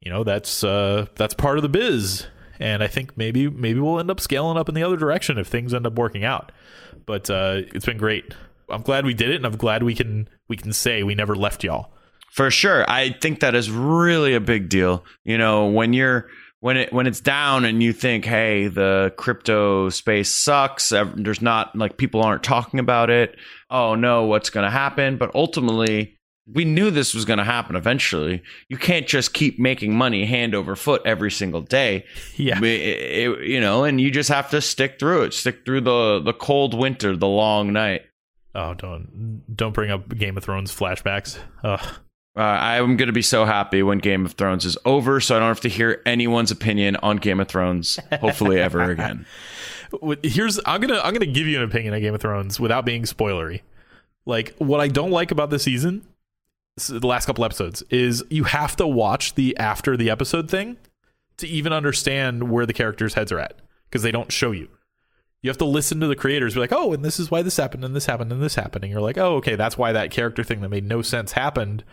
you 0.00 0.10
know, 0.10 0.24
that's 0.24 0.62
uh, 0.64 1.06
that's 1.16 1.34
part 1.34 1.58
of 1.58 1.62
the 1.62 1.68
biz. 1.68 2.26
And 2.60 2.82
I 2.82 2.86
think 2.86 3.16
maybe 3.16 3.48
maybe 3.48 3.80
we'll 3.80 3.98
end 3.98 4.10
up 4.10 4.20
scaling 4.20 4.56
up 4.56 4.68
in 4.68 4.74
the 4.74 4.82
other 4.82 4.96
direction 4.96 5.38
if 5.38 5.48
things 5.48 5.74
end 5.74 5.86
up 5.86 5.94
working 5.94 6.24
out. 6.24 6.52
But 7.04 7.28
uh, 7.28 7.62
it's 7.74 7.84
been 7.84 7.98
great. 7.98 8.32
I'm 8.70 8.82
glad 8.82 9.04
we 9.04 9.14
did 9.14 9.30
it, 9.30 9.36
and 9.36 9.46
I'm 9.46 9.56
glad 9.56 9.82
we 9.82 9.94
can 9.94 10.28
we 10.48 10.56
can 10.56 10.72
say 10.72 11.02
we 11.02 11.14
never 11.14 11.34
left 11.34 11.64
y'all. 11.64 11.92
For 12.32 12.50
sure. 12.50 12.84
I 12.90 13.10
think 13.20 13.40
that 13.40 13.54
is 13.54 13.70
really 13.70 14.34
a 14.34 14.40
big 14.40 14.68
deal. 14.68 15.04
You 15.24 15.38
know, 15.38 15.66
when 15.68 15.92
you're 15.92 16.28
when 16.60 16.76
it 16.76 16.92
when 16.92 17.06
it's 17.06 17.20
down 17.20 17.64
and 17.64 17.82
you 17.82 17.92
think, 17.92 18.24
"Hey, 18.24 18.66
the 18.68 19.12
crypto 19.16 19.88
space 19.90 20.34
sucks. 20.34 20.88
There's 21.16 21.42
not 21.42 21.76
like 21.76 21.96
people 21.96 22.22
aren't 22.22 22.42
talking 22.42 22.80
about 22.80 23.10
it. 23.10 23.36
Oh 23.70 23.94
no, 23.94 24.24
what's 24.24 24.50
going 24.50 24.64
to 24.64 24.70
happen?" 24.70 25.16
But 25.16 25.30
ultimately, 25.34 26.16
we 26.52 26.64
knew 26.64 26.90
this 26.90 27.14
was 27.14 27.24
going 27.24 27.38
to 27.38 27.44
happen 27.44 27.76
eventually. 27.76 28.42
You 28.68 28.78
can't 28.78 29.06
just 29.06 29.32
keep 29.32 29.58
making 29.58 29.94
money 29.96 30.24
hand 30.26 30.54
over 30.54 30.74
foot 30.74 31.02
every 31.04 31.30
single 31.30 31.60
day. 31.62 32.04
Yeah. 32.36 32.58
It- 32.58 32.64
it- 32.64 33.46
you 33.48 33.60
know, 33.60 33.84
and 33.84 34.00
you 34.00 34.10
just 34.10 34.28
have 34.28 34.50
to 34.50 34.60
stick 34.60 34.98
through 34.98 35.22
it. 35.22 35.34
Stick 35.34 35.64
through 35.64 35.82
the 35.82 36.20
the 36.24 36.32
cold 36.32 36.74
winter, 36.74 37.14
the 37.16 37.28
long 37.28 37.72
night. 37.72 38.02
Oh, 38.54 38.74
don't 38.74 39.42
don't 39.54 39.72
bring 39.72 39.90
up 39.90 40.16
Game 40.16 40.36
of 40.36 40.44
Thrones 40.44 40.74
flashbacks. 40.74 41.38
Ugh. 41.62 41.80
Uh, 42.36 42.40
I'm 42.40 42.96
going 42.96 43.06
to 43.06 43.12
be 43.12 43.22
so 43.22 43.44
happy 43.44 43.84
when 43.84 43.98
Game 43.98 44.24
of 44.26 44.32
Thrones 44.32 44.64
is 44.64 44.76
over, 44.84 45.20
so 45.20 45.36
I 45.36 45.38
don't 45.38 45.46
have 45.48 45.60
to 45.60 45.68
hear 45.68 46.02
anyone's 46.04 46.50
opinion 46.50 46.96
on 46.96 47.18
Game 47.18 47.38
of 47.38 47.46
Thrones, 47.46 48.00
hopefully 48.18 48.60
ever 48.60 48.82
again. 48.90 49.24
Here's 50.24 50.58
I'm 50.66 50.80
gonna 50.80 50.98
I'm 50.98 51.12
gonna 51.12 51.26
give 51.26 51.46
you 51.46 51.58
an 51.58 51.62
opinion 51.64 51.94
on 51.94 52.00
Game 52.00 52.14
of 52.14 52.20
Thrones 52.20 52.58
without 52.58 52.84
being 52.84 53.04
spoilery. 53.04 53.60
Like 54.26 54.54
what 54.58 54.80
I 54.80 54.88
don't 54.88 55.12
like 55.12 55.30
about 55.30 55.50
this 55.50 55.62
season, 55.62 56.04
the 56.88 57.06
last 57.06 57.26
couple 57.26 57.44
episodes, 57.44 57.82
is 57.90 58.24
you 58.30 58.44
have 58.44 58.74
to 58.76 58.86
watch 58.86 59.36
the 59.36 59.56
after 59.58 59.96
the 59.96 60.10
episode 60.10 60.50
thing 60.50 60.76
to 61.36 61.46
even 61.46 61.72
understand 61.72 62.50
where 62.50 62.66
the 62.66 62.72
characters' 62.72 63.14
heads 63.14 63.30
are 63.30 63.38
at 63.38 63.60
because 63.88 64.02
they 64.02 64.10
don't 64.10 64.32
show 64.32 64.50
you. 64.50 64.68
You 65.44 65.50
have 65.50 65.58
to 65.58 65.66
listen 65.66 66.00
to 66.00 66.06
the 66.06 66.16
creators, 66.16 66.54
be 66.54 66.60
like, 66.60 66.72
oh, 66.72 66.94
and 66.94 67.04
this 67.04 67.20
is 67.20 67.30
why 67.30 67.42
this 67.42 67.58
happened, 67.58 67.84
and 67.84 67.94
this 67.94 68.06
happened, 68.06 68.32
and 68.32 68.42
this 68.42 68.54
happened, 68.54 68.82
and 68.82 68.90
you're 68.90 69.02
like, 69.02 69.18
oh, 69.18 69.36
okay, 69.36 69.56
that's 69.56 69.76
why 69.76 69.92
that 69.92 70.10
character 70.10 70.42
thing 70.42 70.62
that 70.62 70.70
made 70.70 70.84
no 70.84 71.02
sense 71.02 71.32
happened, 71.32 71.84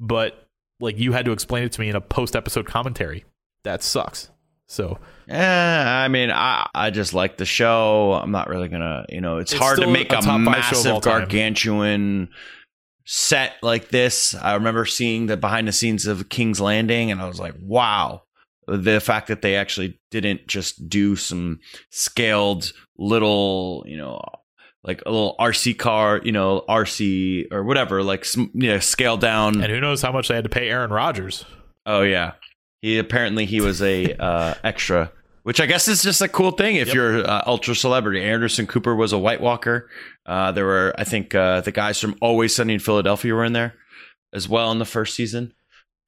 but 0.00 0.48
like 0.80 0.98
you 0.98 1.12
had 1.12 1.24
to 1.24 1.32
explain 1.32 1.62
it 1.62 1.72
to 1.72 1.80
me 1.80 1.88
in 1.88 1.94
a 1.94 2.00
post 2.00 2.34
episode 2.34 2.66
commentary. 2.66 3.24
That 3.62 3.84
sucks. 3.84 4.30
So 4.66 4.98
Eh, 5.28 5.36
I 5.36 6.08
mean, 6.08 6.30
I, 6.30 6.68
I 6.74 6.90
just 6.90 7.12
like 7.12 7.36
the 7.36 7.44
show. 7.44 8.14
I'm 8.14 8.30
not 8.30 8.48
really 8.48 8.68
going 8.68 8.80
to, 8.80 9.04
you 9.10 9.20
know, 9.20 9.38
it's, 9.38 9.52
It's 9.52 9.60
hard 9.60 9.78
to 9.80 9.86
make 9.86 10.12
a 10.12 10.18
a, 10.18 10.22
top 10.22 10.44
five 10.44 10.64
show 10.64 10.80
of 10.80 10.86
all 10.86 10.92
massive, 10.94 11.02
gargantuan 11.02 12.30
set 13.04 13.54
like 13.62 13.88
this. 13.88 14.34
I 14.34 14.54
remember 14.54 14.86
seeing 14.86 15.26
the 15.26 15.36
behind 15.36 15.68
the 15.68 15.72
scenes 15.72 16.06
of 16.06 16.28
King's 16.28 16.60
Landing, 16.60 17.10
and 17.10 17.20
I 17.20 17.28
was 17.28 17.38
like, 17.38 17.54
wow. 17.60 18.22
The 18.70 19.00
fact 19.00 19.28
that 19.28 19.40
they 19.42 19.56
actually 19.56 19.98
didn't 20.10 20.46
just 20.46 20.88
do 20.88 21.16
some 21.16 21.60
scaled 21.90 22.72
little, 22.98 23.84
you 23.86 23.96
know, 23.96 24.20
like 24.84 25.02
a 25.06 25.10
little 25.10 25.34
RC 25.40 25.78
car, 25.78 26.20
you 26.22 26.32
know, 26.32 26.64
RC 26.68 27.50
or 27.52 27.64
whatever, 27.64 28.02
like 28.02 28.24
some, 28.24 28.50
you 28.54 28.68
know, 28.70 28.78
scaled 28.78 29.20
down. 29.20 29.62
and 29.62 29.72
who 29.72 29.80
knows 29.80 30.02
how 30.02 30.12
much 30.12 30.28
they 30.28 30.34
had 30.34 30.44
to 30.44 30.50
pay 30.50 30.68
Aaron 30.68 30.90
Rodgers. 30.90 31.44
Oh 31.86 32.02
yeah, 32.02 32.32
he 32.82 32.98
apparently 32.98 33.44
he 33.46 33.60
was 33.60 33.80
a 33.82 34.12
uh, 34.18 34.54
extra, 34.62 35.12
which 35.42 35.60
I 35.60 35.66
guess 35.66 35.88
is 35.88 36.02
just 36.02 36.20
a 36.20 36.28
cool 36.28 36.50
thing 36.52 36.76
if 36.76 36.88
Yep. 36.88 36.94
you're 36.94 37.26
uh, 37.26 37.42
ultra 37.46 37.74
celebrity. 37.74 38.22
Anderson 38.22 38.66
Cooper 38.66 38.94
was 38.94 39.12
a 39.12 39.18
White 39.18 39.40
Walker. 39.40 39.88
Uh, 40.26 40.52
there 40.52 40.66
were 40.66 40.94
I 40.98 41.04
think 41.04 41.34
uh, 41.34 41.62
the 41.62 41.72
guys 41.72 42.00
from 42.00 42.16
Always 42.20 42.54
Sunny 42.54 42.74
in 42.74 42.80
Philadelphia 42.80 43.34
were 43.34 43.44
in 43.44 43.54
there 43.54 43.74
as 44.32 44.48
well 44.48 44.70
in 44.72 44.78
the 44.78 44.84
first 44.84 45.14
season. 45.14 45.54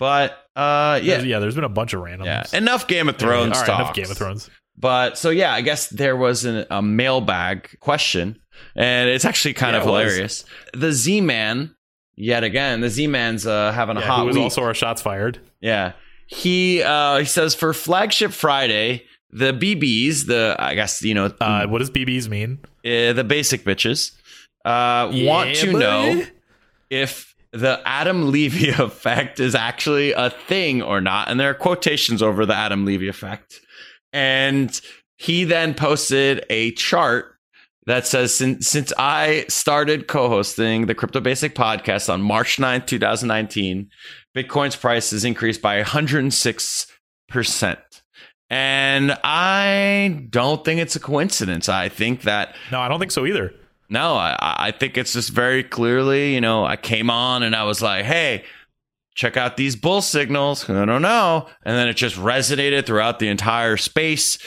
But 0.00 0.32
uh, 0.56 0.98
yeah, 1.00 1.14
There's- 1.14 1.24
yeah. 1.26 1.38
There's 1.38 1.54
been 1.54 1.62
a 1.62 1.68
bunch 1.68 1.92
of 1.94 2.00
randoms. 2.02 2.24
yeah, 2.24 2.44
enough 2.54 2.88
Game 2.88 3.08
of 3.08 3.16
Thrones 3.18 3.56
right, 3.58 3.66
talk. 3.66 3.80
enough 3.80 3.94
Game 3.94 4.10
of 4.10 4.16
Thrones. 4.18 4.50
But 4.76 5.16
so 5.18 5.30
yeah, 5.30 5.52
I 5.52 5.60
guess 5.60 5.88
there 5.88 6.16
was 6.16 6.44
an, 6.46 6.66
a 6.70 6.80
mailbag 6.82 7.78
question, 7.80 8.40
and 8.74 9.08
it's 9.10 9.24
actually 9.26 9.54
kind 9.54 9.74
Yeah, 9.74 9.80
of 9.80 9.84
hilarious. 9.84 10.44
The 10.72 10.90
Z 10.92 11.20
Man, 11.20 11.76
yet 12.16 12.42
again, 12.44 12.80
the 12.80 12.88
Z 12.88 13.06
Man's 13.06 13.46
uh, 13.46 13.70
having 13.72 13.96
a 13.98 14.00
Yeah, 14.00 14.06
hot 14.06 14.20
who 14.20 14.26
was 14.26 14.36
week. 14.36 14.42
also 14.44 14.62
our 14.62 14.74
shots 14.74 15.02
fired. 15.02 15.38
Yeah. 15.60 15.92
He 16.26 16.82
uh 16.82 17.18
he 17.18 17.24
says 17.26 17.54
for 17.54 17.74
flagship 17.74 18.32
Friday, 18.32 19.04
the 19.30 19.52
BBs, 19.52 20.26
the 20.26 20.56
I 20.58 20.74
guess 20.76 21.02
you 21.02 21.12
know 21.12 21.30
Uh, 21.40 21.66
what 21.66 21.78
does 21.80 21.90
BBs 21.90 22.28
mean? 22.28 22.60
uh, 22.86 23.12
the 23.12 23.24
basic 23.24 23.64
bitches, 23.64 24.12
uh, 24.64 25.10
want 25.12 25.54
to 25.56 25.72
buddy. 25.72 25.78
know 25.78 26.22
if 26.88 27.29
the 27.52 27.80
Adam 27.84 28.30
Levy 28.30 28.68
effect 28.78 29.40
is 29.40 29.54
actually 29.54 30.12
a 30.12 30.30
thing 30.30 30.82
or 30.82 31.00
not. 31.00 31.28
And 31.28 31.38
there 31.38 31.50
are 31.50 31.54
quotations 31.54 32.22
over 32.22 32.46
the 32.46 32.54
Adam 32.54 32.84
Levy 32.84 33.08
effect. 33.08 33.60
And 34.12 34.80
he 35.16 35.44
then 35.44 35.74
posted 35.74 36.44
a 36.50 36.72
chart 36.72 37.36
that 37.86 38.06
says 38.06 38.34
since, 38.34 38.68
since 38.68 38.92
I 38.98 39.44
started 39.48 40.06
co 40.06 40.28
hosting 40.28 40.86
the 40.86 40.94
Crypto 40.94 41.20
Basic 41.20 41.54
podcast 41.54 42.12
on 42.12 42.22
March 42.22 42.56
9th, 42.56 42.86
2019, 42.86 43.90
Bitcoin's 44.36 44.76
price 44.76 45.10
has 45.10 45.24
increased 45.24 45.62
by 45.62 45.82
106%. 45.82 47.78
And 48.52 49.16
I 49.22 50.26
don't 50.28 50.64
think 50.64 50.80
it's 50.80 50.96
a 50.96 51.00
coincidence. 51.00 51.68
I 51.68 51.88
think 51.88 52.22
that 52.22 52.54
No, 52.72 52.80
I 52.80 52.88
don't 52.88 52.98
think 52.98 53.12
so 53.12 53.26
either. 53.26 53.52
No, 53.90 54.14
I, 54.14 54.36
I 54.40 54.70
think 54.70 54.96
it's 54.96 55.12
just 55.12 55.30
very 55.30 55.64
clearly, 55.64 56.32
you 56.34 56.40
know, 56.40 56.64
I 56.64 56.76
came 56.76 57.10
on 57.10 57.42
and 57.42 57.56
I 57.56 57.64
was 57.64 57.82
like, 57.82 58.04
hey, 58.04 58.44
check 59.14 59.36
out 59.36 59.56
these 59.56 59.74
bull 59.74 60.00
signals. 60.00 60.70
I 60.70 60.84
don't 60.84 61.02
know. 61.02 61.48
And 61.64 61.76
then 61.76 61.88
it 61.88 61.94
just 61.94 62.16
resonated 62.16 62.86
throughout 62.86 63.18
the 63.18 63.28
entire 63.28 63.76
space. 63.76 64.38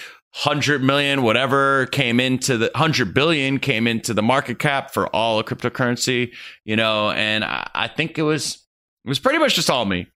100 0.45 0.81
million, 0.81 1.21
whatever 1.21 1.85
came 1.87 2.19
into 2.19 2.57
the 2.57 2.71
100 2.73 3.13
billion 3.13 3.59
came 3.59 3.85
into 3.85 4.15
the 4.15 4.23
market 4.23 4.57
cap 4.57 4.91
for 4.91 5.07
all 5.15 5.37
of 5.37 5.45
cryptocurrency, 5.45 6.33
you 6.65 6.75
know, 6.75 7.11
and 7.11 7.43
I, 7.43 7.69
I 7.75 7.87
think 7.87 8.17
it 8.17 8.23
was, 8.23 8.55
it 9.05 9.09
was 9.09 9.19
pretty 9.19 9.37
much 9.37 9.53
just 9.53 9.69
all 9.69 9.85
me. 9.85 10.07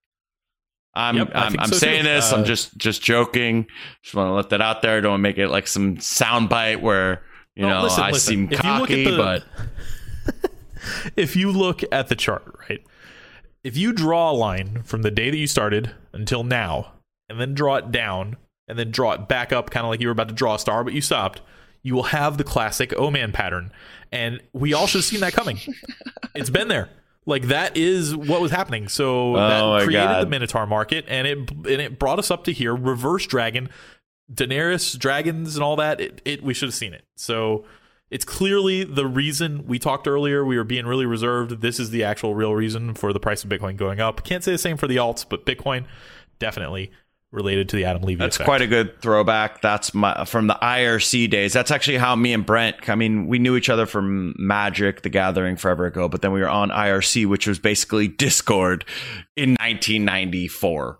I'm, 0.95 1.17
Yep, 1.17 1.32
I'm, 1.36 1.59
I'm 1.59 1.69
so, 1.69 1.75
saying 1.75 2.03
too. 2.03 2.09
this. 2.09 2.34
Uh, 2.34 2.38
I'm 2.38 2.45
just, 2.45 2.75
just 2.78 3.03
joking. 3.03 3.67
Just 4.01 4.15
want 4.15 4.30
to 4.30 4.34
let 4.34 4.49
that 4.49 4.61
out 4.61 4.82
there. 4.82 4.99
Don't 5.01 5.21
make 5.21 5.38
it 5.38 5.49
like 5.49 5.67
some 5.67 5.97
soundbite 5.97 6.82
where, 6.82 7.21
you 7.58 7.64
No, 7.64 7.70
know, 7.70 7.84
listen, 7.84 8.03
I 8.03 8.12
listen. 8.12 8.32
seem 8.34 8.43
If 8.51 8.64
you 8.64 8.72
look 8.72 8.89
at 8.91 9.05
cocky, 9.05 9.12
the- 9.12 9.18
but 9.18 9.43
if 11.16 11.36
you 11.36 11.51
look 11.51 11.82
at 11.91 12.08
the 12.08 12.16
chart, 12.16 12.43
right? 12.70 12.82
If 13.64 13.76
you 13.76 13.91
draw 13.93 14.32
a 14.32 14.34
line 14.34 14.84
from 14.84 15.01
the 15.01 15.12
day 15.12 15.30
that 15.30 15.38
you 15.38 15.47
started 15.47 15.91
until 16.14 16.43
now, 16.43 16.93
and 17.30 17.39
then 17.39 17.53
draw 17.53 17.76
it 17.76 17.91
down, 17.91 18.38
and 18.68 18.78
then 18.80 18.91
draw 18.91 19.12
it 19.14 19.28
back 19.28 19.51
up, 19.51 19.70
kind 19.70 19.86
of 19.86 19.89
like 19.89 19.99
you 19.99 20.08
were 20.08 20.12
about 20.14 20.30
to 20.30 20.34
draw 20.34 20.55
a 20.55 20.60
star, 20.60 20.84
but 20.84 20.93
you 20.93 21.01
stopped, 21.01 21.41
you 21.84 21.93
will 21.95 22.03
have 22.03 22.38
the 22.38 22.43
classic 22.43 22.93
O 22.97 23.10
man 23.12 23.32
pattern. 23.32 23.72
And 24.12 24.41
we 24.53 24.74
all 24.74 24.88
should 24.88 24.99
have 24.99 25.05
seen 25.05 25.20
that 25.22 25.34
coming. 25.34 25.60
it's 26.36 26.49
been 26.49 26.68
there. 26.70 26.89
Like 27.26 27.47
that 27.49 27.76
is 27.76 28.16
what 28.16 28.39
was 28.39 28.51
happening. 28.51 28.88
So 28.88 29.36
Oh 29.36 29.74
that 29.78 29.84
created 29.84 30.05
God. 30.08 30.26
the 30.26 30.30
Minotaur 30.30 30.66
market, 30.66 31.03
and 31.10 31.28
it 31.28 31.38
and 31.51 31.68
it 31.82 31.99
brought 31.99 32.20
us 32.20 32.32
up 32.32 32.45
to 32.45 32.53
here. 32.53 32.74
Reverse 32.74 33.28
Dragon, 33.28 33.70
Daenerys, 34.32 34.97
dragons, 34.97 35.55
and 35.55 35.63
all 35.63 35.75
that. 35.78 36.01
It, 36.01 36.21
it 36.25 36.43
we 36.43 36.53
should 36.53 36.67
have 36.67 36.75
seen 36.75 36.93
it. 36.93 37.05
So 37.15 37.65
it's 38.09 38.25
clearly 38.25 38.84
the 38.84 39.05
reason 39.05 39.65
we 39.67 39.80
talked 39.80 40.07
earlier. 40.07 40.45
We 40.45 40.57
were 40.57 40.63
being 40.63 40.86
really 40.86 41.05
reserved. 41.05 41.61
This 41.61 41.80
is 41.80 41.89
the 41.89 42.03
actual 42.03 42.36
real 42.36 42.53
reason 42.53 42.93
for 42.93 43.11
the 43.13 43.19
price 43.19 43.43
of 43.43 43.49
Bitcoin 43.49 43.78
going 43.78 43.99
up. 43.99 44.23
Can't 44.23 44.43
say 44.43 44.51
the 44.51 44.57
same 44.57 44.78
for 44.78 44.88
the 44.88 44.97
alts, 44.97 45.25
but 45.28 45.45
Bitcoin 45.45 45.86
definitely 46.39 46.91
related 47.32 47.67
to 47.69 47.75
the 47.75 47.84
Adam 47.84 48.01
Levy 48.03 48.19
That's 48.19 48.38
effect. 48.38 48.47
quite 48.47 48.61
a 48.61 48.67
good 48.67 49.01
throwback. 49.01 49.61
That's 49.61 49.93
my 49.93 50.25
from 50.25 50.47
the 50.47 50.57
IRC 50.61 51.30
days. 51.30 51.53
That's 51.53 51.71
actually 51.71 51.97
how 51.97 52.15
me 52.15 52.34
and 52.34 52.45
Brent. 52.45 52.89
I 52.89 52.95
mean, 52.95 53.28
we 53.28 53.39
knew 53.39 53.55
each 53.55 53.69
other 53.69 53.86
from 53.86 54.34
Magic: 54.38 55.01
The 55.01 55.09
Gathering 55.09 55.57
forever 55.57 55.86
ago, 55.86 56.07
but 56.07 56.21
then 56.21 56.32
we 56.32 56.39
were 56.39 56.49
on 56.49 56.69
IRC, 56.69 57.25
which 57.25 57.47
was 57.47 57.59
basically 57.59 58.07
Discord 58.07 58.86
in 59.36 59.51
1994. 59.51 60.99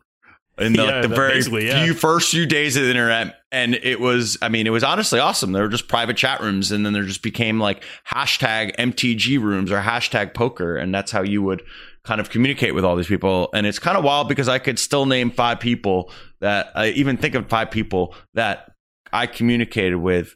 In 0.60 0.74
the, 0.74 0.86
Yeah, 0.86 1.02
the 1.02 1.08
very 1.08 1.40
yeah. 1.66 1.84
few 1.84 1.94
first 1.94 2.32
few 2.32 2.46
days 2.46 2.76
of 2.76 2.84
the 2.84 2.90
internet, 2.90 3.36
and 3.52 3.76
it 3.76 4.00
was, 4.00 4.38
I 4.42 4.50
mean, 4.50 4.66
it 4.66 4.72
was 4.72 4.84
honestly 4.84 5.20
awesome. 5.20 5.52
There 5.52 5.62
were 5.64 5.70
just 5.70 5.88
private 5.88 6.18
chat 6.18 6.42
rooms, 6.42 6.72
and 6.72 6.86
then 6.86 6.94
there 6.94 7.04
just 7.04 7.22
became 7.22 7.60
like 7.60 7.84
hashtag 8.12 8.76
MTG 8.78 9.40
rooms 9.40 9.72
or 9.72 9.80
hashtag 9.82 10.34
poker, 10.34 10.76
and 10.76 10.94
that's 10.94 11.12
how 11.12 11.22
you 11.22 11.44
would 11.44 11.62
kind 12.04 12.22
of 12.22 12.30
communicate 12.30 12.74
with 12.74 12.86
all 12.86 12.96
these 12.96 13.08
people. 13.08 13.50
And 13.54 13.68
it's 13.68 13.80
kind 13.80 13.98
of 13.98 14.04
wild 14.04 14.30
because 14.30 14.48
I 14.48 14.60
could 14.60 14.80
still 14.80 15.06
name 15.06 15.30
five 15.30 15.60
people 15.60 16.12
that 16.40 16.72
I 16.74 16.90
even 16.90 17.18
think 17.18 17.36
of 17.36 17.50
five 17.50 17.70
people 17.70 18.16
that 18.34 18.72
I 19.12 19.28
communicated 19.28 19.98
with. 19.98 20.36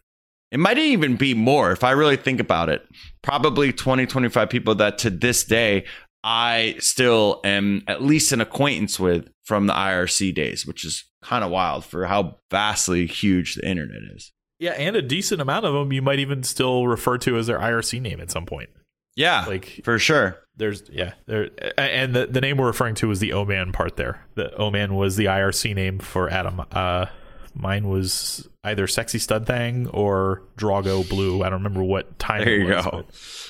It 0.52 0.60
might 0.60 0.78
even 0.78 1.16
be 1.16 1.34
more 1.34 1.72
if 1.72 1.84
I 1.84 1.92
really 1.92 2.18
think 2.18 2.42
about 2.42 2.68
it. 2.68 2.86
Probably 3.22 3.72
20, 3.72 4.06
25 4.06 4.50
people 4.50 4.76
that 4.76 4.98
to 5.00 5.10
this 5.10 5.46
day 5.46 5.86
I 6.24 6.76
still 6.80 7.42
am 7.44 7.84
at 7.88 8.04
least 8.04 8.32
an 8.32 8.42
acquaintance 8.42 9.00
with 9.00 9.30
from 9.44 9.68
the 9.68 9.74
IRC 9.74 10.34
days, 10.36 10.66
which 10.68 10.86
is 10.86 11.04
kind 11.24 11.44
of 11.44 11.50
wild 11.52 11.84
for 11.86 12.06
how 12.06 12.38
vastly 12.50 13.08
huge 13.08 13.56
the 13.56 13.68
internet 13.68 14.02
is. 14.16 14.32
yeah, 14.60 14.72
and 14.72 14.96
a 14.96 15.02
decent 15.02 15.42
amount 15.42 15.66
of 15.66 15.74
them 15.74 15.92
you 15.92 16.02
might 16.02 16.20
even 16.20 16.44
still 16.44 16.88
refer 16.88 17.18
to 17.20 17.38
as 17.38 17.48
their 17.48 17.60
IRC 17.60 18.00
name 18.02 18.20
at 18.22 18.30
some 18.32 18.46
point. 18.46 18.70
Yeah, 19.16 19.44
Like 19.46 19.82
for 19.84 20.00
sure. 20.00 20.38
there's 20.56 20.84
yeah 20.90 21.14
there 21.26 21.50
and 21.78 22.14
the, 22.16 22.28
the 22.28 22.40
name 22.40 22.58
we're 22.58 22.68
referring 22.68 22.96
to 22.96 23.12
is 23.12 23.20
the 23.20 23.34
O 23.34 23.44
man 23.44 23.72
part 23.74 23.98
there. 23.98 24.26
The 24.36 24.56
O 24.56 24.72
man 24.72 24.94
was 24.96 25.16
the 25.18 25.26
IRC 25.26 25.76
name 25.76 26.00
for 26.00 26.30
Adam. 26.30 26.62
Uh, 26.72 27.08
mine 27.54 27.88
was 27.88 28.48
either 28.64 28.88
Sexy 28.88 29.20
Stud 29.20 29.46
Thing 29.46 29.88
or 29.88 30.44
Drago 30.58 31.08
Blue. 31.08 31.44
I 31.44 31.50
don't 31.50 31.64
remember 31.64 31.84
what 31.84 32.18
time. 32.20 32.44
There 32.44 32.56
it 32.56 32.62
you 32.62 32.74
was, 32.74 32.86
go. 32.86 33.06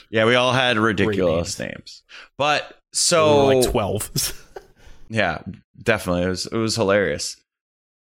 Yeah, 0.09 0.25
we 0.25 0.35
all 0.35 0.53
had 0.53 0.77
ridiculous 0.77 1.57
names. 1.59 2.03
But 2.37 2.61
there 2.69 2.77
so 2.93 3.47
were 3.47 3.55
like 3.55 3.71
twelve. 3.71 4.11
yeah, 5.09 5.41
definitely. 5.81 6.23
It 6.23 6.29
was 6.29 6.45
it 6.47 6.57
was 6.57 6.75
hilarious. 6.75 7.37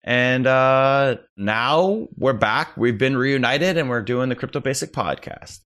And 0.04 0.48
uh 0.48 1.18
now 1.38 2.08
we're 2.18 2.34
back. 2.34 2.76
We've 2.78 2.98
been 2.98 3.18
reunited 3.18 3.78
and 3.78 3.90
we're 3.90 4.02
doing 4.02 4.30
the 4.30 4.36
Crypto 4.36 4.60
Basic 4.60 4.92
podcast. 4.92 5.60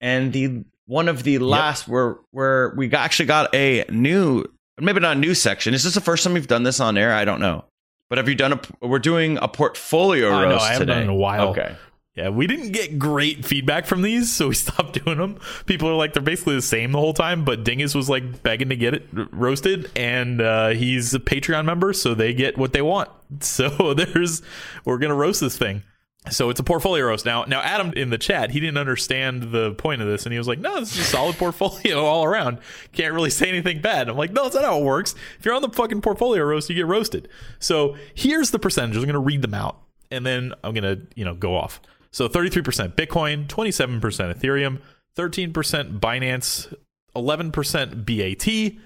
And 0.00 0.32
the 0.32 0.64
one 0.86 1.08
of 1.08 1.22
the 1.22 1.38
last 1.38 1.88
where 1.88 2.16
where 2.30 2.74
we 2.76 2.88
got, 2.88 3.04
actually 3.04 3.26
got 3.26 3.54
a 3.54 3.84
new 3.88 4.44
maybe 4.78 5.00
not 5.00 5.16
a 5.16 5.20
new 5.20 5.34
section. 5.34 5.74
Is 5.74 5.84
this 5.84 5.94
the 5.94 6.00
first 6.00 6.24
time 6.24 6.34
we've 6.34 6.46
done 6.46 6.62
this 6.62 6.80
on 6.80 6.98
air? 6.98 7.12
I 7.12 7.24
don't 7.24 7.40
know. 7.40 7.64
But 8.08 8.18
have 8.18 8.28
you 8.28 8.34
done 8.34 8.52
a 8.52 8.60
we're 8.86 8.98
doing 8.98 9.38
a 9.38 9.48
portfolio 9.48 10.30
roast 10.30 10.64
I 10.64 10.72
haven't 10.72 10.86
today? 10.86 10.94
done 11.00 11.02
in 11.04 11.08
a 11.08 11.14
while. 11.14 11.48
Okay. 11.48 11.74
yeah, 12.14 12.28
we 12.28 12.46
didn't 12.46 12.70
get 12.72 12.98
great 12.98 13.44
feedback 13.44 13.84
from 13.86 14.02
these, 14.02 14.32
so 14.32 14.48
we 14.48 14.54
stopped 14.66 15.04
doing 15.04 15.18
them. 15.18 15.38
People 15.66 15.88
are 15.88 15.94
like 15.94 16.12
they're 16.12 16.22
basically 16.22 16.54
the 16.54 16.62
same 16.62 16.92
the 16.92 16.98
whole 16.98 17.14
time, 17.14 17.44
but 17.44 17.64
Dingus 17.64 17.94
was 17.94 18.08
like 18.08 18.42
begging 18.42 18.68
to 18.68 18.76
get 18.76 18.94
it 18.94 19.08
roasted, 19.32 19.90
and 19.96 20.40
uh, 20.40 20.68
he's 20.68 21.12
a 21.14 21.18
Patreon 21.18 21.64
member, 21.64 21.92
so 21.92 22.14
they 22.14 22.32
get 22.32 22.56
what 22.56 22.72
they 22.72 22.82
want. 22.82 23.10
So 23.40 23.92
there's 23.92 24.40
we're 24.84 24.98
gonna 24.98 25.16
roast 25.16 25.40
this 25.40 25.58
thing. 25.58 25.82
So 26.30 26.50
it's 26.50 26.58
a 26.58 26.64
portfolio 26.64 27.06
roast 27.06 27.24
now. 27.24 27.44
Now 27.44 27.60
Adam 27.60 27.92
in 27.92 28.10
the 28.10 28.18
chat, 28.18 28.50
he 28.50 28.60
didn't 28.60 28.78
understand 28.78 29.52
the 29.52 29.74
point 29.74 30.02
of 30.02 30.08
this, 30.08 30.24
and 30.26 30.32
he 30.32 30.38
was 30.38 30.48
like, 30.48 30.58
"No, 30.58 30.80
this 30.80 30.92
is 30.92 31.00
a 31.00 31.04
solid 31.04 31.36
portfolio 31.38 32.04
all 32.04 32.24
around. 32.24 32.58
Can't 32.92 33.14
really 33.14 33.30
say 33.30 33.48
anything 33.48 33.80
bad." 33.80 34.08
I'm 34.08 34.16
like, 34.16 34.32
"No, 34.32 34.44
that's 34.44 34.54
not 34.54 34.64
how 34.64 34.78
it 34.80 34.84
works. 34.84 35.14
If 35.38 35.44
you're 35.44 35.54
on 35.54 35.62
the 35.62 35.68
fucking 35.68 36.00
portfolio 36.00 36.42
roast, 36.44 36.68
you 36.68 36.74
get 36.74 36.86
roasted." 36.86 37.28
So 37.58 37.96
here's 38.14 38.50
the 38.50 38.58
percentages. 38.58 39.02
I'm 39.02 39.06
gonna 39.06 39.20
read 39.20 39.42
them 39.42 39.54
out, 39.54 39.80
and 40.10 40.26
then 40.26 40.52
I'm 40.64 40.74
gonna 40.74 40.98
you 41.14 41.24
know 41.24 41.34
go 41.34 41.54
off. 41.54 41.80
So 42.10 42.28
33% 42.28 42.94
Bitcoin, 42.94 43.46
27% 43.46 44.00
Ethereum, 44.00 44.80
13% 45.18 46.00
Binance, 46.00 46.74
11% 47.14 48.06
BAT, 48.06 48.80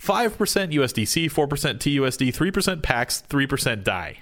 5% 0.00 0.72
USDC, 0.72 1.30
4% 1.30 1.78
TUSD, 1.78 2.52
3% 2.52 2.82
PAX, 2.82 3.22
3% 3.28 3.84
DAI. 3.84 4.18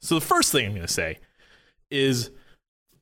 So 0.00 0.14
the 0.14 0.20
first 0.20 0.52
thing 0.52 0.66
I'm 0.66 0.74
going 0.74 0.86
to 0.86 0.92
say 0.92 1.18
is 1.92 2.30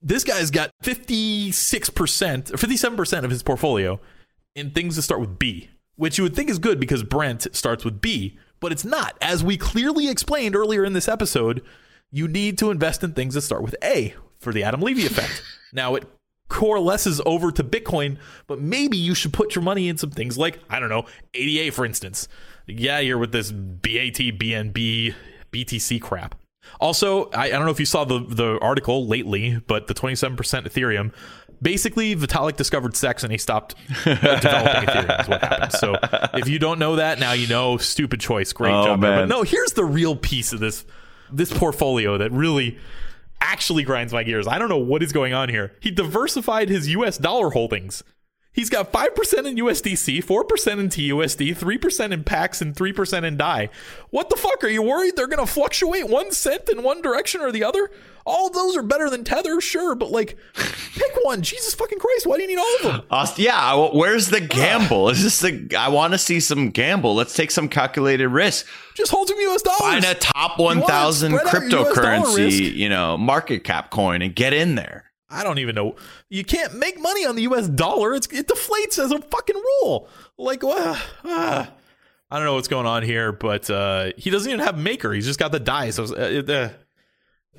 this 0.02 0.24
guy's 0.24 0.50
got 0.50 0.70
56% 0.82 2.50
or 2.52 2.56
57% 2.56 3.24
of 3.24 3.30
his 3.30 3.42
portfolio 3.42 4.00
in 4.54 4.70
things 4.70 4.96
that 4.96 5.02
start 5.02 5.20
with 5.20 5.38
B, 5.38 5.70
which 5.96 6.18
you 6.18 6.24
would 6.24 6.34
think 6.34 6.50
is 6.50 6.58
good 6.58 6.80
because 6.80 7.02
Brent 7.02 7.54
starts 7.54 7.84
with 7.84 8.00
B, 8.00 8.38
but 8.58 8.72
it's 8.72 8.84
not. 8.84 9.16
As 9.20 9.44
we 9.44 9.56
clearly 9.56 10.08
explained 10.08 10.56
earlier 10.56 10.84
in 10.84 10.92
this 10.92 11.08
episode, 11.08 11.62
you 12.10 12.26
need 12.26 12.58
to 12.58 12.70
invest 12.70 13.04
in 13.04 13.12
things 13.12 13.34
that 13.34 13.42
start 13.42 13.62
with 13.62 13.76
A 13.82 14.14
for 14.38 14.52
the 14.52 14.64
Adam 14.64 14.80
Levy 14.80 15.06
effect. 15.06 15.42
now 15.72 15.94
it 15.94 16.04
coalesces 16.48 17.20
over 17.24 17.52
to 17.52 17.62
Bitcoin, 17.62 18.18
but 18.46 18.60
maybe 18.60 18.96
you 18.96 19.14
should 19.14 19.32
put 19.32 19.54
your 19.54 19.62
money 19.62 19.88
in 19.88 19.96
some 19.96 20.10
things 20.10 20.36
like, 20.36 20.58
I 20.68 20.80
don't 20.80 20.88
know, 20.88 21.04
ADA 21.34 21.72
for 21.72 21.84
instance. 21.84 22.26
Yeah, 22.66 22.98
you're 22.98 23.18
with 23.18 23.32
this 23.32 23.52
BAT, 23.52 24.16
BNB, 24.16 25.14
BTC 25.52 26.00
crap. 26.00 26.39
Also, 26.80 27.26
I, 27.30 27.44
I 27.44 27.50
don't 27.50 27.64
know 27.66 27.70
if 27.70 27.78
you 27.80 27.86
saw 27.86 28.04
the, 28.04 28.20
the 28.20 28.58
article 28.60 29.06
lately, 29.06 29.60
but 29.66 29.86
the 29.86 29.94
27% 29.94 30.36
Ethereum, 30.36 31.12
basically 31.60 32.16
Vitalik 32.16 32.56
discovered 32.56 32.96
sex 32.96 33.22
and 33.22 33.30
he 33.30 33.36
stopped 33.38 33.74
uh, 34.06 34.14
developing 34.40 34.88
Ethereum 34.88 35.20
is 35.20 35.28
what 35.28 35.40
happened. 35.42 35.72
So 35.74 35.94
if 36.34 36.48
you 36.48 36.58
don't 36.58 36.78
know 36.78 36.96
that, 36.96 37.18
now 37.18 37.32
you 37.32 37.46
know. 37.46 37.76
Stupid 37.76 38.20
choice. 38.20 38.52
Great 38.54 38.72
Oh, 38.72 38.84
job. 38.86 39.00
there. 39.02 39.10
man. 39.10 39.28
But 39.28 39.34
no, 39.34 39.42
here's 39.42 39.72
the 39.74 39.84
real 39.84 40.16
piece 40.16 40.52
of 40.52 40.60
this 40.60 40.84
this 41.32 41.52
portfolio 41.52 42.18
that 42.18 42.32
really 42.32 42.76
actually 43.40 43.82
grinds 43.84 44.12
my 44.12 44.22
gears. 44.24 44.48
I 44.48 44.58
don't 44.58 44.68
know 44.68 44.78
what 44.78 45.02
is 45.02 45.12
going 45.12 45.32
on 45.32 45.48
here. 45.48 45.72
He 45.80 45.90
diversified 45.90 46.68
his 46.68 46.88
US 46.88 47.18
dollar 47.18 47.50
holdings. 47.50 48.02
He's 48.52 48.68
got 48.68 48.92
5% 48.92 49.46
in 49.46 49.56
USDC, 49.56 50.24
4% 50.24 50.78
in 50.80 50.88
TUSD, 50.88 51.56
3% 51.56 52.12
in 52.12 52.24
PAX, 52.24 52.60
and 52.60 52.74
3% 52.74 53.24
in 53.24 53.36
DAI. 53.36 53.68
What 54.10 54.28
the 54.28 54.36
fuck? 54.36 54.64
Are 54.64 54.68
you 54.68 54.82
worried 54.82 55.14
they're 55.14 55.28
going 55.28 55.44
to 55.44 55.52
fluctuate 55.52 56.08
one 56.08 56.32
cent 56.32 56.68
in 56.68 56.82
one 56.82 57.00
direction 57.00 57.42
or 57.42 57.52
the 57.52 57.62
other? 57.62 57.92
All 58.26 58.48
of 58.48 58.52
those 58.52 58.76
are 58.76 58.82
better 58.82 59.08
than 59.08 59.22
Tether, 59.22 59.60
sure, 59.60 59.94
but 59.94 60.10
like, 60.10 60.36
pick 60.54 61.12
one. 61.22 61.42
Jesus 61.42 61.74
fucking 61.74 62.00
Christ, 62.00 62.26
why 62.26 62.36
do 62.36 62.42
you 62.42 62.48
need 62.48 62.58
all 62.58 62.76
of 62.76 62.82
them? 62.82 63.06
Uh, 63.08 63.26
yeah, 63.36 63.74
well, 63.74 63.92
where's 63.94 64.28
the 64.28 64.40
gamble? 64.40 65.08
Is 65.10 65.22
this 65.22 65.40
the? 65.40 65.76
I 65.78 65.88
want 65.88 66.12
to 66.12 66.18
see 66.18 66.40
some 66.40 66.70
gamble. 66.70 67.14
Let's 67.14 67.34
take 67.34 67.52
some 67.52 67.68
calculated 67.68 68.28
risk. 68.28 68.66
Just 68.96 69.12
hold 69.12 69.28
some 69.28 69.38
US 69.38 69.62
dollars. 69.62 69.78
Find 69.80 70.04
a 70.04 70.14
top 70.14 70.58
one 70.58 70.82
thousand 70.82 71.34
cryptocurrency, 71.34 72.74
you 72.74 72.88
know, 72.88 73.16
market 73.16 73.64
cap 73.64 73.90
coin, 73.90 74.22
and 74.22 74.34
get 74.34 74.52
in 74.52 74.74
there. 74.74 75.09
I 75.30 75.44
don't 75.44 75.58
even 75.58 75.76
know. 75.76 75.94
You 76.28 76.44
can't 76.44 76.74
make 76.74 77.00
money 77.00 77.24
on 77.24 77.36
the 77.36 77.42
U.S. 77.42 77.68
dollar. 77.68 78.14
It's, 78.14 78.26
it 78.28 78.48
deflates 78.48 78.98
as 78.98 79.12
a 79.12 79.20
fucking 79.20 79.56
rule. 79.56 80.08
Like, 80.36 80.64
uh, 80.64 80.96
uh, 81.24 81.66
I 82.30 82.36
don't 82.36 82.44
know 82.44 82.54
what's 82.54 82.68
going 82.68 82.86
on 82.86 83.04
here, 83.04 83.30
but 83.30 83.70
uh, 83.70 84.10
he 84.16 84.30
doesn't 84.30 84.50
even 84.50 84.64
have 84.64 84.76
maker. 84.76 85.12
He's 85.12 85.26
just 85.26 85.38
got 85.38 85.52
the 85.52 85.60
dice. 85.60 85.96
So, 85.96 86.14
uh, 86.14 86.70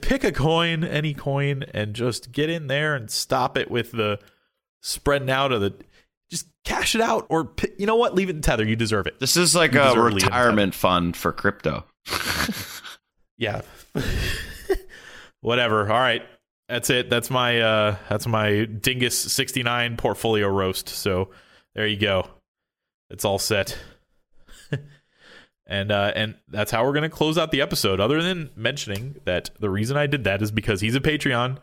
pick 0.02 0.26
a 0.26 0.34
coin, 0.34 0.84
any 0.84 1.14
coin, 1.14 1.64
and 1.74 1.94
just 1.94 2.34
get 2.34 2.50
in 2.50 2.68
there 2.68 2.94
and 2.96 3.10
stop 3.10 3.58
it 3.58 3.72
with 3.72 3.92
the 3.92 4.20
spreading 4.82 5.32
out 5.32 5.54
of 5.54 5.62
the. 5.62 5.74
Just 6.30 6.48
cash 6.64 6.96
it 6.96 7.02
out, 7.02 7.26
or 7.30 7.52
you 7.78 7.86
know 7.86 7.98
what? 7.98 8.16
Leave 8.16 8.30
it 8.30 8.36
in 8.38 8.42
tether. 8.42 8.66
You 8.66 8.78
deserve 8.78 9.06
it. 9.06 9.20
This 9.20 9.36
is 9.36 9.54
like 9.54 9.74
you 9.74 9.82
a 9.82 10.00
retirement 10.00 10.74
fund 10.74 11.18
for 11.18 11.34
crypto. 11.34 11.84
yeah. 13.38 13.62
Whatever. 15.42 15.92
All 15.92 16.00
right 16.00 16.24
that's 16.72 16.90
it. 16.90 17.10
That's 17.10 17.30
my 17.30 17.60
uh 17.60 17.98
that's 18.10 18.26
my 18.26 18.64
Dingus 18.64 19.18
69 19.18 19.98
portfolio 19.98 20.48
roast. 20.48 20.88
So 20.88 21.30
there 21.76 21.86
you 21.86 21.98
go. 21.98 22.30
It's 23.10 23.26
all 23.26 23.40
set. 23.40 23.78
and 25.68 25.92
uh 25.92 26.14
and 26.16 26.36
that's 26.48 26.72
how 26.72 26.86
we're 26.86 26.94
to 26.94 27.10
close 27.10 27.38
out 27.38 27.52
the 27.52 27.62
episode 27.62 28.00
other 28.00 28.22
than 28.22 28.52
mentioning 28.56 29.18
that 29.26 29.50
the 29.60 29.70
reason 29.70 29.98
I 29.98 30.08
did 30.08 30.24
that 30.24 30.42
is 30.42 30.50
because 30.50 30.80
he's 30.80 30.96
a 30.96 31.02
Patreon 31.02 31.58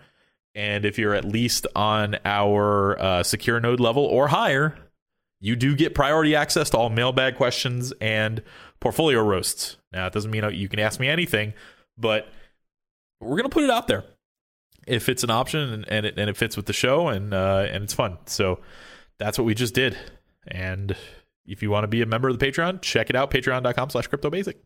and 0.54 0.84
if 0.84 0.98
you're 0.98 1.14
at 1.14 1.24
least 1.24 1.66
on 1.74 2.16
our 2.26 3.00
uh, 3.00 3.22
secure 3.22 3.60
node 3.60 3.80
level 3.80 4.04
or 4.04 4.28
higher, 4.28 4.76
you 5.40 5.56
do 5.56 5.74
get 5.76 5.94
priority 5.94 6.34
access 6.34 6.68
to 6.70 6.76
all 6.76 6.90
mailbag 6.90 7.36
questions 7.36 7.92
and 8.00 8.42
portfolio 8.80 9.22
roasts. 9.22 9.76
Now, 9.92 10.06
it 10.06 10.12
doesn't 10.12 10.30
mean 10.30 10.42
you 10.54 10.68
can 10.68 10.80
ask 10.80 10.98
me 10.98 11.08
anything, 11.08 11.54
but 11.96 12.28
we're 13.20 13.36
to 13.44 13.48
put 13.50 13.62
it 13.62 13.70
out 13.70 13.86
there 13.86 14.04
if 14.88 15.08
it's 15.08 15.22
an 15.22 15.30
option 15.30 15.60
and, 15.72 15.88
and 15.88 16.06
it 16.06 16.18
and 16.18 16.28
it 16.30 16.36
fits 16.36 16.56
with 16.56 16.66
the 16.66 16.72
show 16.72 17.08
and 17.08 17.32
uh, 17.32 17.66
and 17.70 17.84
it's 17.84 17.94
fun. 17.94 18.18
So 18.26 18.60
that's 19.18 19.38
what 19.38 19.44
we 19.44 19.54
just 19.54 19.74
did. 19.74 19.96
And 20.46 20.96
if 21.46 21.62
you 21.62 21.70
want 21.70 21.84
to 21.84 21.88
be 21.88 22.02
a 22.02 22.06
member 22.06 22.28
of 22.28 22.38
the 22.38 22.46
Patreon, 22.46 22.82
check 22.82 23.10
it 23.10 23.16
out, 23.16 23.30
patreon.com 23.30 23.90
slash 23.90 24.06
crypto 24.06 24.30
basic. 24.30 24.58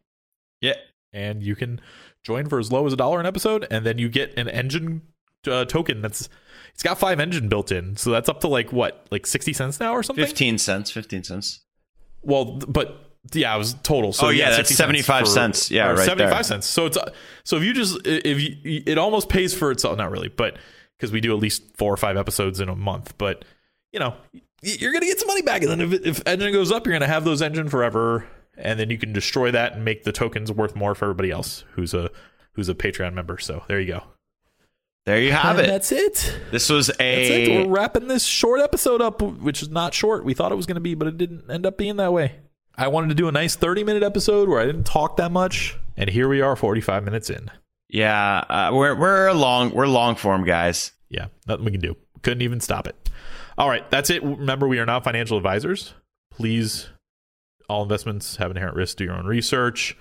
Yeah. 0.61 0.75
And 1.13 1.43
you 1.43 1.55
can 1.55 1.81
join 2.25 2.49
for 2.49 2.59
as 2.59 2.73
low 2.73 2.87
as 2.87 2.93
a 2.93 2.97
dollar 2.97 3.21
an 3.21 3.27
episode, 3.27 3.67
and 3.71 3.85
then 3.85 3.99
you 3.99 4.09
get 4.09 4.39
an 4.39 4.47
Enjin 4.47 5.03
uh, 5.47 5.65
token 5.65 6.01
that's 6.01 6.29
it's 6.73 6.83
got 6.83 6.99
five 6.99 7.19
Enjin 7.19 7.49
built 7.49 7.71
in. 7.71 7.97
So 7.97 8.11
that's 8.11 8.29
up 8.29 8.41
to 8.41 8.49
like 8.49 8.73
what, 8.73 9.07
like 9.11 9.27
60 9.27 9.53
cents 9.53 9.79
now 9.79 9.93
or 9.93 10.03
something? 10.03 10.25
15 10.25 10.59
cents, 10.59 10.91
15 10.91 11.25
cents. 11.25 11.61
Well, 12.23 12.57
but 12.67 13.12
yeah, 13.33 13.55
it 13.55 13.59
was 13.59 13.75
total. 13.83 14.13
So 14.13 14.27
oh 14.27 14.31
yeah, 14.31 14.51
that's 14.51 14.75
seventy 14.75 15.03
five 15.03 15.29
cents. 15.29 15.71
Yeah, 15.71 15.91
right 15.91 15.99
seventy 15.99 16.31
five 16.31 16.45
cents. 16.45 16.67
So 16.67 16.87
it's 16.87 16.99
so 17.45 17.57
if 17.57 17.63
you 17.63 17.73
just 17.73 18.01
if 18.05 18.41
you 18.41 18.83
it 18.87 18.99
almost 18.99 19.29
pays 19.29 19.55
for 19.55 19.71
itself. 19.71 19.97
Not 19.97 20.11
really, 20.11 20.29
but 20.29 20.57
because 20.99 21.13
we 21.13 21.21
do 21.21 21.33
at 21.33 21.41
least 21.41 21.63
four 21.77 21.93
or 21.93 21.97
five 21.97 22.17
episodes 22.17 22.61
in 22.61 22.69
a 22.69 22.77
month. 22.77 23.17
But 23.19 23.45
you 23.93 24.01
know, 24.01 24.15
you're 24.63 24.93
gonna 24.93 25.07
get 25.07 25.21
some 25.21 25.29
money 25.29 25.43
back, 25.43 25.63
and 25.63 25.71
then 25.71 25.81
if, 25.81 26.07
if 26.07 26.25
Enjin 26.25 26.53
goes 26.53 26.73
up, 26.73 26.87
you're 26.87 26.95
gonna 26.95 27.07
have 27.07 27.25
those 27.25 27.43
Enjin 27.43 27.71
forever, 27.71 28.27
and 28.57 28.79
then 28.79 28.91
you 28.91 28.99
can 28.99 29.13
destroy 29.13 29.53
that 29.53 29.75
and 29.75 29.85
make 29.85 30.03
the 30.03 30.13
tokens 30.13 30.51
worth 30.51 30.75
more 30.75 30.95
for 30.95 31.05
everybody 31.05 31.31
else 31.31 31.65
who's 31.73 31.95
a 31.95 32.11
who's 32.55 32.69
a 32.69 32.75
Patreon 32.75 33.15
member. 33.15 33.39
So 33.39 33.63
there 33.69 33.81
you 33.81 33.87
go. 33.87 34.03
There 35.05 35.21
you 35.21 35.33
have 35.33 35.59
and 35.59 35.67
it. 35.67 35.71
That's 35.71 35.91
it. 35.91 36.39
This 36.53 36.71
was 36.71 36.91
a. 37.01 37.65
We're 37.65 37.69
wrapping 37.69 38.07
this 38.07 38.25
short 38.25 38.61
episode 38.61 39.03
up, 39.03 39.21
which 39.21 39.61
is 39.61 39.69
not 39.69 39.95
short. 39.95 40.25
We 40.25 40.33
thought 40.33 40.53
it 40.53 40.57
was 40.57 40.67
going 40.67 40.77
to 40.77 40.81
be, 40.81 40.95
but 40.95 41.09
it 41.09 41.19
didn't 41.19 41.51
end 41.51 41.67
up 41.67 41.77
being 41.77 41.97
that 41.97 42.13
way. 42.13 42.37
I 42.77 42.89
wanted 42.89 43.09
to 43.09 43.15
do 43.15 43.29
a 43.29 43.33
nice 43.33 43.55
30 43.55 43.85
minute 43.85 44.03
episode 44.03 44.49
where 44.49 44.61
I 44.61 44.67
didn't 44.67 44.85
talk 44.85 45.17
that 45.19 45.31
much, 45.31 45.77
and 45.97 46.09
here 46.09 46.29
we 46.29 46.41
are 46.41 46.57
45 46.57 47.05
minutes 47.05 47.31
in. 47.31 47.51
Yeah, 47.89 48.39
uh, 48.49 48.71
we're 48.73 48.95
we're 48.95 49.33
long 49.33 49.71
we're 49.73 49.87
long 49.87 50.17
form 50.17 50.45
guys. 50.45 50.93
Yeah, 51.11 51.27
nothing 51.47 51.67
we 51.67 51.73
can 51.73 51.81
do. 51.81 51.97
Couldn't 52.23 52.43
even 52.43 52.61
stop 52.61 52.87
it. 52.87 53.11
All 53.59 53.69
right, 53.69 53.89
that's 53.91 54.09
it. 54.09 54.23
Remember, 54.23 54.67
we 54.67 54.79
are 54.79 54.87
not 54.87 55.05
financial 55.05 55.37
advisors. 55.37 55.93
Please, 56.31 56.89
all 57.69 57.83
investments 57.83 58.37
have 58.37 58.51
inherent 58.51 58.77
risk. 58.77 58.97
Do 58.97 59.05
your 59.05 59.15
own 59.15 59.27
research. 59.27 59.97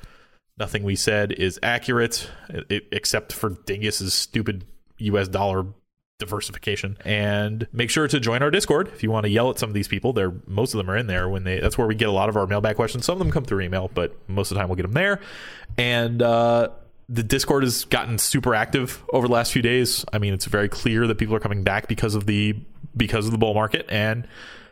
Nothing 0.58 0.84
we 0.84 0.96
said 0.96 1.34
is 1.34 1.60
accurate, 1.62 2.30
except 2.70 3.34
for 3.34 3.50
Dingus's 3.50 4.14
stupid 4.14 4.66
U.S. 5.00 5.28
dollar 5.28 5.66
diversification. 6.22 6.98
And 7.04 7.68
make 7.74 7.90
sure 7.90 8.08
to 8.08 8.20
join 8.20 8.42
our 8.42 8.50
discord. 8.50 8.88
If 8.94 9.04
you 9.04 9.12
want 9.12 9.26
to 9.26 9.30
yell 9.30 9.50
at 9.50 9.60
some 9.60 9.70
of 9.70 9.74
these 9.74 9.88
people 9.88 10.14
there 10.14 10.34
most 10.48 10.74
of 10.74 10.78
them 10.78 10.90
are 10.90 10.96
in 10.96 11.08
there 11.08 11.28
when 11.28 11.44
they 11.44 11.60
that's 11.60 11.78
where 11.78 11.88
we 11.88 11.96
get 11.96 12.08
a 12.08 12.14
lot 12.14 12.30
of 12.30 12.38
our 12.38 12.48
mailbag 12.48 12.78
questions. 12.78 13.06
Some 13.06 13.14
of 13.14 13.20
them 13.20 13.32
come 13.32 13.44
through 13.44 13.62
email 13.62 13.92
but 13.94 14.16
most 14.30 14.52
of 14.52 14.56
the 14.56 14.62
time 14.62 14.70
we'll 14.70 14.78
get 14.78 14.84
them 14.84 14.94
there. 14.94 15.20
And 15.78 16.22
uh, 16.22 16.70
the 17.10 17.24
discord 17.24 17.64
has 17.64 17.84
gotten 17.86 18.18
super 18.18 18.56
active 18.56 19.04
over 19.12 19.28
the 19.28 19.34
last 19.34 19.52
few 19.52 19.62
days. 19.62 20.06
I 20.14 20.20
mean 20.20 20.34
it's 20.34 20.46
very 20.46 20.70
clear 20.70 21.08
that 21.08 21.18
people 21.18 21.36
are 21.36 21.42
coming 21.42 21.64
back 21.64 21.88
because 21.88 22.16
of 22.16 22.26
the 22.26 22.56
because 22.96 23.26
of 23.26 23.32
the 23.32 23.38
bull 23.38 23.54
market. 23.54 23.86
And 23.90 24.28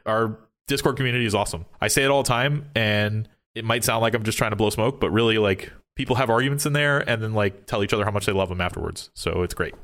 our 0.06 0.38
discord 0.68 0.95
community 0.95 1.26
is 1.26 1.36
awesome. 1.36 1.66
I 1.82 1.88
say 1.88 2.04
it 2.04 2.12
all 2.12 2.24
the 2.24 2.28
time 2.28 2.70
and 2.76 3.28
it 3.56 3.66
might 3.66 3.84
sound 3.84 4.02
like 4.02 4.14
i'm 4.14 4.22
just 4.22 4.38
trying 4.38 4.52
to 4.52 4.56
blow 4.56 4.70
smoke 4.70 5.00
but 5.00 5.10
really 5.10 5.39
like 5.39 5.72
people 6.00 6.16
have 6.16 6.30
arguments 6.30 6.66
in 6.66 6.72
there 6.72 7.00
and 7.10 7.22
then 7.22 7.34
like 7.34 7.66
tell 7.66 7.84
each 7.84 7.91
other 7.91 8.06
how 8.06 8.12
much 8.12 8.26
they 8.26 8.32
love 8.32 8.47
them 8.47 8.62
afterwards. 8.62 9.10
So 9.16 9.43
it's 9.43 9.54
great 9.54 9.76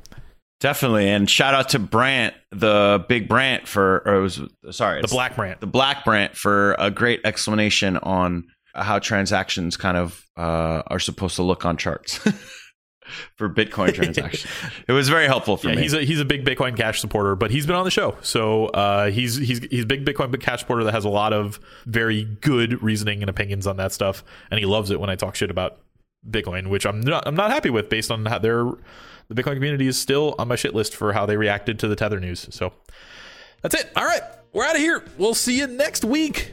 Definitely, 0.61 1.09
and 1.09 1.29
shout 1.29 1.53
out 1.53 1.69
to 1.69 1.79
Brant, 1.79 2.33
the 2.51 3.03
big 3.09 3.27
Brant 3.27 3.67
for, 3.67 4.01
or 4.05 4.15
it 4.15 4.21
was 4.21 4.41
sorry, 4.71 5.01
the 5.01 5.07
Black 5.07 5.35
Brant, 5.35 5.59
the 5.59 5.67
Black 5.67 6.05
Brant 6.05 6.35
for 6.35 6.75
a 6.79 6.89
great 6.89 7.21
explanation 7.25 7.97
on 7.97 8.45
how 8.73 8.99
transactions 8.99 9.75
kind 9.75 9.97
of 9.97 10.25
uh, 10.37 10.81
are 10.87 10.99
supposed 10.99 11.35
to 11.35 11.43
look 11.43 11.65
on 11.65 11.75
charts 11.75 12.17
for 13.35 13.49
Bitcoin 13.49 13.93
transactions. 13.93 14.51
it 14.87 14.93
was 14.93 15.09
very 15.09 15.27
helpful 15.27 15.57
for 15.57 15.69
yeah, 15.69 15.75
me. 15.75 15.81
He's 15.81 15.93
a 15.93 16.03
he's 16.03 16.21
a 16.21 16.25
big 16.25 16.45
Bitcoin 16.45 16.77
Cash 16.77 17.01
supporter, 17.01 17.35
but 17.35 17.51
he's 17.51 17.65
been 17.65 17.75
on 17.75 17.83
the 17.83 17.91
show, 17.91 18.15
so 18.21 18.67
uh, 18.67 19.11
he's 19.11 19.35
he's 19.35 19.59
he's 19.69 19.83
a 19.83 19.87
big 19.87 20.05
Bitcoin 20.05 20.39
Cash 20.39 20.61
supporter 20.61 20.85
that 20.85 20.93
has 20.93 21.03
a 21.03 21.09
lot 21.09 21.33
of 21.33 21.59
very 21.85 22.23
good 22.41 22.81
reasoning 22.81 23.21
and 23.21 23.29
opinions 23.29 23.67
on 23.67 23.75
that 23.77 23.91
stuff, 23.91 24.23
and 24.51 24.59
he 24.59 24.65
loves 24.65 24.89
it 24.89 25.01
when 25.01 25.09
I 25.09 25.15
talk 25.15 25.35
shit 25.35 25.51
about 25.51 25.79
Bitcoin, 26.29 26.67
which 26.67 26.85
I'm 26.85 27.01
not 27.01 27.27
I'm 27.27 27.35
not 27.35 27.51
happy 27.51 27.69
with 27.69 27.89
based 27.89 28.11
on 28.11 28.25
how 28.25 28.39
they're 28.39 28.71
the 29.27 29.35
Bitcoin 29.35 29.55
community 29.55 29.87
is 29.87 29.97
still 29.97 30.35
on 30.37 30.47
my 30.47 30.55
shit 30.55 30.75
list 30.75 30.95
for 30.95 31.13
how 31.13 31.25
they 31.25 31.37
reacted 31.37 31.79
to 31.79 31.87
the 31.87 31.95
Tether 31.95 32.19
news. 32.19 32.47
So 32.51 32.73
that's 33.61 33.75
it. 33.75 33.91
All 33.95 34.05
right, 34.05 34.21
we're 34.53 34.65
out 34.65 34.75
of 34.75 34.81
here. 34.81 35.03
We'll 35.17 35.35
see 35.35 35.57
you 35.57 35.67
next 35.67 36.03
week. 36.03 36.51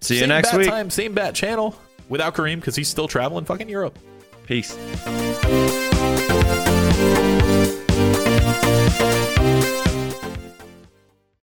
See 0.00 0.14
you 0.14 0.20
same 0.20 0.28
next 0.28 0.50
bat 0.50 0.58
week. 0.58 0.68
Time, 0.68 0.90
same 0.90 1.14
bat 1.14 1.34
channel 1.34 1.78
without 2.08 2.34
Kareem 2.34 2.56
because 2.56 2.76
he's 2.76 2.88
still 2.88 3.08
traveling 3.08 3.44
fucking 3.44 3.68
Europe. 3.68 3.98
Peace. 4.46 4.76